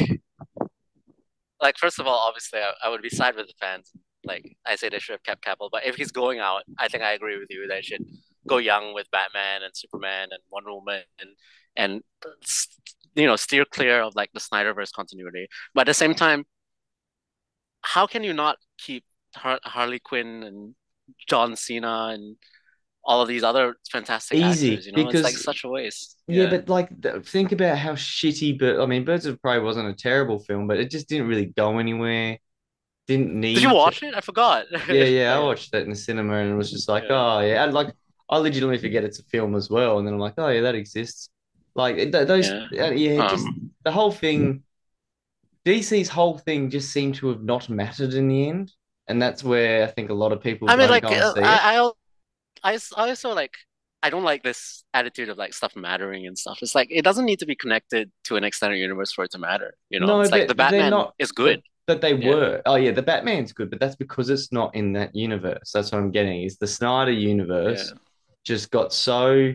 like 1.61 1.77
first 1.79 1.99
of 1.99 2.07
all, 2.07 2.19
obviously 2.19 2.61
I, 2.61 2.73
I 2.85 2.89
would 2.89 3.03
be 3.03 3.11
side 3.11 3.37
with 3.37 3.47
the 3.47 3.55
fans. 3.61 3.93
Like 4.25 4.57
I 4.67 4.77
say 4.77 4.89
they 4.89 4.99
should 4.99 5.15
have 5.15 5.23
kept 5.23 5.45
Cavill, 5.45 5.71
but 5.71 5.87
if 5.87 5.97
he's 5.97 6.11
going 6.13 6.39
out, 6.39 6.63
I 6.79 6.89
think 6.89 7.03
I 7.03 7.13
agree 7.13 7.39
with 7.39 7.49
you. 7.51 7.67
They 7.69 7.83
should 7.83 8.05
go 8.49 8.59
young 8.59 8.95
with 8.95 9.11
Batman 9.11 9.63
and 9.63 9.77
Superman 9.77 10.29
and 10.33 10.41
Wonder 10.51 10.73
Woman 10.75 11.03
and 11.21 11.31
and 11.77 12.03
you 13.15 13.27
know 13.27 13.37
steer 13.37 13.65
clear 13.65 14.01
of 14.03 14.15
like 14.17 14.31
the 14.33 14.41
Snyderverse 14.41 14.93
continuity. 14.93 15.49
But 15.75 15.83
at 15.83 15.87
the 15.89 15.95
same 15.95 16.15
time, 16.15 16.45
how 17.83 18.07
can 18.07 18.25
you 18.25 18.33
not 18.33 18.57
keep 18.79 19.05
Har- 19.37 19.61
Harley 19.65 19.99
Quinn 20.01 20.43
and 20.43 20.75
John 21.29 21.57
Cena 21.57 22.11
and 22.13 22.37
all 23.05 23.23
of 23.23 23.29
these 23.29 23.43
other 23.43 23.77
fantastic 23.91 24.39
Easy, 24.39 24.73
actors? 24.73 24.87
You 24.87 24.93
know, 24.93 25.09
it's 25.09 25.23
like 25.23 25.33
because, 25.33 25.45
such 25.45 25.65
a 25.65 25.69
waste. 25.69 26.17
yeah, 26.27 26.45
Yeah. 26.45 26.51
but 26.51 26.69
like, 26.69 26.89
th- 27.01 27.25
think 27.27 27.53
about 27.53 27.79
how 27.79 27.93
shitty, 27.93 28.59
but 28.59 28.81
I 28.81 28.87
mean, 28.87 29.05
Birds 29.05 29.27
of 29.27 29.41
Prey 29.41 29.59
wasn't 29.59 29.89
a 29.89 29.95
terrible 29.95 30.39
film, 30.41 30.67
but 30.67 30.79
it 30.79 30.91
just 30.91 31.09
didn't 31.09 31.29
really 31.29 31.47
go 31.47 31.79
anywhere. 31.79 32.39
Didn't 33.07 33.33
need. 33.41 33.55
Did 33.55 33.63
you 33.63 33.69
need 33.69 33.73
to. 33.73 33.79
watch 33.79 34.03
it? 34.03 34.15
I 34.15 34.21
forgot. 34.21 34.67
Yeah, 34.89 35.05
yeah, 35.05 35.37
I 35.37 35.39
watched 35.45 35.73
that 35.73 35.83
in 35.85 35.91
the 35.91 35.97
cinema 35.97 36.35
and 36.35 36.51
it 36.51 36.55
was 36.57 36.71
just 36.71 36.89
like, 36.91 37.05
Yeah. 37.05 37.37
oh, 37.37 37.41
yeah. 37.41 37.65
And 37.65 37.73
like, 37.73 37.95
I 38.31 38.39
legitimately 38.39 38.79
forget 38.79 39.05
it's 39.05 39.19
a 39.21 39.25
film 39.25 39.55
as 39.55 39.71
well. 39.71 39.99
And 39.99 40.07
then 40.07 40.15
I'm 40.15 40.21
like, 40.21 40.35
oh, 40.39 40.49
yeah, 40.49 40.63
that 40.63 40.75
exists. 40.75 41.31
Like, 41.75 41.97
th 41.97 42.11
those, 42.13 42.53
Yeah. 42.53 42.69
uh, 42.79 42.91
yeah, 42.93 43.23
just 43.23 43.53
Um. 43.53 43.71
the 43.85 43.93
whole 43.93 44.13
thing. 44.13 44.65
DC's 45.67 46.09
whole 46.11 46.39
thing 46.39 46.71
just 46.71 46.93
seemed 46.93 47.17
to 47.17 47.29
have 47.29 47.43
not 47.45 47.69
mattered 47.71 48.15
in 48.15 48.29
the 48.29 48.49
end, 48.49 48.73
and 49.09 49.21
that's 49.23 49.45
where 49.45 49.85
I 49.85 49.89
think 49.89 50.11
a 50.11 50.15
lot 50.15 50.33
of 50.33 50.43
people 50.43 50.69
I 50.69 50.77
mean, 50.77 50.89
like, 50.91 51.11
go 51.11 51.21
uh, 51.21 51.35
see 51.35 51.53
it. 51.57 51.63
I, 51.63 51.73
I, 51.73 51.75
al- 51.77 51.97
I 52.65 52.75
s- 52.75 52.95
I 52.97 53.09
also 53.11 53.35
like, 53.35 53.55
I 54.03 54.11
don't 54.11 54.25
like 54.25 54.43
this 54.45 54.85
attitude 54.95 55.31
of 55.31 55.39
like 55.39 55.55
stuff 55.55 55.77
mattering 55.77 56.27
and 56.27 56.39
stuff. 56.39 56.61
It's 56.63 56.75
like 56.75 56.89
it 56.93 57.05
doesn't 57.05 57.27
need 57.27 57.41
to 57.41 57.47
be 57.47 57.57
connected 57.57 58.13
to 58.27 58.37
an 58.37 58.45
extended 58.45 58.79
universe 58.79 59.13
for 59.13 59.25
it 59.25 59.33
to 59.33 59.39
matter. 59.39 59.75
You 59.91 60.01
know, 60.01 60.09
No, 60.09 60.21
it's 60.21 60.33
like 60.33 60.47
the 60.49 60.55
Batman 60.55 60.99
not. 60.99 61.15
is 61.19 61.33
good. 61.33 61.63
but 61.87 62.01
they 62.03 62.15
Yeah, 62.21 62.37
were. 62.37 62.63
Oh 62.67 62.77
yeah, 62.77 62.93
the 62.93 63.03
Batman's 63.03 63.53
good, 63.53 63.71
but 63.71 63.81
that's 63.81 63.97
because 63.97 64.31
it's 64.31 64.53
not 64.53 64.75
in 64.77 64.93
that 64.95 65.15
universe. 65.17 65.73
That's 65.73 65.93
what 65.93 65.99
I'm 66.01 66.11
getting. 66.13 66.43
Is 66.43 66.59
the 66.59 66.67
Snyder 66.67 67.13
yeah, 67.65 67.93
universe 67.93 67.95
just 68.49 68.71
got 68.71 68.93
so 68.93 69.55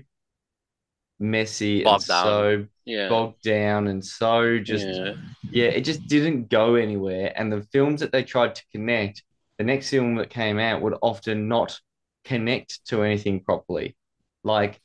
messy 1.20 1.86
and 1.86 1.86
bogged 1.86 2.08
down. 2.08 2.26
so 2.26 2.68
Yeah, 2.86 3.08
bogged 3.10 3.42
down 3.44 3.88
and 3.88 4.04
so 4.06 4.60
just 4.60 4.88
yeah, 4.88 5.14
yeah, 5.52 5.66
it 5.68 5.82
just 5.86 6.08
didn't 6.08 6.50
go 6.50 6.76
anywhere. 6.76 7.34
And 7.36 7.52
the 7.52 7.64
films 7.72 8.02
that 8.02 8.12
they 8.12 8.24
tried 8.24 8.56
to 8.56 8.64
connect, 8.72 9.24
the 9.58 9.64
next 9.64 9.90
film 9.90 10.16
that 10.16 10.30
came 10.30 10.60
out 10.60 10.82
would 10.82 10.96
often 11.02 11.48
not 11.48 11.80
connect 12.26 12.86
to 12.88 13.04
anything 13.04 13.42
properly. 13.44 13.96
Like 14.44 14.82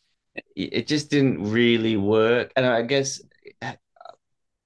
it 0.57 0.73
it 0.75 0.87
just 0.89 1.11
didn't 1.11 1.51
really 1.51 1.97
work. 1.97 2.53
And 2.57 2.67
I 2.67 2.83
guess 2.83 3.21
eh, 3.63 3.77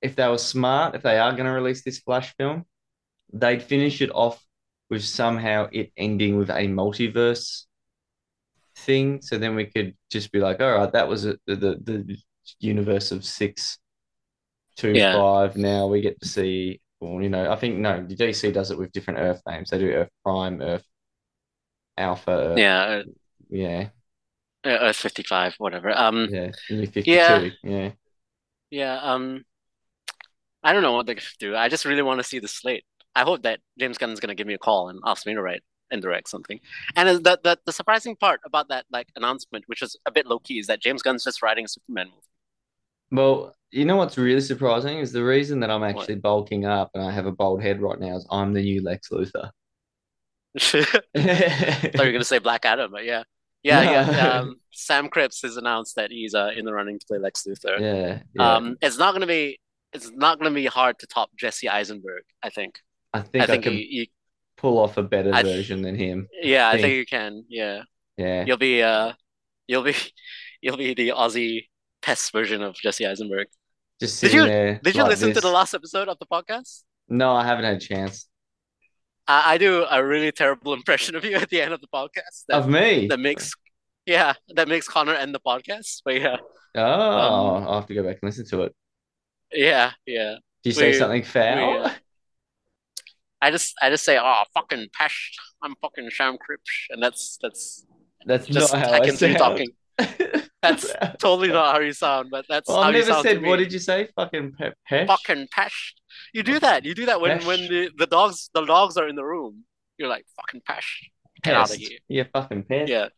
if 0.02 0.16
they 0.16 0.28
were 0.28 0.38
smart, 0.38 0.94
if 0.94 1.02
they 1.02 1.18
are 1.18 1.32
going 1.32 1.46
to 1.46 1.52
release 1.52 1.82
this 1.84 2.00
Flash 2.00 2.34
film, 2.36 2.66
they'd 3.32 3.62
finish 3.62 4.02
it 4.02 4.10
off 4.10 4.44
with 4.90 5.04
somehow 5.04 5.68
it 5.72 5.92
ending 5.96 6.36
with 6.38 6.50
a 6.50 6.68
multiverse 6.68 7.64
thing. 8.82 9.22
So 9.22 9.38
then 9.38 9.54
we 9.54 9.66
could 9.66 9.94
just 10.10 10.32
be 10.32 10.40
like, 10.40 10.60
all 10.60 10.72
right, 10.72 10.92
that 10.92 11.08
was 11.08 11.24
a, 11.26 11.38
the, 11.46 11.56
the 11.84 12.16
universe 12.60 13.12
of 13.12 13.24
six, 13.24 13.78
two, 14.76 14.92
Yeah. 14.92 15.14
five. 15.14 15.56
Now 15.56 15.86
we 15.86 16.00
get 16.00 16.20
to 16.20 16.28
see. 16.28 16.80
Well, 17.00 17.20
you 17.22 17.30
know, 17.30 17.50
I 17.50 17.56
think 17.56 17.78
no, 17.78 18.04
the 18.06 18.14
DC 18.16 18.52
does 18.52 18.70
it 18.70 18.78
with 18.78 18.92
different 18.92 19.20
Earth 19.20 19.42
names. 19.46 19.70
They 19.70 19.78
do 19.78 19.90
Earth 19.92 20.10
Prime, 20.24 20.60
Earth 20.62 20.84
Alpha. 21.96 22.30
Earth, 22.30 22.58
Yeah, 22.58 23.02
yeah, 23.50 23.88
uh, 24.64 24.68
Earth 24.70 24.96
55, 24.96 25.54
whatever. 25.58 25.90
Um, 25.96 26.28
yeah. 26.28 26.52
Fifty. 26.68 27.02
Yeah. 27.04 27.48
Yeah. 27.62 27.92
yeah, 28.70 28.98
um, 29.02 29.44
I 30.62 30.72
don't 30.72 30.82
know 30.82 30.92
what 30.92 31.06
they're 31.06 31.14
gonna 31.16 31.26
do. 31.38 31.56
I 31.56 31.68
just 31.68 31.84
really 31.84 32.02
want 32.02 32.20
to 32.20 32.24
see 32.24 32.38
the 32.38 32.48
slate. 32.48 32.84
I 33.14 33.22
hope 33.22 33.42
that 33.42 33.60
James 33.78 33.98
Gunn's 33.98 34.20
gonna 34.20 34.34
give 34.34 34.46
me 34.46 34.54
a 34.54 34.58
call 34.58 34.88
and 34.88 35.00
ask 35.04 35.26
me 35.26 35.34
to 35.34 35.42
write 35.42 35.62
and 35.92 36.02
direct 36.02 36.28
something. 36.28 36.58
And 36.96 37.24
the 37.24 37.38
the, 37.42 37.58
the 37.64 37.72
surprising 37.72 38.16
part 38.16 38.40
about 38.44 38.68
that 38.68 38.86
like 38.90 39.08
announcement, 39.14 39.64
which 39.68 39.80
was 39.80 39.96
a 40.06 40.10
bit 40.10 40.26
low 40.26 40.40
key, 40.40 40.58
is 40.58 40.66
that 40.66 40.80
James 40.80 41.02
Gunn's 41.02 41.24
just 41.24 41.42
writing 41.42 41.66
a 41.66 41.68
Superman 41.68 42.06
movie. 42.08 42.22
Well, 43.12 43.54
you 43.70 43.84
know 43.84 43.96
what's 43.96 44.18
really 44.18 44.40
surprising 44.40 44.98
is 44.98 45.12
the 45.12 45.22
reason 45.22 45.60
that 45.60 45.70
I'm 45.70 45.84
actually 45.84 46.16
bulking 46.16 46.64
up 46.64 46.90
and 46.94 47.02
I 47.02 47.12
have 47.12 47.26
a 47.26 47.32
bald 47.32 47.62
head 47.62 47.80
right 47.80 48.00
now 48.00 48.16
is 48.16 48.26
I'm 48.30 48.52
the 48.52 48.62
new 48.62 48.82
Lex 48.82 49.10
Luthor. 49.10 49.50
thought 50.58 51.04
you 51.14 51.90
were 51.98 52.12
gonna 52.12 52.24
say 52.24 52.38
Black 52.38 52.64
Adam, 52.64 52.90
but 52.90 53.04
yeah, 53.04 53.22
yeah, 53.62 54.10
yeah. 54.10 54.28
Um, 54.28 54.56
Sam 54.72 55.08
Cripps 55.08 55.42
has 55.42 55.56
announced 55.56 55.96
that 55.96 56.10
he's 56.10 56.34
uh, 56.34 56.50
in 56.56 56.64
the 56.64 56.72
running 56.72 56.98
to 56.98 57.06
play 57.06 57.18
Lex 57.18 57.46
Luthor. 57.46 57.78
Yeah, 57.80 58.22
yeah. 58.34 58.54
Um, 58.54 58.76
it's 58.80 58.98
not 58.98 59.12
gonna 59.12 59.26
be 59.26 59.60
it's 59.92 60.10
not 60.10 60.38
gonna 60.38 60.54
be 60.54 60.66
hard 60.66 60.98
to 61.00 61.06
top 61.06 61.30
Jesse 61.36 61.68
Eisenberg. 61.68 62.24
I 62.42 62.50
think. 62.50 62.80
I 63.14 63.20
think 63.20 63.42
I 63.42 63.44
I, 63.44 63.46
think 63.46 63.64
can 63.64 63.72
you, 63.74 63.86
you 63.88 64.06
pull 64.62 64.78
off 64.78 64.96
a 64.96 65.02
better 65.02 65.32
I- 65.34 65.42
version 65.42 65.82
than 65.82 65.94
him. 65.96 66.28
yeah, 66.40 66.68
I 66.68 66.72
think- 66.72 66.82
think 66.84 66.94
you 66.96 67.06
can. 67.06 67.44
Yeah, 67.48 67.82
Yeah. 68.16 68.44
you'll 68.46 68.56
be 68.70 68.82
uh, 68.82 69.12
you'll 69.68 69.82
be 69.82 69.94
you'll 70.62 70.76
be 70.78 70.94
the 70.94 71.08
Aussie 71.10 71.66
pest 72.00 72.32
version 72.32 72.62
of 72.62 72.74
Jesse 72.76 73.06
Eisenberg. 73.06 73.48
Just 74.00 74.20
Did 74.22 74.32
you- 74.32 74.44
there 74.46 74.80
Did 74.82 74.94
you 74.96 75.02
like 75.02 75.10
listen 75.10 75.34
to 75.34 75.40
the 75.40 75.50
last 75.50 75.74
episode 75.74 76.08
of 76.08 76.16
the 76.18 76.26
podcast? 76.26 76.84
No, 77.08 77.32
I 77.34 77.44
haven't 77.44 77.64
had 77.64 77.76
a 77.76 77.80
chance. 77.80 78.26
I, 79.28 79.54
I 79.54 79.58
do 79.58 79.84
a 79.90 80.04
really 80.04 80.32
terrible 80.32 80.72
impression 80.80 81.14
of 81.16 81.24
you 81.24 81.36
at 81.36 81.50
the 81.50 81.60
end 81.60 81.72
of 81.74 81.80
the 81.80 81.88
podcast. 81.94 82.44
That, 82.48 82.58
Of 82.58 82.68
me. 82.68 83.06
that 83.08 83.20
makes 83.20 83.52
yeah, 84.06 84.32
that 84.56 84.66
makes 84.68 84.88
Connor 84.88 85.14
end 85.14 85.32
the 85.34 85.40
podcast. 85.40 86.02
But 86.04 86.20
yeah, 86.20 86.36
Oh, 86.74 86.82
Um, 86.82 87.64
I'll 87.68 87.74
have 87.80 87.86
to 87.86 87.94
go 87.94 88.02
back 88.02 88.18
and 88.22 88.28
listen 88.30 88.46
to 88.46 88.62
it. 88.62 88.72
yeah, 89.52 89.92
yeah. 90.06 90.36
Do 90.64 90.70
you 90.70 90.74
say 90.74 90.90
we- 90.92 90.98
something 90.98 91.22
foul? 91.22 91.72
we, 91.72 91.78
uh, 91.86 91.90
I 93.42 93.50
just 93.50 93.74
I 93.82 93.90
just 93.90 94.04
say, 94.04 94.18
oh 94.18 94.42
fucking 94.54 94.86
pest, 94.98 95.14
I'm 95.62 95.74
fucking 95.82 96.08
Sham 96.10 96.38
Cripps, 96.38 96.70
and 96.90 97.02
that's 97.02 97.38
that's 97.42 97.84
That's 98.24 98.46
just 98.46 98.72
not 98.72 98.82
how 98.86 98.92
I, 98.92 98.98
I 98.98 99.00
can 99.00 99.16
sound. 99.16 99.36
talking. 99.36 99.68
That's 100.62 100.86
totally 101.18 101.48
not 101.48 101.74
how 101.74 101.80
you 101.80 101.92
sound, 101.92 102.30
but 102.30 102.44
that's 102.48 102.68
Well, 102.68 102.80
how 102.82 102.88
I've 102.88 102.94
you 102.94 103.00
never 103.00 103.12
sound 103.14 103.24
said. 103.26 103.42
What 103.42 103.58
did 103.58 103.72
you 103.72 103.80
say? 103.80 104.08
Fucking 104.14 104.52
pe- 104.58 104.70
pesh? 104.88 105.06
fucking 105.08 105.48
pesh. 105.54 105.92
You 106.32 106.42
do 106.44 106.60
that. 106.60 106.84
You 106.84 106.94
do 106.94 107.06
that 107.06 107.20
when 107.20 107.44
when 107.44 107.60
the, 107.72 107.90
the 107.98 108.06
dogs 108.06 108.48
the 108.54 108.64
dogs 108.64 108.96
are 108.96 109.08
in 109.08 109.16
the 109.16 109.24
room. 109.24 109.64
You're 109.98 110.08
like 110.08 110.24
fucking 110.36 110.62
pesh. 110.68 111.10
Get 111.42 111.54
out 111.54 111.70
of 111.70 111.76
here. 111.76 111.98
Yeah, 112.08 112.24
fucking 112.32 112.62
pest. 112.64 112.90
Yeah. 112.90 113.08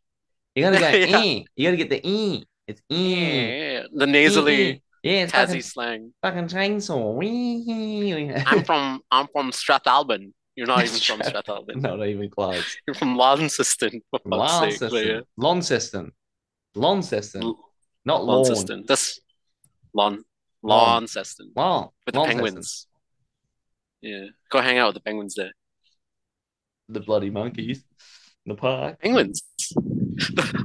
You 0.54 0.62
gotta 0.64 0.78
go. 0.84 0.88
Yeah. 0.88 1.18
"Eh." 1.18 1.42
You 1.54 1.64
gotta 1.68 1.76
get 1.76 1.90
the 1.90 2.00
e. 2.02 2.44
It's 2.66 2.80
e. 2.90 3.14
Yeah. 3.14 3.82
The 3.94 4.06
nasally 4.06 4.82
Yeah, 5.04 5.24
it's 5.24 5.32
Tassie 5.32 5.46
fucking, 5.46 5.62
slang. 5.62 6.12
fucking 6.22 6.46
chainsaw. 6.46 8.42
I'm 8.46 8.64
from 8.64 9.02
I'm 9.10 9.26
from 9.28 9.50
Strathalbyn. 9.50 10.32
You're 10.56 10.66
not 10.66 10.82
even 10.82 10.98
from 10.98 11.20
Strath- 11.22 11.44
Strathalbyn. 11.44 11.82
Not 11.82 12.06
even 12.06 12.30
close. 12.30 12.76
You're 12.86 12.94
from 12.94 13.14
Launceston, 13.14 14.00
for 14.10 14.20
fuck's 14.30 14.78
sake. 14.78 14.90
Launceston. 14.90 15.22
Launceston. 15.36 16.12
Launceston. 16.74 17.54
Not. 18.06 18.24
Launceston. 18.24 18.84
That's 18.86 19.20
Lawn 19.92 20.24
Lawn. 20.62 20.88
Launceston. 20.88 21.52
Lawn. 21.54 21.90
With 22.06 22.14
the 22.14 22.24
penguins. 22.24 22.86
Yeah. 24.00 24.26
Go 24.50 24.62
hang 24.62 24.78
out 24.78 24.88
with 24.88 24.94
the 24.94 25.00
penguins 25.00 25.34
there. 25.34 25.52
The 26.88 27.00
bloody 27.00 27.28
monkeys 27.28 27.84
in 28.46 28.50
the 28.50 28.56
park. 28.56 29.00
Penguins. 29.00 29.42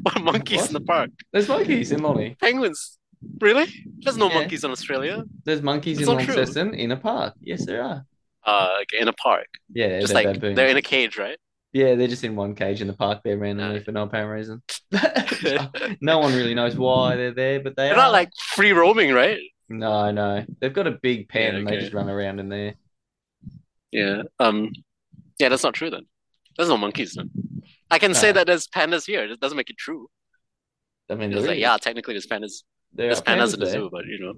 what 0.03 0.21
monkeys 0.21 0.67
in 0.67 0.73
the 0.73 0.81
park? 0.81 1.09
There's 1.33 1.49
monkeys 1.49 1.91
in 1.91 2.01
Lonnie. 2.03 2.37
Penguins. 2.41 2.98
Really? 3.41 3.67
There's 3.99 4.17
no 4.17 4.29
Yeah. 4.29 4.35
monkeys 4.39 4.63
in 4.63 4.71
Australia. 4.71 5.23
There's 5.45 5.61
monkeys 5.61 5.99
It's 5.99 6.07
in. 6.09 6.15
Launceston 6.15 6.73
in 6.73 6.91
a 6.91 6.97
park. 6.97 7.33
Yes, 7.41 7.65
there 7.65 7.83
are. 7.83 8.05
Uh, 8.45 8.69
like 8.77 8.93
in 8.93 9.07
a 9.07 9.13
park. 9.13 9.47
Yeah, 9.73 9.99
Just 9.99 10.13
they're 10.13 10.23
like 10.23 10.33
baboons. 10.35 10.55
they're 10.55 10.69
in 10.69 10.77
a 10.77 10.81
cage, 10.81 11.17
right? 11.17 11.37
Yeah, 11.73 11.95
they're 11.95 12.07
just 12.07 12.23
in 12.23 12.35
one 12.35 12.55
cage 12.55 12.81
in 12.81 12.87
the 12.87 12.93
park 12.93 13.21
there 13.23 13.37
randomly 13.37 13.77
No. 13.79 13.83
for 13.83 13.91
no 13.91 14.03
apparent 14.03 14.31
reason. 14.31 14.63
no 16.01 16.19
one 16.19 16.33
really 16.33 16.55
knows 16.55 16.75
why 16.75 17.15
they're 17.15 17.33
there, 17.33 17.59
but 17.59 17.75
they 17.75 17.83
They're 17.89 17.93
are. 17.93 17.97
not 18.07 18.11
like 18.11 18.29
free 18.55 18.71
roaming, 18.71 19.11
right? 19.13 19.39
No, 19.67 20.09
no. 20.11 20.45
They've 20.59 20.73
got 20.73 20.87
a 20.87 20.91
big 20.91 21.29
pen 21.29 21.53
Yeah, 21.53 21.59
and 21.59 21.67
they 21.67 21.77
just 21.79 21.93
run 21.93 22.09
around 22.09 22.39
in 22.39 22.49
there. 22.49 22.73
Yeah. 23.91 24.23
Um. 24.39 24.71
Yeah, 25.39 25.49
that's 25.49 25.63
not 25.63 25.73
true 25.73 25.89
then. 25.89 26.05
There's 26.57 26.69
no 26.69 26.77
monkeys 26.77 27.13
then. 27.13 27.29
I 27.91 27.99
can 27.99 28.13
say 28.13 28.31
that 28.31 28.45
there's 28.47 28.67
pandas 28.67 29.05
here. 29.05 29.23
It 29.25 29.39
doesn't 29.39 29.57
make 29.57 29.69
it 29.69 29.77
true. 29.77 30.09
I 31.09 31.15
mean, 31.15 31.31
It's 31.33 31.47
like, 31.47 31.57
yeah, 31.59 31.77
technically 31.77 32.13
there's 32.13 32.27
pandas. 32.27 32.63
There 32.93 33.07
There's 33.07 33.19
are 33.19 33.23
pandas 33.23 33.53
in 33.53 33.59
the 33.59 33.65
zoo, 33.67 33.89
but 33.91 34.05
you 34.05 34.19
know, 34.19 34.33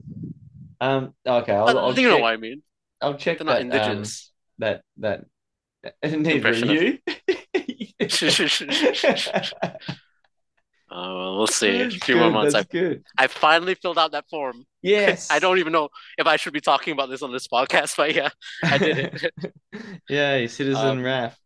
Um, 0.80 1.14
okay, 1.26 1.54
I'll, 1.54 1.66
But 1.66 1.78
I'll 1.78 2.00
you 2.00 2.10
know 2.10 2.18
what 2.20 2.34
I 2.34 2.38
mean. 2.38 2.62
I'll 3.02 3.16
check 3.16 3.38
They're 3.40 3.46
not 3.46 3.54
that, 3.54 3.62
um, 3.62 3.72
indigenous. 3.72 4.32
that, 4.60 4.82
that, 4.98 5.26
neither 6.04 6.32
Impression 6.32 6.70
are 6.70 6.76
of- 6.76 6.82
you. 6.84 7.00
Uh, 9.40 9.72
well, 10.92 11.38
we'll 11.38 11.48
see. 11.48 11.70
A 11.82 11.84
That's 11.90 12.04
few 12.04 12.16
more 12.18 12.28
good, 12.28 12.34
months. 12.34 12.56
I 12.56 12.64
good. 12.64 13.04
I 13.18 13.28
finally 13.28 13.76
filled 13.76 13.98
out 13.98 14.12
that 14.12 14.26
form. 14.30 14.66
Yes. 14.82 15.30
I 15.32 15.40
don't 15.40 15.60
even 15.60 15.72
know 15.74 15.90
if 16.18 16.28
I 16.28 16.36
should 16.36 16.54
be 16.54 16.62
talking 16.62 16.94
about 16.94 17.10
this 17.10 17.22
on 17.22 17.32
this 17.32 17.48
podcast, 17.48 17.96
but 17.98 18.14
yeah, 18.14 18.30
I 18.64 18.78
did 18.78 18.98
it. 18.98 19.54
yeah, 20.10 20.46
citizen 20.48 20.76
Um, 20.88 21.04
Raf. 21.04 21.38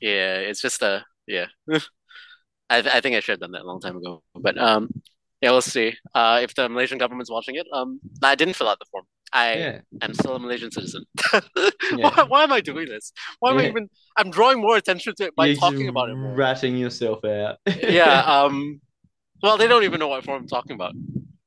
Yeah, 0.00 0.36
it's 0.48 0.62
just 0.62 0.82
a 0.82 1.04
yeah. 1.26 1.46
I 1.68 2.78
I 2.78 3.00
think 3.00 3.16
I 3.16 3.20
should 3.20 3.32
have 3.32 3.40
done 3.40 3.52
that 3.52 3.62
a 3.62 3.66
long 3.66 3.80
time 3.80 3.96
ago. 3.96 4.22
But 4.34 4.56
um 4.58 4.88
yeah, 5.40 5.50
we'll 5.50 5.60
see. 5.62 5.94
Uh 6.14 6.40
if 6.42 6.54
the 6.54 6.68
Malaysian 6.68 6.98
government's 6.98 7.30
watching 7.30 7.54
it. 7.56 7.66
Um 7.72 8.00
I 8.22 8.34
didn't 8.34 8.54
fill 8.54 8.68
out 8.68 8.78
the 8.78 8.86
form. 8.90 9.04
I 9.32 9.54
yeah. 9.54 9.80
am 10.02 10.12
still 10.14 10.34
a 10.36 10.38
Malaysian 10.40 10.70
citizen. 10.72 11.04
Yeah. 11.96 12.08
Why, 12.10 12.22
why 12.24 12.42
am 12.44 12.52
I 12.52 12.60
doing 12.60 12.86
this? 12.88 13.12
Why 13.40 13.50
am 13.50 13.58
I 13.58 13.66
even 13.68 13.88
I'm 14.16 14.30
drawing 14.30 14.60
more 14.60 14.76
attention 14.76 15.14
to 15.16 15.24
it 15.26 15.34
by 15.36 15.46
You're 15.46 15.56
talking 15.56 15.88
about 15.88 16.08
it 16.10 16.16
more. 16.16 16.34
ratting 16.34 16.76
yourself 16.76 17.24
out. 17.24 17.56
Yeah, 17.82 18.20
um 18.22 18.80
well 19.42 19.56
they 19.56 19.66
don't 19.68 19.84
even 19.84 19.98
know 20.00 20.08
what 20.08 20.24
form 20.24 20.42
I'm 20.42 20.48
talking 20.48 20.72
about. 20.72 20.94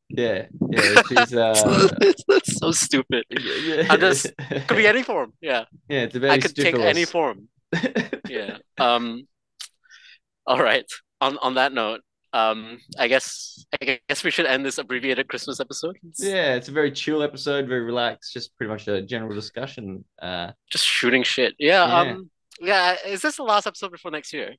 yeah, 0.10 0.48
yeah. 0.70 1.02
She's 1.08 1.34
uh, 1.46 1.90
That's 2.28 2.60
so 2.60 2.72
stupid. 2.72 3.24
yeah, 3.30 3.88
I'm 3.90 4.00
just- 4.00 4.28
Could 4.68 4.78
be 4.78 4.88
any 4.88 5.04
form. 5.04 5.34
Yeah. 5.42 5.66
yeah. 5.90 6.02
It's 6.04 6.16
a 6.16 6.20
very 6.20 6.34
I 6.34 6.40
could 6.40 6.56
take 6.56 6.76
any 6.76 7.06
form. 7.06 7.48
Yeah. 8.30 8.58
Um. 8.80 9.28
All 10.46 10.62
right. 10.62 10.86
On 11.22 11.38
on 11.40 11.56
that 11.56 11.72
note, 11.74 12.02
um, 12.34 12.80
I 12.98 13.08
guess 13.08 13.64
I 13.80 14.00
guess 14.10 14.24
we 14.24 14.32
should 14.32 14.48
end 14.48 14.66
this 14.66 14.80
abbreviated 14.80 15.28
Christmas 15.28 15.60
episode. 15.60 15.98
Yeah, 16.18 16.56
it's 16.56 16.68
a 16.68 16.72
very 16.72 16.92
chill 16.92 17.22
episode, 17.22 17.68
very 17.68 17.82
relaxed, 17.82 18.34
just 18.34 18.58
pretty 18.58 18.72
much 18.72 18.88
a 18.88 19.02
general 19.04 19.34
discussion. 19.36 20.04
Uh, 20.22 20.52
Just 20.70 20.86
shooting 20.86 21.24
shit. 21.24 21.54
Yeah. 21.60 21.86
Yeah. 21.88 22.12
Um. 22.12 22.30
Yeah. 22.60 22.96
Is 23.06 23.22
this 23.22 23.38
the 23.38 23.44
last 23.44 23.68
episode 23.68 23.92
before 23.92 24.12
next 24.12 24.34
year? 24.34 24.56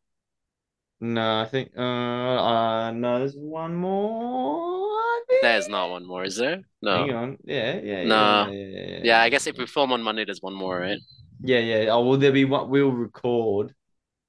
no, 1.00 1.40
I 1.40 1.46
think 1.46 1.72
uh, 1.76 1.82
uh 1.82 2.90
no, 2.92 3.18
there's 3.18 3.34
one 3.34 3.74
more. 3.74 4.94
There 5.42 5.58
is 5.58 5.68
not 5.68 5.90
one 5.90 6.06
more, 6.06 6.24
is 6.24 6.36
there? 6.36 6.62
No. 6.80 6.98
Hang 6.98 7.14
on. 7.14 7.38
Yeah, 7.44 7.74
yeah, 7.74 7.80
yeah, 7.82 8.04
No. 8.04 8.48
yeah, 8.50 8.52
yeah, 8.52 8.86
yeah. 8.88 9.00
Yeah. 9.02 9.20
I 9.22 9.28
guess 9.28 9.46
if 9.46 9.58
we 9.58 9.66
film 9.66 9.92
on 9.92 10.02
Monday, 10.02 10.24
there's 10.24 10.40
one 10.42 10.54
more, 10.54 10.78
right? 10.78 10.98
Yeah, 11.42 11.58
yeah. 11.58 11.90
Oh, 11.90 12.04
will 12.04 12.18
there 12.18 12.32
be 12.32 12.44
one? 12.44 12.70
We'll 12.70 12.92
record. 12.92 13.74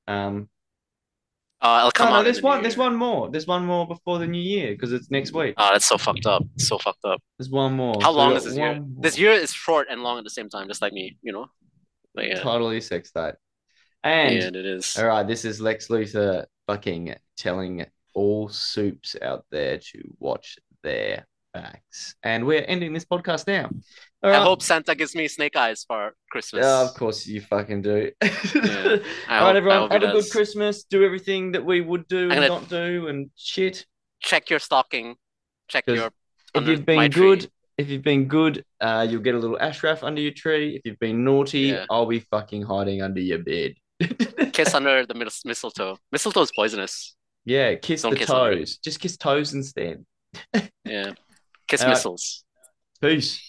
Um, 0.07 0.49
Uh, 1.65 1.77
it'll 1.79 1.91
come 1.91 2.07
no, 2.07 2.11
no, 2.13 2.19
out. 2.19 2.23
there's 2.23 2.37
the 2.37 2.43
one. 2.43 2.61
There's 2.61 2.77
one 2.77 2.95
more. 2.95 3.29
There's 3.31 3.47
one 3.47 3.65
more 3.65 3.87
before 3.87 4.19
the 4.19 4.27
new 4.27 4.41
year 4.41 4.71
because 4.73 4.91
it's 4.93 5.09
next 5.09 5.33
week. 5.33 5.55
Oh, 5.57 5.69
that's 5.73 5.85
so 5.85 5.97
fucked 5.97 6.25
up. 6.27 6.43
So 6.59 6.77
fucked 6.77 7.03
up. 7.05 7.21
There's 7.39 7.49
one 7.49 7.73
more. 7.73 7.95
How 8.01 8.11
So 8.11 8.17
long 8.17 8.33
is 8.35 8.43
this 8.43 8.55
year? 8.55 8.73
one 8.73 8.95
This 8.99 9.17
year 9.17 9.31
is 9.31 9.51
short 9.51 9.87
and 9.89 10.03
long 10.03 10.17
at 10.19 10.23
the 10.23 10.29
same 10.29 10.49
time, 10.49 10.67
just 10.67 10.81
like 10.81 10.93
me. 10.93 11.17
You 11.23 11.33
know. 11.33 11.47
But 12.13 12.27
yeah. 12.27 12.39
Totally 12.39 12.81
sex 12.81 13.09
state. 13.09 13.33
And 14.03 14.35
Yeah, 14.35 14.47
it 14.47 14.55
is. 14.77 14.95
all 14.97 15.07
right, 15.07 15.27
this 15.27 15.43
is 15.45 15.59
Lex 15.59 15.87
Luthor 15.87 16.45
fucking 16.67 17.15
telling 17.37 17.85
all 18.13 18.47
soups 18.49 19.15
out 19.21 19.45
there 19.51 19.79
to 19.79 20.01
watch 20.19 20.57
their 20.83 21.25
backs. 21.61 22.15
And 22.23 22.45
we're 22.45 22.63
ending 22.67 22.93
this 22.93 23.05
podcast 23.05 23.47
now. 23.47 23.69
I 24.23 24.41
hope 24.43 24.61
Santa 24.61 24.95
gives 24.95 25.13
me 25.15 25.27
snake 25.27 25.55
eyes 25.55 25.83
for 25.87 26.13
Christmas. 26.31 26.63
Yeah, 26.65 26.81
of 26.81 26.93
course 26.95 27.27
you 27.27 27.41
fucking 27.41 27.81
do. 27.83 28.11
I 28.21 28.27
All 28.27 28.29
hope- 28.37 29.01
right, 29.29 29.55
everyone, 29.55 29.91
have 29.91 30.03
a 30.03 30.11
good. 30.11 30.31
Christmas. 30.31 30.83
Do 30.83 31.03
everything 31.05 31.51
that 31.53 31.63
we 31.63 31.81
would 31.81 32.07
do 32.07 32.31
and 32.31 32.41
not 32.47 32.67
do 32.69 33.07
and 33.07 33.29
shit. 33.35 33.85
check 34.21 34.49
your 34.49 34.59
stocking, 34.59 35.15
Check 35.67 35.85
your 35.87 36.09
If 36.55 36.67
you've 36.67 36.85
been 36.85 37.09
good, 37.11 37.39
tree. 37.41 37.49
if 37.77 37.89
you've 37.89 38.03
been 38.03 38.25
good, 38.27 38.63
uh, 38.81 39.05
you'll 39.09 39.21
get 39.21 39.35
a 39.35 39.39
little 39.39 39.59
ashraf 39.59 40.03
under 40.03 40.21
your 40.21 40.31
tree. 40.33 40.75
If 40.75 40.81
you've 40.85 40.99
been 40.99 41.23
naughty, 41.23 41.59
Yeah. 41.73 41.85
I'll 41.91 42.05
be 42.07 42.19
fucking 42.19 42.63
hiding 42.63 43.01
under 43.01 43.21
your 43.21 43.39
bed. 43.39 43.75
Kiss 44.53 44.73
under 44.73 45.05
the 45.05 45.13
mistletoe. 45.45 45.97
Mistletoe 46.11 46.41
is 46.41 46.51
poisonous. 46.51 47.15
Yeah, 47.45 47.75
kiss 47.75 48.01
Don't 48.01 48.11
the 48.13 48.17
kiss 48.17 48.29
under 48.31 48.55
toes. 48.57 48.77
Just 48.77 48.99
kiss 48.99 49.17
toes 49.17 49.53
instead. 49.53 50.03
Yeah. 50.83 51.13
Kiss 51.67 51.85
missiles. 51.85 52.43
Peace. 53.01 53.39